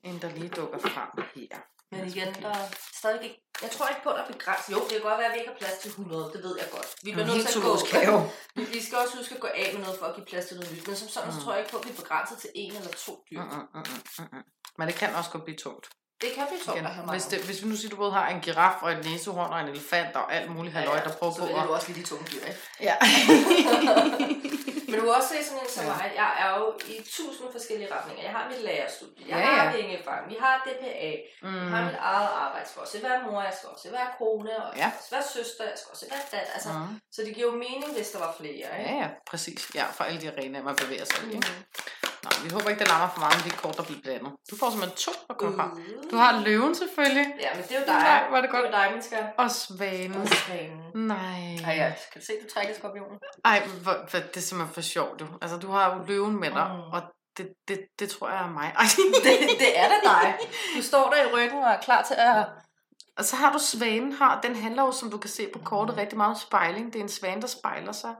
[0.05, 1.59] end der lige dukker frem her.
[1.97, 2.65] Men igen, der er
[3.01, 3.43] stadig ikke...
[3.63, 4.73] Jeg tror ikke på, at der er begrænset.
[4.73, 6.31] Jo, det kan godt være, at vi ikke har plads til 100.
[6.35, 6.89] Det ved jeg godt.
[7.03, 8.19] Vi bliver nødt til at gå...
[8.57, 10.57] Vi, vi skal også huske at gå af med noget for at give plads til
[10.57, 10.87] noget nyt.
[10.87, 11.43] Men som sådan, så Mm.
[11.45, 13.41] tror jeg ikke på, at vi er begrænset til en eller to dyr.
[13.43, 14.43] Mm, mm, mm, mm, mm.
[14.79, 15.87] Men det kan også godt blive tungt.
[16.21, 18.29] Det kan blive tungt at have Hvis, det, hvis vi nu siger, du både har
[18.29, 21.39] en giraf og en næsehorn og en elefant og alt muligt halløj, der prøver så
[21.41, 21.69] på vælger at...
[21.69, 22.61] du også lige de tunge dyr, ikke?
[22.81, 22.95] Ja.
[24.97, 25.93] Men du kan også se sådan en som Ja.
[25.97, 26.13] mig.
[26.23, 28.23] Jeg er jo i tusind forskellige retninger.
[28.23, 29.25] Jeg har mit lærerstudie.
[29.29, 29.73] Jeg Ja, har ja.
[29.77, 30.21] pengefang.
[30.33, 31.11] Vi har DPA.
[31.43, 31.87] Jeg har mm.
[31.91, 32.59] mit eget arbejde.
[32.65, 33.43] Jeg skal også være mor.
[33.43, 34.53] Jeg skal også være kone.
[34.65, 34.89] Og jeg Ja.
[35.05, 35.65] skal også være søster.
[35.73, 36.53] Jeg skal også være datter.
[36.57, 37.01] Altså, Mm.
[37.15, 38.53] Så det giver jo mening, hvis der var flere.
[38.79, 38.91] Ikke?
[38.91, 39.61] Ja, ja, præcis.
[39.75, 41.37] Ja, for alle de arenaer, man bevæger sig i.
[41.37, 41.43] Mm.
[42.27, 44.31] Nå, vi håber ikke, det larmer for meget med de kort, der bliver blandet.
[44.51, 45.71] Du får simpelthen to at komme frem.
[45.71, 46.11] Uh.
[46.11, 47.95] Du har løven selvfølgelig, Ja, men det er jo dig.
[47.95, 48.65] Nej, er det godt.
[48.67, 49.25] Det er dig, min skær.
[49.39, 50.21] og svanen.
[50.23, 50.81] Og svanen.
[50.95, 51.43] Nej.
[51.69, 51.89] Ej, ja.
[52.13, 53.19] Kan du se, du trækker skorpionen?
[53.45, 55.27] Ej, hvor, hvor, det er simpelthen for sjovt, du.
[55.43, 56.93] Altså, du har jo løven med dig, Mm.
[56.97, 57.01] og
[57.37, 58.69] det, det, det tror jeg er mig.
[58.83, 58.85] Ej.
[59.25, 60.27] Det, det er da dig.
[60.77, 62.47] Du står der i ryggen og er klar til at...
[63.19, 64.41] Og så har du svanen her.
[64.41, 66.93] Den handler jo, som du kan se på kortet, rigtig meget om spejling.
[66.93, 68.15] Det er en svane, der spejler sig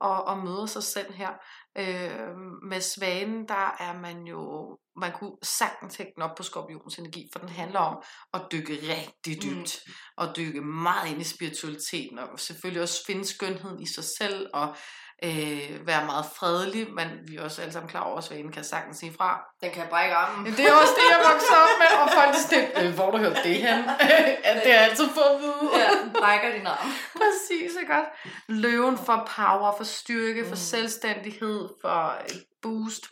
[0.00, 1.30] og, og møder sig selv her.
[1.78, 6.98] Øh, med svanen, der er man jo, man kunne sagtens hægte den op på skorpionens
[6.98, 8.02] energi, for den handler om
[8.34, 9.92] at dykke rigtig dybt, mm.
[10.16, 14.76] og dykke meget ind i spiritualiteten, og selvfølgelig også finde skønheden i sig selv, og
[15.24, 18.64] øh, være meget fredelig, men vi er også alle sammen klar over, at svanen kan
[18.64, 19.30] sagtens sige fra.
[19.62, 20.44] Den kan brække armen.
[20.44, 23.18] Men det er også det, jeg voksede op med, og folk er øh, hvor du
[23.18, 23.78] hørt det hen?
[24.48, 25.70] at det er altid for at vide.
[25.82, 26.88] Ja, den brækker din arm.
[27.12, 28.08] Præcis, ikke godt?
[28.48, 30.56] Løven for power, for styrke, for Mm.
[30.56, 33.04] selvstændighed, for et boost.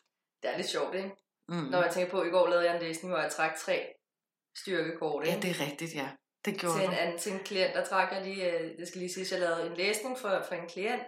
[0.42, 1.10] Det er lidt sjovt, ikke?
[1.48, 1.56] Mm.
[1.56, 3.86] Når jeg tænker på, at i går lavede jeg en læsning, hvor jeg trak tre
[4.56, 5.48] styrkekort, Ja, ikke?
[5.48, 6.08] det er rigtigt, ja.
[6.44, 9.00] Det gjorde til en anden til en klient, der trak jeg lige, øh, det skal
[9.00, 11.02] lige sige, at jeg lavede en læsning for, for en klient,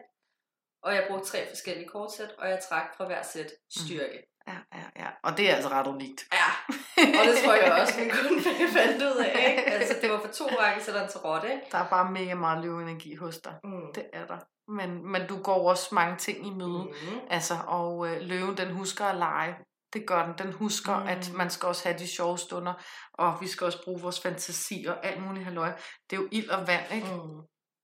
[0.82, 4.30] og jeg brugte tre forskellige kortsæt, og jeg trak fra hver sæt styrke.
[4.48, 5.08] Ja, ja, ja.
[5.22, 6.26] Og det er altså ret unikt.
[6.32, 6.74] Ja,
[7.20, 8.42] og det tror jeg også, min kunde
[8.78, 9.62] fandt ud af, ikke?
[9.70, 11.66] Altså, det var for to rækkesætter til rotte, ikke?
[11.72, 13.54] Der er bare mega meget løveenergi hos dig.
[13.64, 13.92] Mm.
[13.94, 14.38] Det er der.
[14.68, 16.82] Men, men du går også mange ting i møde.
[16.84, 17.18] Mm.
[17.30, 19.54] Altså, og øh, løven, den husker at lege.
[19.92, 20.34] Det gør den.
[20.38, 21.02] Den husker, mm.
[21.02, 21.08] Mm.
[21.08, 22.74] at man skal også have de sjove stunder,
[23.14, 25.72] og vi skal også bruge vores fantasi og alt muligt halløj.
[26.10, 27.14] Det er jo ild og vand, ikke?
[27.14, 27.40] Mm.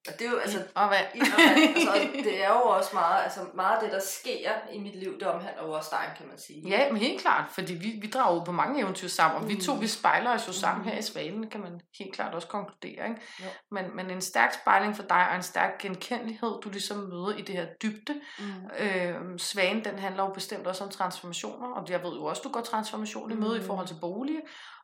[0.09, 1.07] Og det er jo, altså, og vand.
[1.15, 1.77] ild og vand.
[1.77, 5.19] altså, det er jo også meget, altså meget af det, der sker i mit liv,
[5.21, 6.69] det omhandler jo også dig, kan man sige.
[6.69, 9.61] Ja, men helt klart, fordi vi, vi drager ud på mange eventyr sammen, og vi
[9.61, 9.81] to, Mm.
[9.81, 10.89] vi spejler os jo sammen Mm.
[10.91, 13.09] her i Svanen, kan man helt klart også konkludere.
[13.09, 13.21] Ikke?
[13.41, 13.47] Jo.
[13.71, 17.43] Men, men en stærk spejling for dig, og en stærk genkendelighed, du ligesom møder i
[17.43, 18.15] det her dybde.
[18.39, 18.45] Mm.
[18.79, 22.49] Øh, Svanen, den handler jo bestemt også om transformationer, og jeg ved jo også, du
[22.51, 23.67] går transformation i møde i Mm.
[23.67, 24.37] forhold til bolig,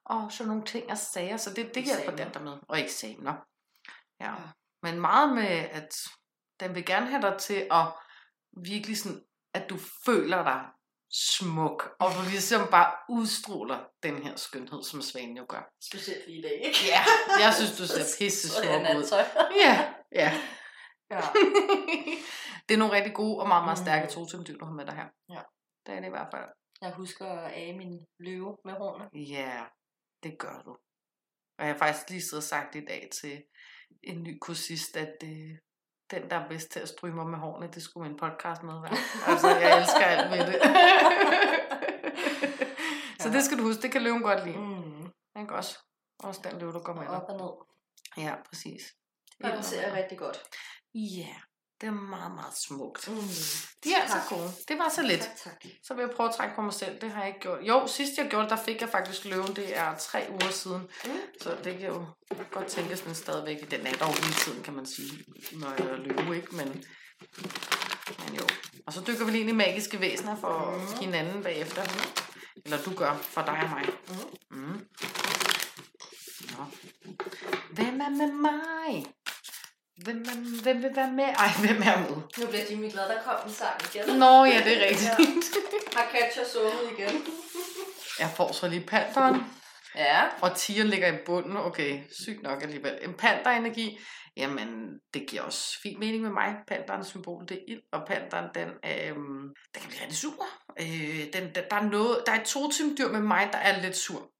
[0.06, 3.32] og sådan nogle ting og sager, så det, det hjælper den der med, og eksamener.
[4.20, 4.26] Ja.
[4.26, 4.32] Ja.
[4.82, 5.94] Men meget med, at
[6.60, 7.86] den vil gerne have dig til at
[8.64, 9.22] virkelig sådan,
[9.54, 10.64] at du føler dig
[11.10, 15.72] smuk, og du ligesom bare udstråler den her skønhed, som Svanen jo gør.
[15.90, 16.78] Specielt lige i dag, ikke?
[16.86, 17.02] Ja,
[17.44, 18.64] jeg synes, du ser pisse smuk
[18.96, 19.04] ud.
[19.64, 20.32] Ja, ja.
[21.10, 21.20] Ja.
[22.68, 24.10] det er nogle rigtig gode og meget, meget stærke Mm.
[24.10, 25.08] totemdyr, du har med dig her.
[25.30, 25.42] Ja.
[25.86, 26.48] Det er det i hvert fald.
[26.80, 29.08] Jeg husker at age min løve med hornet.
[29.30, 29.64] Ja,
[30.22, 30.70] det gør du.
[31.58, 33.42] Og jeg har faktisk lige siddet og sagt i dag til
[34.02, 35.50] en ny kursist, at øh,
[36.10, 38.72] den, der er bedst til at stryge mig med hårene, det skulle min podcast med
[38.74, 38.96] være.
[39.26, 40.60] Altså, jeg elsker alt ved det.
[43.20, 43.34] Så Ja.
[43.34, 44.58] det skal du huske, det kan løven godt lide.
[44.58, 45.10] Mm.
[45.36, 45.78] Den kan også,
[46.18, 47.52] også den løve, der går med op og ned.
[48.24, 48.82] Ja, præcis.
[49.28, 50.38] Det balancerer rigtig godt.
[50.94, 51.34] Ja,
[51.82, 53.08] Det er meget, meget smukt.
[53.08, 53.16] Mm.
[53.84, 54.50] De er altså gode.
[54.68, 55.20] Det var så lidt.
[55.20, 55.70] Tak, tak.
[55.84, 57.00] Så vil jeg prøve at trække på mig selv.
[57.00, 57.58] Det har jeg ikke gjort.
[57.62, 59.56] Jo, sidst jeg gjorde det, der fik jeg faktisk løven.
[59.56, 60.82] Det er tre uger siden.
[61.04, 61.10] Mm.
[61.40, 62.06] Så det kan jo
[62.50, 63.70] godt tænkes, den stadigvæk.
[63.70, 66.56] Den er dog hele tiden, kan man sige, når jeg løve, ikke?
[66.56, 66.84] Men,
[68.18, 68.44] men jo.
[68.86, 71.00] Og så dykker vi lige ind i magiske væsener for Mm.
[71.00, 71.82] hinanden bagefter.
[72.64, 73.84] Eller du gør for dig og mig.
[74.50, 74.58] Mm.
[74.58, 74.86] Mm.
[76.58, 76.64] Nå.
[77.72, 79.06] Hvem er med mig?
[80.04, 81.24] Hvem, er, hvem vil være med?
[81.24, 82.16] Ej, hvem er med?
[82.38, 84.18] Nu bliver Jimmy glad, der kom en sang igen.
[84.18, 85.10] Nå, ja, det er rigtigt.
[85.96, 87.22] Har Katja sunget igen?
[88.18, 89.44] Jeg får så lige panderen.
[89.94, 90.22] Ja.
[90.40, 91.56] Og tiger ligger i bunden.
[91.56, 92.98] Okay, sygt nok alligevel.
[93.02, 93.98] En panderenergi,
[94.36, 96.56] jamen det giver også fin mening med mig.
[96.68, 100.46] Panderens symbol, det er ild, og panderen, den, øhm, den kan blive rigtig sur.
[100.80, 103.96] Øh, den, der, der, er noget, der er et totemdyr med mig, der er lidt
[103.96, 104.30] sur.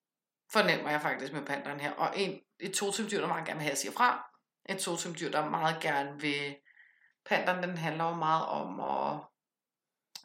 [0.52, 1.90] Fornemmer jeg faktisk med panderen her.
[1.90, 4.32] Og en, et totemdyr, der meget gerne vil have, siger fra.
[4.68, 6.56] Et totemdyr, der meget gerne vil...
[7.26, 9.20] Panderen, den handler jo meget om at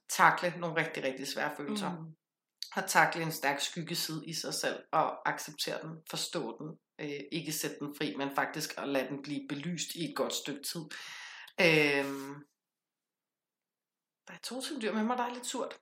[0.10, 2.16] takle nogle rigtig, rigtig svære følelser Mm.
[2.76, 7.52] at takle en stærk skyggeside i sig selv og acceptere den, forstå den, øh, ikke
[7.52, 10.82] sætte den fri, men faktisk at lade den blive belyst i et godt stykke tid.
[11.62, 12.06] Øh,
[14.28, 15.78] der er to dyr med mig, der er lidt surt.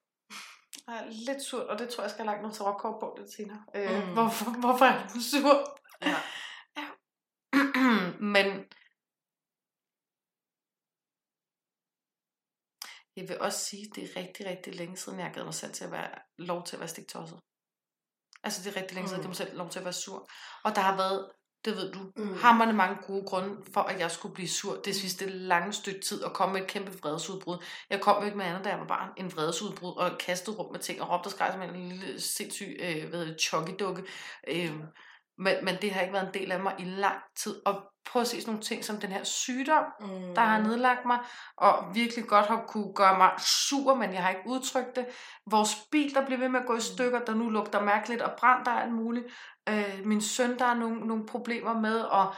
[0.85, 3.15] Der er lidt surt, og det tror jeg, jeg skal have lagt noget tarotkort på
[3.19, 3.63] lidt senere.
[3.75, 4.13] Øh, Mm.
[4.13, 5.79] hvorfor, hvorfor er den sur?
[6.01, 6.15] Ja.
[8.21, 8.65] Men
[13.15, 15.53] jeg vil også sige, at det er rigtig, rigtig længe siden, jeg har givet mig
[15.53, 17.39] selv til at være, lov til at være stiktosset.
[18.43, 19.33] Altså det er rigtig længe siden, jeg Mm.
[19.33, 20.29] givet mig selv lov til at være sur.
[20.63, 21.31] Og der har været,
[21.65, 22.23] det ved du, Mm.
[22.23, 22.33] mm.
[22.33, 24.81] hammerne mange gode grunde for, at jeg skulle blive sur.
[24.81, 27.63] Det synes det lange stykke tid at komme med et kæmpe vredesudbrud.
[27.89, 30.71] Jeg kom jo ikke med andet, da jeg var barn, en vredesudbrud, og kastede rum
[30.71, 34.03] med ting, og råbte og skreg som en lille sindssyg, øh, hvad hedder det, chokkidukke.
[34.47, 34.71] Øh,
[35.37, 37.61] men, men det har ikke været en del af mig i lang tid.
[37.65, 40.35] Og prøv sådan nogle ting som den her sygdom, Mm.
[40.35, 41.19] der har nedlagt mig,
[41.57, 43.31] og virkelig godt har kunne gøre mig
[43.69, 45.05] sur, men jeg har ikke udtrykt det.
[45.51, 48.31] Vores bil, der bliver ved med at gå i stykker, der nu lugter mærkeligt, og
[48.39, 49.25] brand, der er alt muligt.
[49.69, 52.33] Øh, min søn, der er nogle, nogle problemer med, og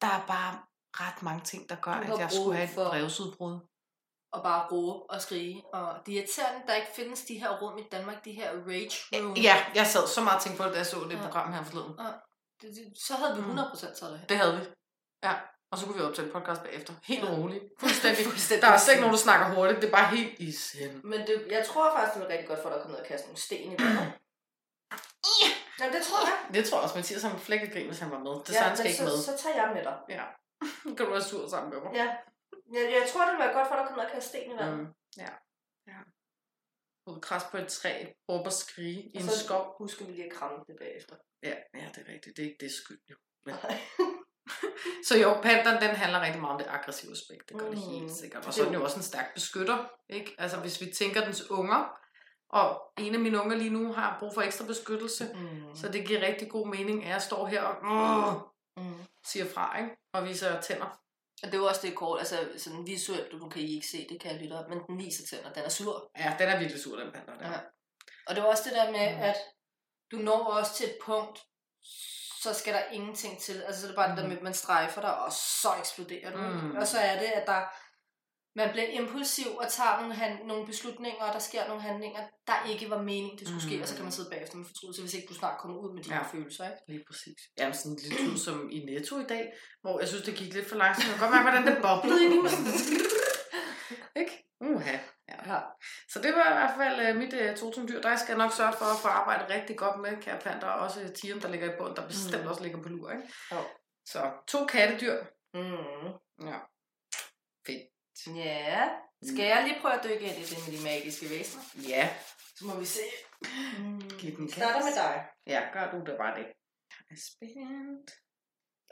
[0.00, 0.58] der er bare
[0.92, 3.58] ret mange ting, der gør, har at jeg skulle have et brevsudbrud.
[4.32, 5.62] og bare råbe og skrige.
[5.72, 8.90] Og det er irriterende, der ikke findes de her rum i Danmark, de her rage
[9.14, 9.34] room.
[9.36, 11.22] Ja, jeg sad så meget og tænkte på det, da jeg så det Ja.
[11.22, 11.94] program her forleden.
[12.62, 13.58] Det, det, så havde vi Mm.
[13.58, 14.28] 100% taget det.
[14.28, 14.62] Det havde vi.
[15.22, 15.34] Ja,
[15.70, 16.92] og så kunne vi optage en podcast bagefter.
[17.02, 17.30] Helt Ja.
[17.36, 17.64] roligt.
[17.80, 18.24] Fuldstændig.
[18.26, 18.62] Fuldstændig.
[18.62, 19.80] Der er slet ikke nogen, der snakker hurtigt.
[19.82, 21.02] Det er bare helt i sind.
[21.04, 23.08] Men det, jeg tror faktisk, det er rigtig godt for dig at komme ned og
[23.08, 24.12] kaste nogle sten i vandet.
[25.80, 26.54] Ja, det tror jeg.
[26.54, 28.34] Det tror jeg også, Mathias har en flækkegrin, hvis han var med.
[28.46, 29.18] Det ja, han skal ikke så, med.
[29.28, 29.96] så tager jeg med dig.
[30.16, 30.24] Ja.
[30.96, 31.90] kan du være sur sammen med mig.
[32.00, 32.06] Ja.
[32.76, 34.50] Jeg, jeg tror, det vil være godt for dig at komme ned og kaste sten
[34.52, 34.78] i vandet.
[34.78, 34.86] Mm,
[35.24, 35.30] ja.
[35.92, 35.98] ja.
[37.06, 39.74] Ud kras på et træ, råbe og skrige i en så skov.
[39.78, 41.16] husker vi lige at kramme det bagefter.
[41.42, 42.36] Ja, ja, det er rigtigt.
[42.36, 43.16] Det er ikke det skyld, jo.
[43.46, 43.54] Men...
[45.08, 47.48] så jo, panderen, den handler rigtig meget om det aggressive aspekt.
[47.48, 47.90] Det gør det Mm.
[48.00, 48.40] helt sikkert.
[48.40, 49.90] Og Det så er den jo- jo også en stærk beskytter.
[50.08, 50.34] Ikke?
[50.38, 51.96] Altså, hvis vi tænker dens unger,
[52.50, 55.76] og en af mine unger lige nu har brug for ekstra beskyttelse, Mm.
[55.76, 58.34] så det giver rigtig god mening, at jeg står her og
[58.76, 58.94] mm, Mm.
[59.26, 59.90] siger fra, ikke?
[60.12, 61.00] og viser tænder.
[61.42, 64.06] Og det er jo også det kort, altså sådan visuelt, nu kan I ikke se
[64.08, 66.10] det, kan jeg lytte men den viser tænder, den er sur.
[66.18, 67.32] Ja, den er virkelig sur, den panda.
[67.32, 67.50] Der.
[67.52, 67.58] Ja.
[68.26, 69.22] Og det var også det der med, Mm.
[69.22, 69.36] at
[70.10, 71.38] du når også til et punkt,
[72.42, 73.62] så skal der ingenting til.
[73.62, 74.14] Altså så er det bare mm.
[74.14, 76.38] det der med, at man strejfer dig, og så eksploderer du.
[76.38, 76.70] Mm.
[76.70, 76.76] Mm.
[76.76, 77.62] Og så er det, at der,
[78.56, 82.66] man bliver impulsiv og tager nogle, hand, nogle beslutninger, og der sker nogle handlinger, der
[82.70, 83.82] ikke var meningen, det skulle ske, Mm.
[83.82, 86.02] og så kan man sidde bagefter med fortrydelse, hvis ikke du snart kommer ud med
[86.04, 86.22] de Ja.
[86.22, 86.64] følelser.
[86.70, 86.82] Ikke?
[86.88, 87.38] Lige præcis.
[87.58, 90.68] Jamen sådan lidt ud som i Netto i dag, hvor jeg synes, det gik lidt
[90.68, 91.06] for langsomt.
[91.08, 92.50] Jeg kan godt mærke, hvordan det boblede ind i mig.
[94.22, 94.44] Ikke?
[94.60, 94.96] Uha.
[95.28, 95.52] Ja.
[95.54, 95.60] Ja.
[96.12, 98.00] Så det var i hvert fald uh, mit uh, totemdyr.
[98.00, 100.80] Der skal jeg nok sørge for at få arbejdet rigtig godt med kære planter, og
[100.84, 102.48] også tieren, der ligger i bunden, der bestemt Mm.
[102.50, 103.10] også ligger på lur.
[103.10, 103.22] Ikke?
[103.52, 103.56] Jo.
[104.06, 105.16] Så to kattedyr.
[105.54, 106.46] Mm.
[106.48, 106.58] Ja.
[107.66, 107.82] Fedt.
[108.26, 108.88] Ja.
[109.22, 111.62] Skal jeg lige prøve at dykke ind i det med de magiske væsener?
[111.88, 112.10] Ja.
[112.56, 113.00] Så må vi se.
[113.78, 114.00] Mm.
[114.18, 115.26] Giv den Vi starter med dig.
[115.46, 116.46] Ja, gør du det bare det.
[117.10, 118.10] Jeg er spændt.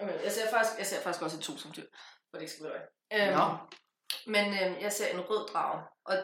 [0.01, 1.87] Okay, jeg ser faktisk, jeg ser faktisk også et to som dyr,
[2.31, 3.45] for det ikke skal være øhm, Nå.
[4.27, 6.17] Men øhm, jeg ser en rød drage, og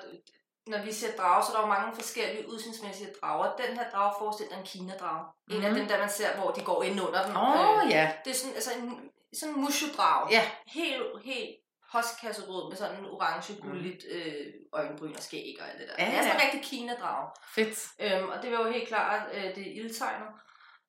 [0.66, 3.56] når vi ser drage, så er der jo mange forskellige udsynsmæssige drager.
[3.56, 5.24] Den her drage forestiller en kina-drage.
[5.50, 5.78] En af Mhm.
[5.78, 7.36] dem, der man ser, hvor de går ind under den.
[7.36, 8.12] Åh, oh, ja.
[8.24, 10.30] Det er sådan, altså en, sådan en mushu-drage.
[10.30, 10.50] Ja.
[10.66, 11.56] Helt, helt
[11.94, 15.94] postkasserød med sådan en orange, gulligt øh, øjenbryn og skæg og alt det der.
[15.98, 16.44] Ja, det er sådan en ja.
[16.44, 17.30] rigtig kina-drage.
[17.54, 17.78] Fedt.
[18.00, 20.28] Øhm, og det var jo helt klart, øh, det er ildtegnet.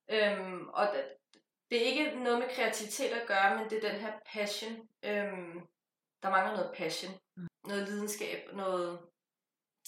[0.10, 1.03] Øhm, og det,
[1.70, 4.74] det er ikke noget med kreativitet at gøre, men det er den her passion.
[5.06, 5.53] Øhm,
[6.24, 7.14] der mangler noget passion.
[7.38, 7.47] Mm.
[7.68, 8.99] Noget lidenskab, noget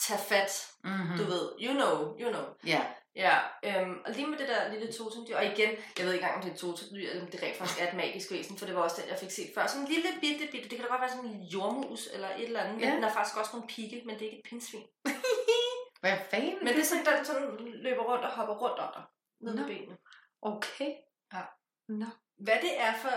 [0.02, 0.72] tage fat.
[0.84, 1.18] Mm-hmm.
[1.18, 2.46] Du ved, you know, you know.
[2.66, 2.82] Ja.
[3.26, 3.36] Ja,
[3.68, 6.42] øhm, og lige med det der lille totemdyr, og igen, jeg ved ikke engang, om
[6.42, 8.76] det er et totemdyr, eller om det rent faktisk er et magisk væsen, for det
[8.76, 9.68] var også den, jeg fik set før.
[9.68, 12.44] Sådan en lille bitte, bitte, det kan da godt være sådan en jordmus eller et
[12.44, 12.86] eller andet, Ja.
[12.86, 14.84] men den har faktisk også nogle pigge, men det er ikke et pindsvin.
[16.02, 16.58] Hvad fanden?
[16.64, 19.04] Men det er sådan, der sådan løber rundt og hopper rundt om dig,
[19.42, 19.62] ned Nå.
[19.62, 19.98] med benene.
[20.42, 20.92] Okay.
[21.34, 21.42] Ja.
[21.90, 22.06] Nå.
[22.46, 23.14] Hvad det er for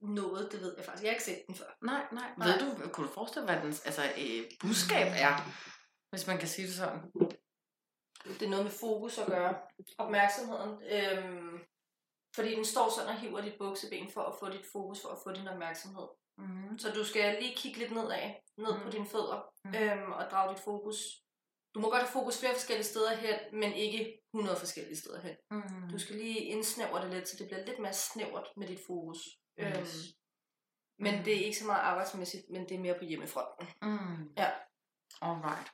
[0.00, 1.02] noget, det ved jeg faktisk.
[1.02, 1.70] Jeg har ikke set den før.
[1.82, 2.28] Nej, nej.
[2.38, 2.46] Nej.
[2.48, 5.34] Ved du, kunne du forestille dig, hvad dens altså, øh, budskab er?
[6.10, 7.00] Hvis man kan sige det sådan.
[8.24, 9.60] Det er noget med fokus at gøre.
[9.98, 10.82] Opmærksomheden.
[10.94, 11.58] Øhm,
[12.34, 15.18] fordi den står sådan og hiver dit bukseben for at få dit fokus, for at
[15.24, 16.08] få din opmærksomhed.
[16.38, 16.78] Mm.
[16.78, 18.90] Så du skal lige kigge lidt nedad, ned på Mm.
[18.90, 19.74] dine fødder, Mm.
[19.74, 20.96] øhm, og drage dit fokus.
[21.74, 25.36] Du må godt have fokus flere forskellige steder hen, men ikke 100 forskellige steder hen.
[25.50, 25.88] Mm.
[25.92, 29.18] Du skal lige indsnævre det lidt, så det bliver lidt mere snævert med dit fokus.
[29.60, 29.68] Yes.
[29.68, 30.12] Øhm,
[30.98, 31.24] men Mm.
[31.24, 33.66] det er ikke så meget arbejdsmæssigt, men det er mere på hjemmefronten.
[33.82, 34.32] Mm.
[34.36, 34.50] Ja.
[35.20, 35.68] Alright.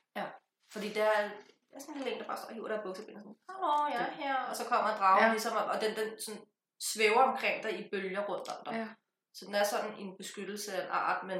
[0.73, 1.29] Fordi der er,
[1.69, 3.35] der er sådan en lille en, der bare står og hiver der i og sådan,
[3.49, 4.35] Hallo, jeg er her.
[4.49, 5.31] Og så kommer dragen Ja.
[5.31, 6.41] ligesom, og den, den sådan
[6.79, 8.73] svæver omkring dig i bølger rundt om dig.
[8.73, 8.87] Ja.
[9.33, 11.39] Så den er sådan en beskyttelse af en art, men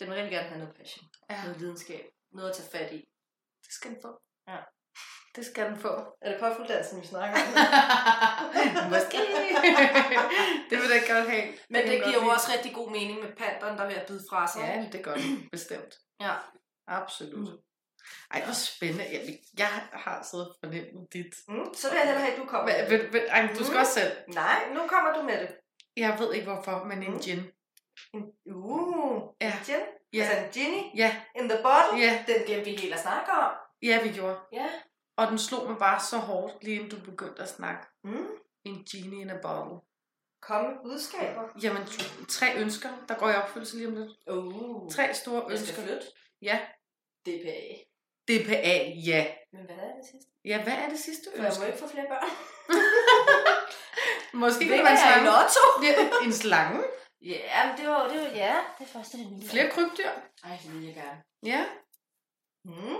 [0.00, 1.42] den vil rigtig gerne have noget passion, ja.
[1.42, 3.00] noget lidenskab, noget at tage fat i.
[3.64, 4.20] Det skal den få.
[4.48, 4.58] Ja.
[5.36, 5.94] Det skal den få.
[6.20, 7.46] Er det påfulddansen, vi snakker om?
[8.94, 9.18] Måske.
[10.70, 11.54] det vil jeg godt have.
[11.70, 14.24] men det giver jo også rigtig god mening med panderen, der er ved at bide
[14.30, 14.60] fra sig.
[14.60, 15.50] Ja, det gør det.
[15.52, 15.94] Bestemt.
[16.20, 16.34] ja.
[16.86, 17.48] Absolut.
[18.30, 19.04] Ej, hvor spændende.
[19.12, 21.34] Jeg, jeg har siddet og fornemt dit.
[21.48, 22.88] Mm, så vil jeg hellere have, at du kommer.
[22.88, 23.12] Vil- det.
[23.12, 23.80] vil- Ej, du skal Mm.
[23.80, 24.12] også selv.
[24.28, 25.48] Nej, nu kommer du med det.
[25.96, 27.18] Jeg ved ikke hvorfor, men en Mm.
[27.20, 27.38] gin.
[28.14, 29.46] En- Uh, Ja.
[29.52, 29.80] en gin?
[30.12, 30.22] Ja.
[30.22, 31.98] Altså en ginny Ja, in the bottle?
[32.06, 33.52] ja, Den glemte vi helt at snakke om.
[33.82, 34.38] ja, vi gjorde.
[34.52, 34.66] Ja.
[35.16, 37.86] Og den slog mig bare så hårdt, lige inden du begyndte at snakke.
[38.04, 38.26] Mm.
[38.64, 39.78] En genie in a bottle.
[40.42, 41.42] Kom med budskaber.
[41.62, 41.82] Jamen,
[42.28, 44.10] tre ønsker, der går i opfyldelse lige om lidt.
[44.30, 44.90] Uh.
[44.90, 45.82] Tre store Jeg skal ønsker.
[45.82, 46.06] flytte.
[46.42, 46.58] Ja.
[47.26, 47.60] DPA.
[48.28, 48.76] DPA,
[49.10, 49.26] ja.
[49.52, 50.30] Men hvad er det sidste?
[50.44, 52.30] Ja, hvad er det sidste For jeg må ikke få flere børn.
[54.42, 55.24] Måske Det kunne er man i slange.
[55.30, 55.64] lotto.
[55.86, 55.92] Ja,
[56.26, 56.80] en slange.
[57.22, 59.48] Ja, men det var, det var, ja, det er første det nye.
[59.48, 60.10] Flere krybdyr.
[60.44, 61.22] Ej, det vil jeg gerne.
[61.52, 61.62] Ja.
[62.64, 62.96] Mm.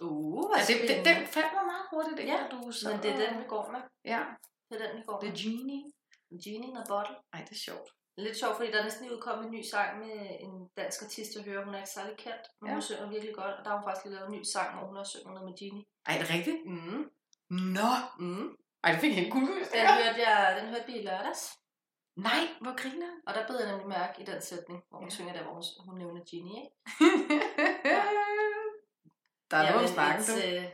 [0.00, 2.32] Uh, hvor ja det, det, den faldt mig meget hurtigt, ikke?
[2.32, 3.80] Ja, du sad Men det er den, vi går med.
[4.04, 4.20] Ja.
[4.70, 5.38] Det er den, vi går The med.
[5.38, 5.82] Genie.
[6.44, 7.16] Genie in a bottle.
[7.32, 7.88] Ej, det er sjovt.
[8.18, 11.34] Lidt sjovt, fordi der er næsten lige udkommet en ny sang med en dansk artist,
[11.36, 11.64] jeg hører.
[11.64, 12.72] Hun er ikke særlig kendt, men Ja.
[12.74, 13.54] hun synger virkelig godt.
[13.58, 15.48] Og der har hun faktisk lige lavet en ny sang, hvor hun har sunget noget
[15.48, 15.84] med Genie.
[16.06, 16.58] Ej, er det rigtigt?
[16.66, 17.02] Mm.
[17.76, 17.90] Nå.
[18.18, 18.48] Mm.
[18.84, 19.68] Ej, det fik jeg helt kuldegys.
[19.68, 21.42] Den hørte, jeg, den hørte vi i lørdags.
[22.16, 25.14] Nej, hvor griner Og der bed jeg nemlig mærke i den sætning, hvor hun Ja.
[25.16, 26.74] synger der, hvor hun, hun nævner Genie, ikke?
[29.50, 30.22] Der er noget Jamen, at snakke
[30.58, 30.64] øh,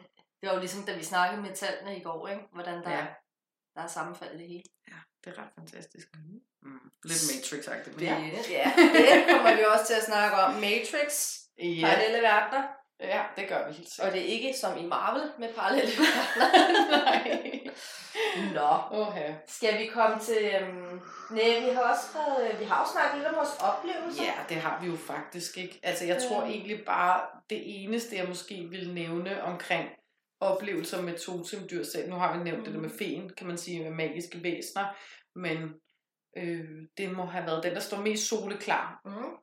[0.40, 2.42] Det var jo ligesom, da vi snakkede med tallene i går, ikke?
[2.52, 3.06] Hvordan der, Ja.
[3.76, 3.80] Ja.
[3.80, 4.62] der er sammenfald i det hele.
[5.24, 6.08] Det er ret fantastisk.
[6.62, 6.78] Mm.
[7.04, 7.90] Lidt Matrix-agtigt.
[7.90, 8.16] men Det, Ja.
[8.50, 10.52] ja, det kommer vi også til at snakke om.
[10.54, 11.86] Matrix, ja.
[11.86, 12.62] parallelle verdener.
[13.00, 14.12] ja, det gør vi helt Og sikkert.
[14.12, 17.04] det er ikke som i Marvel med parallelle verdener.
[17.04, 17.60] Nej.
[18.54, 19.12] Nå.
[19.16, 19.34] Ja.
[19.48, 20.36] Skal vi komme til...
[20.60, 21.00] Øhm...
[21.30, 22.18] Nej, vi har også
[22.52, 24.24] øh, vi har jo snakket lidt om vores oplevelser.
[24.24, 25.80] Ja, det har vi jo faktisk ikke.
[25.82, 26.50] Altså, jeg tror Mm.
[26.50, 27.20] egentlig bare,
[27.50, 29.88] det eneste, jeg måske vil nævne omkring
[30.40, 32.08] oplevelser med totemdyr selv.
[32.10, 32.64] Nu har vi nævnt mm.
[32.64, 32.98] det der med Mm.
[32.98, 34.96] fen, kan man sige, med magiske væsener.
[35.38, 35.58] Men
[36.36, 36.64] øh,
[36.96, 39.36] det må have været den, der står mest soleklar Mm.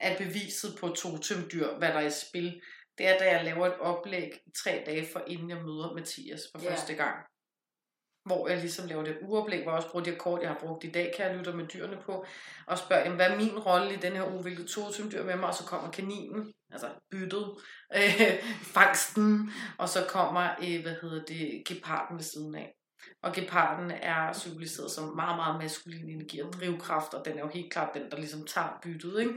[0.00, 2.60] af beviset på totemdyr, hvad der er i spil.
[2.98, 4.32] Det er, da jeg laver et oplæg
[4.64, 6.70] tre dage for inden jeg møder Mathias for Ja.
[6.72, 7.16] første gang.
[8.24, 10.84] Hvor jeg ligesom laver det uoplæg, hvor jeg også bruger de kort, jeg har brugt
[10.84, 12.24] i dag, kan jeg lytte med dyrene på,
[12.66, 15.48] og spørger, jamen, hvad er min rolle i den her uge, hvilket totemdyr med mig,
[15.48, 17.56] og så kommer kaninen, altså byttet,
[17.96, 18.44] øh,
[18.74, 22.74] fangsten, og så kommer, øh, hvad hedder det, geparden ved siden af.
[23.22, 27.48] Og geparden er symboliseret som meget, meget maskulin energi og drivkraft, og den er jo
[27.48, 29.34] helt klart den, der ligesom tager byttet, ikke?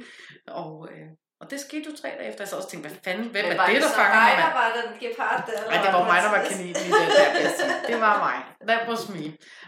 [0.48, 1.08] Og, øh,
[1.44, 3.54] og det skete jo tre dage efter, jeg så også tænkte, hvad fanden, hvem Men
[3.54, 5.54] er var det, der fanger mig, var den gepard der?
[5.54, 7.74] eller Nej, det var mig, der var kaninen i den der, sige.
[7.88, 8.38] Det var mig.
[8.70, 9.24] That was me.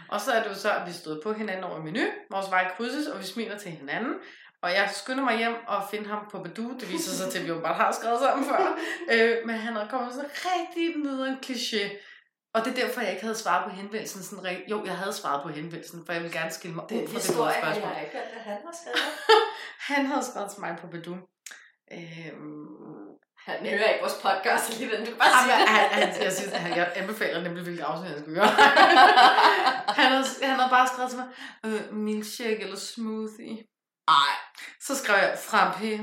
[0.08, 2.04] Og så er det jo så, at vi stod på hinanden over menu.
[2.30, 4.14] Vores vej krydses, og vi smiler til hinanden.
[4.62, 6.70] Og jeg skynder mig hjem og finder ham på Badoo.
[6.80, 8.60] Det viser sig til, at vi jo bare har skrevet sammen før.
[9.12, 11.82] Øh, men han er kommet sådan rigtig nederen kliché.
[12.54, 14.22] Og det er derfor, jeg ikke havde svaret på henvendelsen.
[14.22, 14.60] Sådan rigt...
[14.70, 17.08] Jo, jeg havde svaret på henvendelsen, for jeg vil gerne skille mig Det ud er
[17.08, 17.90] fra det måde har spørgsmål.
[17.94, 18.98] jeg ikke hørt, at han har skrevet.
[19.94, 21.16] Han havde skrevet til mig på Badoo.
[21.92, 22.66] Øhm,
[23.46, 25.74] Han hører ikke vores podcast alligevel, du kan bare sige Jamen, det.
[25.74, 28.46] han, han, jeg, synes, han, jeg anbefaler nemlig, hvilket afsnit jeg skal gøre.
[29.98, 31.28] han, havde, han havde bare skrevet til mig,
[31.66, 33.58] øh, milkshake eller smoothie.
[34.08, 34.34] Ej.
[34.80, 35.90] Så skrev jeg, frappé.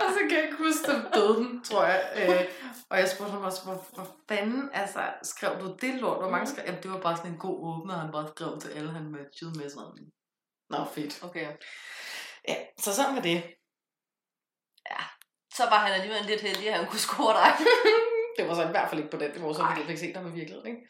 [0.00, 2.02] og så kan jeg ikke huske, at døde den, tror jeg.
[2.16, 2.44] Øh,
[2.90, 6.18] og jeg spurgte ham også, hvor, hvor fanden, altså, skrev du det lort?
[6.18, 6.64] Hvor mange skrev?
[6.66, 9.52] Jamen, det var bare sådan en god åbner, han bare skrev til alle, han matchede
[9.58, 10.06] med sådan.
[10.70, 11.22] Nå, fedt.
[11.22, 11.46] Okay.
[12.48, 13.42] Ja, så sådan var det.
[15.58, 17.50] Så var han alligevel lidt heldig, at han kunne score dig.
[18.36, 19.32] det var så i hvert fald ikke på den.
[19.34, 20.82] Det var så, jeg fik set dig med virkeligheden, ikke?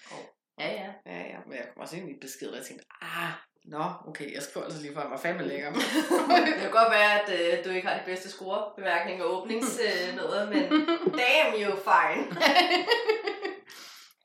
[0.61, 0.91] Ja, ja.
[1.13, 1.39] Ja, ja.
[1.47, 3.33] Men jeg kom også ind i et besked, og jeg tænkte, ah,
[3.65, 5.73] nå, okay, jeg skriver altså lige for, at jeg var fandme lækker.
[6.47, 10.63] det kan godt være, at øh, du ikke har de bedste scorebemærkninger og åbningsnødder, men
[11.21, 12.25] damn you fine.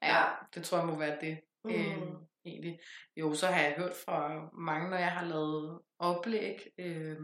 [0.10, 0.24] ja,
[0.56, 1.38] det tror jeg må være det.
[1.64, 1.72] Mm.
[1.72, 1.98] Øh,
[2.46, 2.80] egentlig.
[3.16, 7.18] Jo, så har jeg hørt fra mange, når jeg har lavet oplæg øh,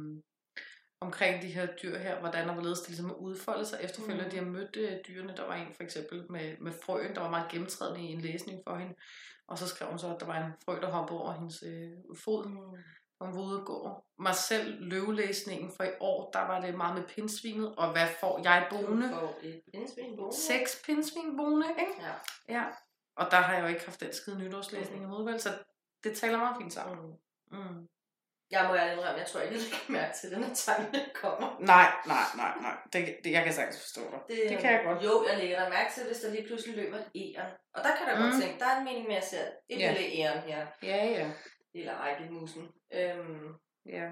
[1.02, 4.26] omkring de her dyr her, hvordan der hvorledes det ligesom udfolde sig efterfølgende.
[4.26, 4.32] Mm.
[4.32, 7.30] De har mødt øh, dyrene, der var en for eksempel med, med frøen, der var
[7.30, 8.94] meget gennemtrædende i en læsning for hende.
[9.48, 11.92] Og så skrev hun så, at der var en frø, der hoppede over hendes øh,
[12.16, 12.46] fod,
[13.20, 14.04] og ude at gå.
[14.20, 18.42] Mig selv løvelæsningen for i år, der var det meget med pindsvinet, og hvad får
[18.44, 19.08] jeg boende?
[19.10, 20.36] Du får et pindsvin boende.
[20.36, 21.94] Seks pindsvin boende, ikke?
[22.02, 22.14] Ja.
[22.56, 22.64] Ja.
[23.20, 25.42] Og der har jeg jo ikke haft den skide nytårslæsning i hovedet?
[25.42, 25.50] Så
[26.04, 26.98] det taler meget fint sammen.
[27.52, 27.88] Mm.
[28.52, 31.00] Jeg må ærligt indrømme, jeg tror ikke, jeg lægger mærke til, at den her tanke
[31.24, 31.58] kommer.
[31.60, 32.76] Nej, nej, nej, nej.
[32.94, 34.20] Det, det, jeg kan sagtens forstå dig.
[34.30, 35.04] Det, det kan jeg godt.
[35.04, 37.52] Jo, jeg lægger der mærke til, hvis der lige pludselig løber et æren.
[37.74, 38.42] Og der kan godt Mm.
[38.42, 39.38] tænke, der er en mening med at se
[39.70, 39.92] et Ja.
[39.94, 40.68] lille æren her.
[40.84, 41.32] Ja, ja.
[41.74, 42.64] Eller ejkelmusen.
[42.94, 43.48] Øhm,
[43.86, 44.06] Ja,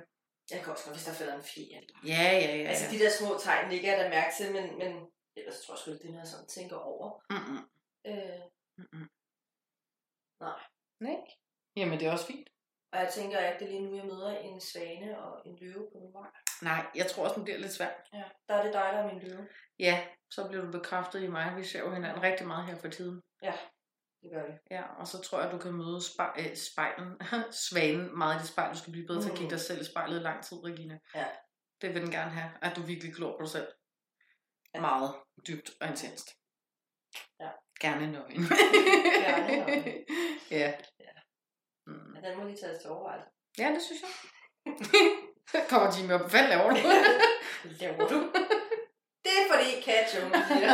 [0.52, 1.80] jeg kan også godt, hvis der falder en fjer.
[2.06, 2.56] ja, ja.
[2.58, 4.92] ja, Altså de der små tegn ligger jeg da mærke til, men, men
[5.38, 7.22] ellers tror jeg sgu ikke, det er noget, jeg sådan tænker over.
[7.30, 7.60] Mm-mm.
[8.08, 8.40] Øh,
[8.78, 9.10] Mm-mm.
[10.40, 10.60] Nej.
[11.00, 11.20] Nej.
[11.76, 12.50] Jamen, det er også fint.
[12.92, 15.90] og jeg tænker ikke, det er lige nu, jeg møder en svane og en løve
[15.94, 16.30] på min vej.
[16.62, 17.96] Nej, jeg tror også, det bliver lidt svært.
[18.14, 19.48] Ja, der er det dig, der er min løve.
[19.80, 21.56] Ja, så bliver du bekræftet i mig.
[21.58, 23.22] Vi ser jo hinanden rigtig meget her for tiden.
[23.44, 23.54] Ja,
[24.22, 24.54] det gør vi.
[24.72, 27.10] Ja, og så tror jeg, du kan møde spej, øh, spejlen,
[27.70, 28.74] svanen meget i det spejl.
[28.74, 31.00] Du skal blive bedre til at kigge dig selv i spejlet i lang tid, Regina.
[31.16, 31.28] Ja.
[31.82, 33.68] Det vil den gerne have, at du virkelig glor på dig selv.
[34.76, 34.80] Ja.
[34.82, 35.16] Meget
[35.48, 36.28] dybt og intenst.
[37.40, 37.50] Ja.
[37.80, 38.44] Gerne nøgen.
[39.26, 39.84] Gerne nøgen.
[40.52, 40.74] ja.
[41.06, 41.12] Ja.
[41.88, 42.16] Mm.
[42.16, 43.30] Ja, den må lige tages til overvejelse.
[43.58, 44.12] Ja, det synes jeg.
[45.70, 46.30] Kommer Jimmy op.
[46.32, 46.78] Hvad laver du?
[47.82, 48.20] Laver du?
[49.26, 50.74] Det er fordi Cat Jones siger.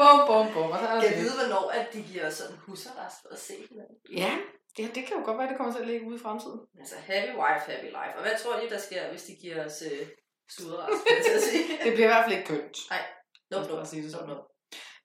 [0.00, 0.70] bum, bum, bum.
[0.70, 3.96] Og så er Jeg vide, hvornår at de giver sådan husarrest for at se hinanden.
[4.22, 4.32] Ja,
[4.76, 6.60] det, det kan jo godt være, det kommer til at ligge ude i fremtiden.
[6.80, 8.14] Altså, happy wife, happy life.
[8.16, 10.06] Og hvad tror I, der sker, hvis de giver os øh,
[11.48, 11.64] sige?
[11.84, 12.76] Det bliver i hvert fald ikke kønt.
[13.60, 14.28] Os nå, bare sige det sådan.
[14.28, 14.55] nå, nå.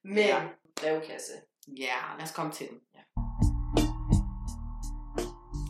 [0.04, 0.48] Men, Ja.
[0.76, 1.34] brevkasse.
[1.68, 2.80] Ja, lad os komme til den.
[2.96, 3.02] Ja.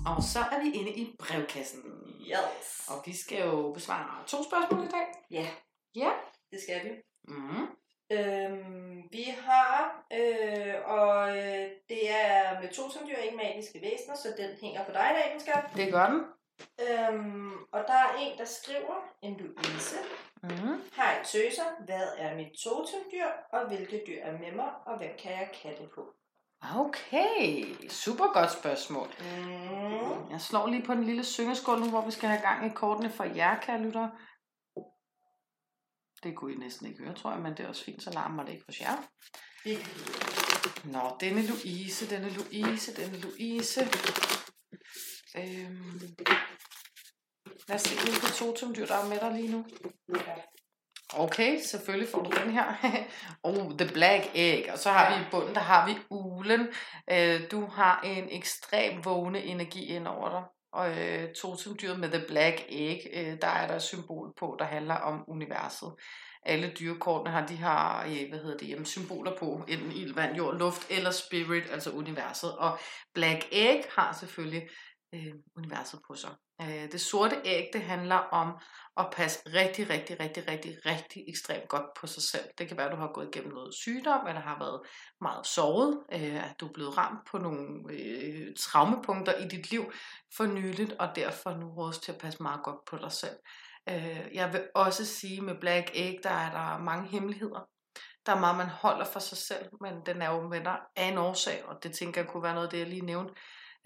[0.05, 1.82] Og så er vi inde i brevkassen.
[2.21, 2.88] Yes.
[2.89, 5.07] Og vi skal jo besvare to spørgsmål i dag.
[5.32, 5.47] Ja.
[5.95, 6.11] Ja.
[6.51, 6.91] Det skal vi.
[7.27, 7.67] Mm.
[8.11, 14.15] Øhm, vi har, øh, og øh, det er med to som dyr, ikke magiske væsener,
[14.15, 15.84] så den hænger på dig i dag, skal.
[15.86, 16.21] Det gør den.
[16.82, 19.95] Øhm, og der er en, der skriver, en Louise.
[20.44, 20.82] Mm.
[20.96, 25.32] Hej tøser, hvad er mit totemdyr, og hvilke dyr er med mig, og hvem kan
[25.32, 26.14] jeg kalde på?
[26.76, 29.08] Okay, super godt spørgsmål.
[29.20, 30.30] Mm.
[30.32, 33.10] Jeg slår lige på den lille syngeskål nu, hvor vi skal have gang i kortene
[33.10, 34.12] for jer, kære lyttere.
[36.24, 38.44] Det kunne I næsten ikke høre, tror jeg, men det er også fint, så larmer
[38.44, 38.98] det ikke hos jer.
[40.84, 43.82] Nå, denne Louise, denne Louise, denne Louise.
[45.38, 46.16] Øhm.
[47.72, 49.65] Lad os se, hvilke totemdyr, der er med dig lige nu.
[50.15, 50.34] ja.
[51.13, 52.65] Okay, selvfølgelig får du den her.
[53.43, 54.69] oh, the black egg.
[54.72, 55.17] Og så har Ja.
[55.17, 56.67] vi i bunden, der har vi ulen.
[57.11, 60.43] Øh, du har en ekstrem vågne energi ind over dig.
[60.74, 64.65] Og øh, totemdyret med the black egg, øh, der er der et symbol på, der
[64.65, 65.93] handler om universet.
[66.45, 70.36] Alle dyrekortene har de har, øh, hvad hedder det, jamen, symboler på, enten ild, vand,
[70.36, 72.57] jord, luft eller spirit, altså universet.
[72.57, 72.80] Og
[73.13, 74.69] black egg har selvfølgelig
[75.14, 76.32] øh, universet på sig.
[76.62, 78.57] Øh, det sorte æg, det handler om
[78.97, 82.45] at passe rigtig, rigtig, rigtig, rigtig, rigtig ekstremt godt på sig selv.
[82.57, 84.82] Det kan være, at du har gået igennem noget sygdom, eller har været
[85.22, 89.91] meget såret, øh, at du er blevet ramt på nogle øh, traumepunkter i dit liv
[90.38, 93.36] for nyligt, og derfor nu rådes til at passe meget godt på dig selv.
[93.89, 97.68] Øh, jeg vil også sige, med Black Egg, der er der mange hemmeligheder.
[98.26, 101.05] Der er meget, man holder for sig selv, men den er jo med dig af
[101.05, 103.34] en årsag, og det tænker jeg kunne være noget af det, jeg lige nævnte.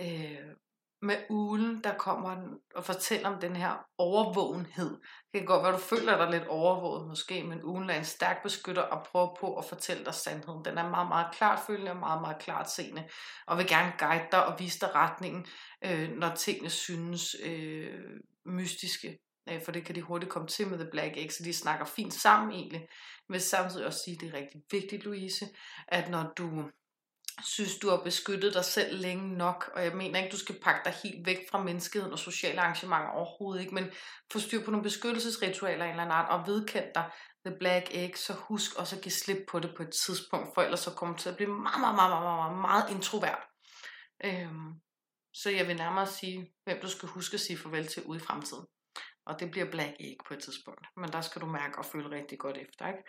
[0.02, 0.56] Øh,
[1.02, 2.38] med ulen, der kommer
[2.76, 4.90] og fortæller om den her overvågenhed.
[5.34, 8.44] Det kan godt være, du føler dig lidt overvåget måske, men ulen er en stærk
[8.44, 10.66] beskytter og prøver på at fortælle dig sandheden.
[10.66, 13.08] Den er meget, meget klart følende og meget, meget klart seende,
[13.48, 15.46] og vil gerne guide dig og vise dig retningen,
[15.86, 18.00] øh, når tingene synes øh,
[18.46, 19.20] mystiske.
[19.50, 21.86] Øh, for det kan de hurtigt komme til med The Black Egg, så de snakker
[21.86, 22.88] fint sammen egentlig.
[23.30, 25.46] Men samtidig også sige, at det er rigtig vigtigt, Louise,
[25.88, 26.70] at når du
[27.44, 30.82] synes, du har beskyttet dig selv længe nok, og jeg mener ikke, du skal pakke
[30.86, 33.92] dig helt væk fra menneskeheden og sociale arrangementer overhovedet ikke, men
[34.32, 37.10] få styr på nogle beskyttelsesritualer af en eller anden art, og vedkend dig
[37.46, 40.62] The Black Egg, så husk også at give slip på det på et tidspunkt, for
[40.62, 43.44] ellers så kommer du til at blive meget, meget, meget, meget, meget, meget introvert.
[44.26, 44.74] Øhm,
[45.34, 48.22] så jeg vil nærmere sige, hvem du skal huske at sige farvel til ude i
[48.22, 48.66] fremtiden.
[49.26, 50.88] Og det bliver black egg på et tidspunkt.
[50.98, 53.04] Men der skal du mærke og føle rigtig godt efter, ikke?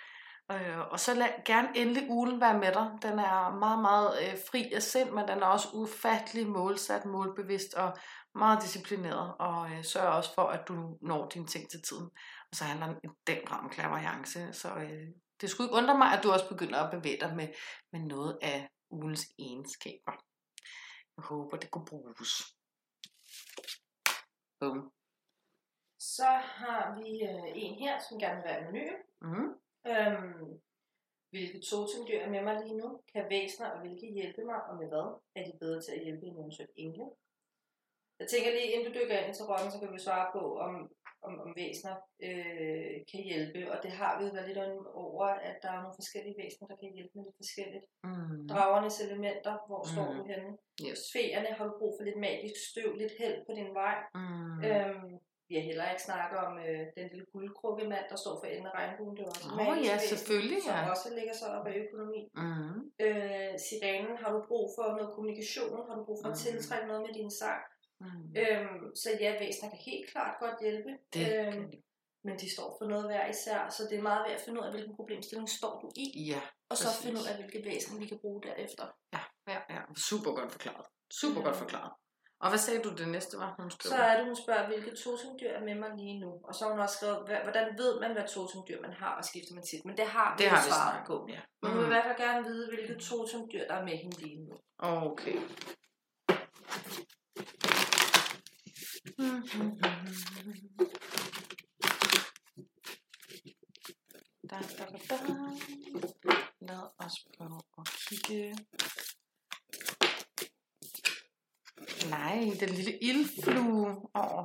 [0.52, 2.86] Øh, og så lad gerne endelig ugen være med dig.
[3.02, 7.74] Den er meget, meget øh, fri af sind, men den er også ufattelig målsat, målbevidst
[7.74, 7.96] og
[8.34, 9.34] meget disciplineret.
[9.38, 12.10] Og øh, sørger også for, at du når dine ting til tiden.
[12.50, 14.52] Og så handler den i den grad om klaverjance.
[14.52, 15.06] Så øh,
[15.40, 17.48] det skulle ikke undre mig, at du også begynder at bevæge dig med,
[17.92, 20.12] med noget af ugens egenskaber.
[21.16, 22.30] Jeg håber, det kunne bruges.
[24.60, 24.92] Boom.
[25.98, 28.92] Så har vi øh, en her, som gerne vil være anonym.
[29.22, 29.65] Mm.
[29.92, 30.60] Øhm,
[31.30, 32.88] hvilke totemdyr er med mig lige nu?
[33.12, 35.08] Kan væsner og hvilke hjælpe mig, og med hvad?
[35.36, 37.06] Er de bedre til at hjælpe end eventuelt engle?
[38.20, 40.72] Jeg tænker lige, inden du dykker ind til rollen, så kan vi svare på, om,
[41.26, 43.60] om, om væsner øh, kan hjælpe.
[43.72, 44.60] Og det har vi jo været lidt
[45.04, 47.86] over, at der er nogle forskellige væsner, der kan hjælpe med lidt forskelligt.
[48.04, 48.48] Mm.
[48.50, 49.90] Dragernes elementer, hvor mm.
[49.92, 50.50] står du henne?
[50.86, 51.00] Yes.
[51.14, 53.96] Feerne har du brug for lidt magisk støv, lidt held på din vej.
[54.14, 54.58] Mm.
[54.68, 55.12] Øhm,
[55.48, 58.74] vi har heller ikke snakket om øh, den lille guldkrukkemand, der står for enden af
[58.78, 59.16] regnbuen.
[59.16, 60.90] Det er også magisk ja, selvfølgelig, Som ja.
[60.92, 62.20] også ligger sig op af økonomi.
[62.42, 62.78] Mm.
[63.06, 65.76] Øh, sirenen, har du brug for noget kommunikation?
[65.88, 66.42] Har du brug for at Mhm.
[66.46, 67.60] tiltrække noget med din sang?
[68.04, 68.24] Mm.
[68.42, 70.90] Øhm, så ja, væsener kan helt klart godt hjælpe.
[71.14, 71.82] Det øhm, kan
[72.26, 74.64] men de står for noget hver især, så det er meget ved at finde ud
[74.66, 76.40] af, hvilken problemstilling står du i, Ja,
[76.70, 77.04] og så præcis.
[77.04, 78.84] finde ud af, hvilke væsen vi kan bruge derefter.
[79.14, 79.22] ja,
[79.52, 79.80] ja, ja.
[80.08, 80.86] Super godt forklaret.
[81.20, 81.62] Super godt Mm.
[81.62, 81.92] forklaret.
[82.40, 83.90] Og hvad sagde du det næste var, hun skrev?
[83.90, 86.30] Så er det, hun spørger, hvilke totemdyr er med mig lige nu.
[86.48, 89.24] Og så har hun også skrevet, "Hva- hvordan ved man, hvad totemdyr man har, og
[89.24, 89.84] skifter man tit.
[89.84, 91.26] Men det har vi det jo har vi svaret på.
[91.34, 91.40] ja.
[91.62, 91.92] Men hun vil i Mm.
[91.94, 94.52] hvert fald gerne vide, hvilke totemdyr, der er med hende lige nu.
[94.78, 95.36] Okay.
[104.50, 105.16] Da, da, da, da.
[106.60, 108.54] Lad os prøve at kigge.
[112.10, 113.86] Nej, den lille ildflue.
[114.14, 114.44] Oh.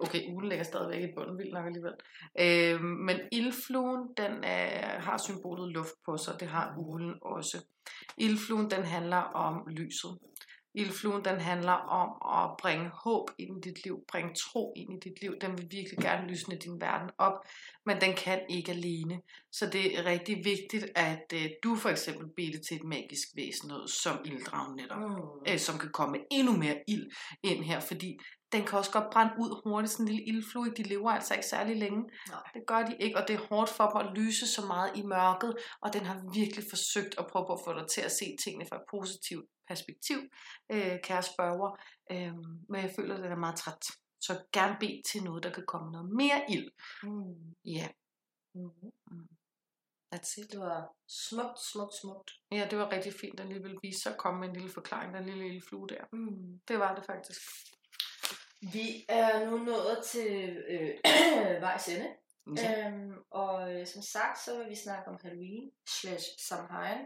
[0.00, 1.92] Okay, ulen ligger stadigvæk i bunden, vildt nok alligevel.
[2.40, 7.66] Øh, men ildfluen, den er, har symbolet luft på sig, det har ulen også.
[8.18, 10.10] Ildfluen, den handler om lyset.
[10.74, 12.08] Ildfluen, den handler om
[12.40, 15.34] at bringe håb ind i dit liv, bringe tro ind i dit liv.
[15.40, 17.32] Den vil virkelig gerne lysne din verden op,
[17.86, 19.20] men den kan ikke alene.
[19.52, 23.68] Så det er rigtig vigtigt, at øh, du for eksempel beder til et magisk væsen,
[23.68, 25.52] noget som ilddragen netop Mm.
[25.52, 27.06] øh, som kan komme endnu mere ild
[27.42, 28.18] ind her, fordi
[28.52, 31.46] den kan også godt brænde ud hurtigt, sådan en lille ildflue, de lever altså ikke
[31.46, 32.02] særlig længe.
[32.28, 32.42] Nej.
[32.54, 35.02] Det gør de ikke, og det er hårdt for dem at lyse så meget i
[35.02, 38.66] mørket, og den har virkelig forsøgt at prøve at få dig til at se tingene
[38.68, 40.18] fra et positivt perspektiv,
[40.72, 41.70] øh, kære spørger,
[42.12, 42.34] øh,
[42.68, 43.84] men jeg føler, at den er meget træt.
[44.20, 46.70] Så gerne bed til noget, der kan komme noget mere ild.
[47.02, 47.54] Mm.
[47.64, 47.88] Ja,
[48.54, 49.28] Mm.
[50.14, 50.52] that's it.
[50.52, 52.30] Det var smukt, smukt, smukt.
[52.52, 54.70] Ja, det var rigtig fint, den lige ville vise sig at komme med en lille
[54.70, 56.04] forklaring, den lille ildflue der.
[56.12, 56.60] Mm.
[56.68, 57.40] Det var det faktisk.
[58.60, 60.90] Vi er nu nået til øh,
[61.66, 62.08] vejs ende.
[62.56, 62.86] Ja.
[62.88, 66.98] Øhm, og øh, som sagt, så vil vi snakke om Halloween slash Samhain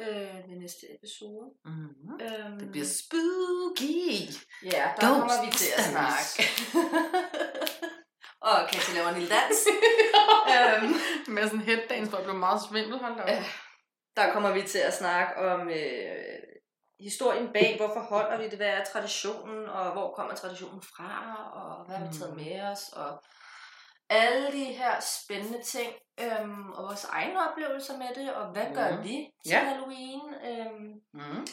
[0.00, 1.46] øh, ved næste episode.
[1.64, 2.20] Mm-hmm.
[2.22, 4.32] Øhm, Det bliver spooky.
[4.72, 6.42] Ja, der Ghost kommer vi til at snakke.
[8.40, 9.58] og Katja laver en lille dans.
[10.54, 10.94] øhm,
[11.34, 12.98] Med sådan en headdance, hvor jeg blev meget svimmel.
[12.98, 13.28] Hold da op.
[13.28, 13.44] Ja.
[14.16, 16.31] der kommer vi til at snakke om øh,
[17.02, 21.10] historien bag, hvorfor holder vi det, hvad er traditionen, og hvor kommer traditionen fra,
[21.52, 22.36] og hvad har vi taget Mm.
[22.42, 23.22] med os, og
[24.08, 28.94] alle de her spændende ting, øhm, og vores egne oplevelser med det, og hvad gør
[28.96, 29.04] Mhm.
[29.04, 29.58] vi til Ja.
[29.64, 30.34] Halloween.
[30.34, 31.46] Øhm, Mm.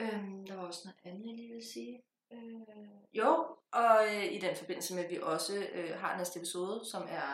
[0.00, 2.02] Øhm, der var også noget andet, jeg lige ville sige.
[2.32, 6.90] Øh, jo, og øh, i den forbindelse med, at vi også øh, har næste episode,
[6.90, 7.30] som er,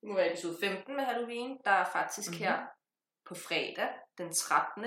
[0.00, 2.44] det må være episode 15 med Halloween, der er faktisk mm-hmm.
[2.44, 2.66] her
[3.28, 4.86] på fredag, den 13.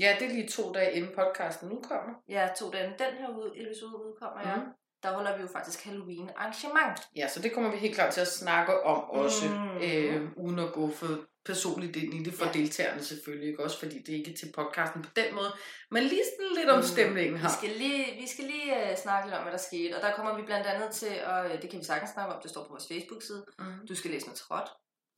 [0.00, 2.12] Ja, det er lige to dage inden podcasten nu kommer.
[2.28, 4.56] Ja, to dage inden den her ud- episode udkommer, ja.
[4.56, 4.66] Mhm.
[5.02, 6.98] Der holder vi jo faktisk Halloween arrangement.
[7.16, 9.82] Ja, så det kommer vi helt klart til at snakke om også, Mm.
[9.82, 11.08] øh, uden at gå for
[11.44, 12.52] personligt ind i det for Ja.
[12.52, 15.52] deltagerne selvfølgelig, ikke også, fordi det er ikke til podcasten på den måde,
[15.90, 16.82] men lige sådan lidt om Mm.
[16.94, 17.48] stemningen her.
[17.48, 20.12] Vi skal lige, vi skal lige uh, snakke lidt om, hvad der skete, og der
[20.16, 22.62] kommer vi blandt andet til, og øh, det kan vi sagtens snakke om, det står
[22.64, 23.44] på vores Facebook-side.
[23.58, 23.86] Mm.
[23.88, 24.66] Du skal læse noget tråd.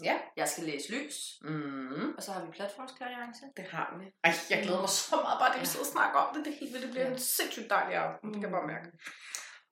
[0.03, 0.17] Ja.
[0.37, 1.17] Jeg skal læse lys.
[1.43, 2.15] Mm.
[2.17, 3.33] Og så har vi platformskarriere.
[3.57, 4.05] Det har vi.
[4.25, 5.65] Ej, jeg glæder mig så meget bare, at vi Ja.
[5.65, 6.45] sidder og snakker om det.
[6.45, 6.83] Det helt.
[6.83, 7.13] Det bliver Ja.
[7.13, 8.27] en sindssygt dejlig aften.
[8.29, 8.89] Det kan jeg bare mærke.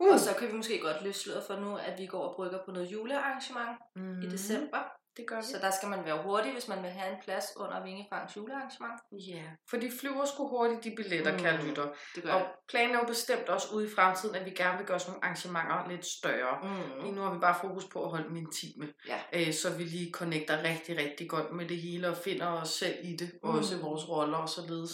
[0.01, 0.13] Uh.
[0.15, 2.59] Og så kan vi måske godt løse sløret for nu, at vi går og brygger
[2.65, 4.23] på noget julearrangement mm.
[4.23, 4.83] i december.
[5.17, 5.43] Det gør vi.
[5.43, 9.01] Så der skal man være hurtig, hvis man vil have en plads under Vingefangs julearrangement.
[9.13, 11.39] Ja, for de flyver sgu hurtigt, de billetter, mm.
[11.39, 11.67] kan Mm.
[11.67, 11.87] lytter.
[12.15, 14.87] Det gør Og planen er jo bestemt også ude i fremtiden, at vi gerne vil
[14.87, 16.55] gøre sådan nogle arrangementer lidt større.
[16.63, 17.03] Mm.
[17.03, 19.19] Lige nu har vi bare fokus på at holde dem intime, Ja.
[19.33, 22.97] øh, så vi lige connecter rigtig, rigtig godt med det hele og finder os selv
[23.03, 23.49] i det, mm.
[23.51, 24.91] Også vores roller og således.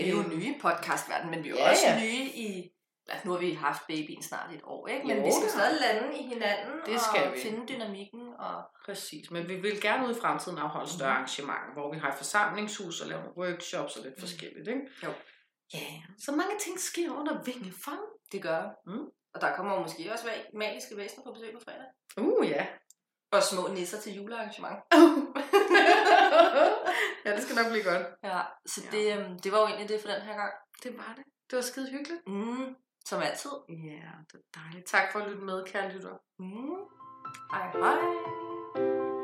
[0.00, 2.00] er jo Øh, nye i podcastverden, men vi er Ja, også ja.
[2.00, 2.70] nye i
[3.08, 5.06] Altså, nu har vi haft babyen snart et år, ikke?
[5.06, 7.40] Men Jo vi skal stadig lande i hinanden Det skal og vi.
[7.40, 8.34] finde dynamikken.
[8.38, 8.62] Og...
[8.86, 11.16] Præcis, men vi vil gerne ud i fremtiden afholde større Mhm.
[11.16, 14.20] arrangementer, hvor vi har et forsamlingshus og laver workshops og lidt Mhm.
[14.20, 14.80] forskelligt, ikke?
[15.04, 15.12] Jo.
[15.74, 15.86] Ja,
[16.24, 18.00] så mange ting sker under vingefang.
[18.32, 19.06] Det gør Mm.
[19.34, 21.86] Og der kommer måske også ma- magiske væsener på besøg på fredag.
[22.16, 22.66] Uh, ja.
[23.32, 24.76] Og små nisser til julearrangement.
[27.24, 28.06] ja, det skal nok blive godt.
[28.24, 28.90] Ja, så Ja.
[28.96, 30.52] det, øhm, det var jo egentlig det for den her gang.
[30.82, 31.24] Det var det.
[31.50, 32.20] Det var skide hyggeligt.
[32.26, 32.74] Mm,
[33.08, 33.50] som altid.
[33.68, 34.86] Ja, det er dejligt.
[34.86, 36.16] Tak for at lytte med, kære lytter.
[36.38, 36.76] Mm.
[37.50, 39.15] Hej hej.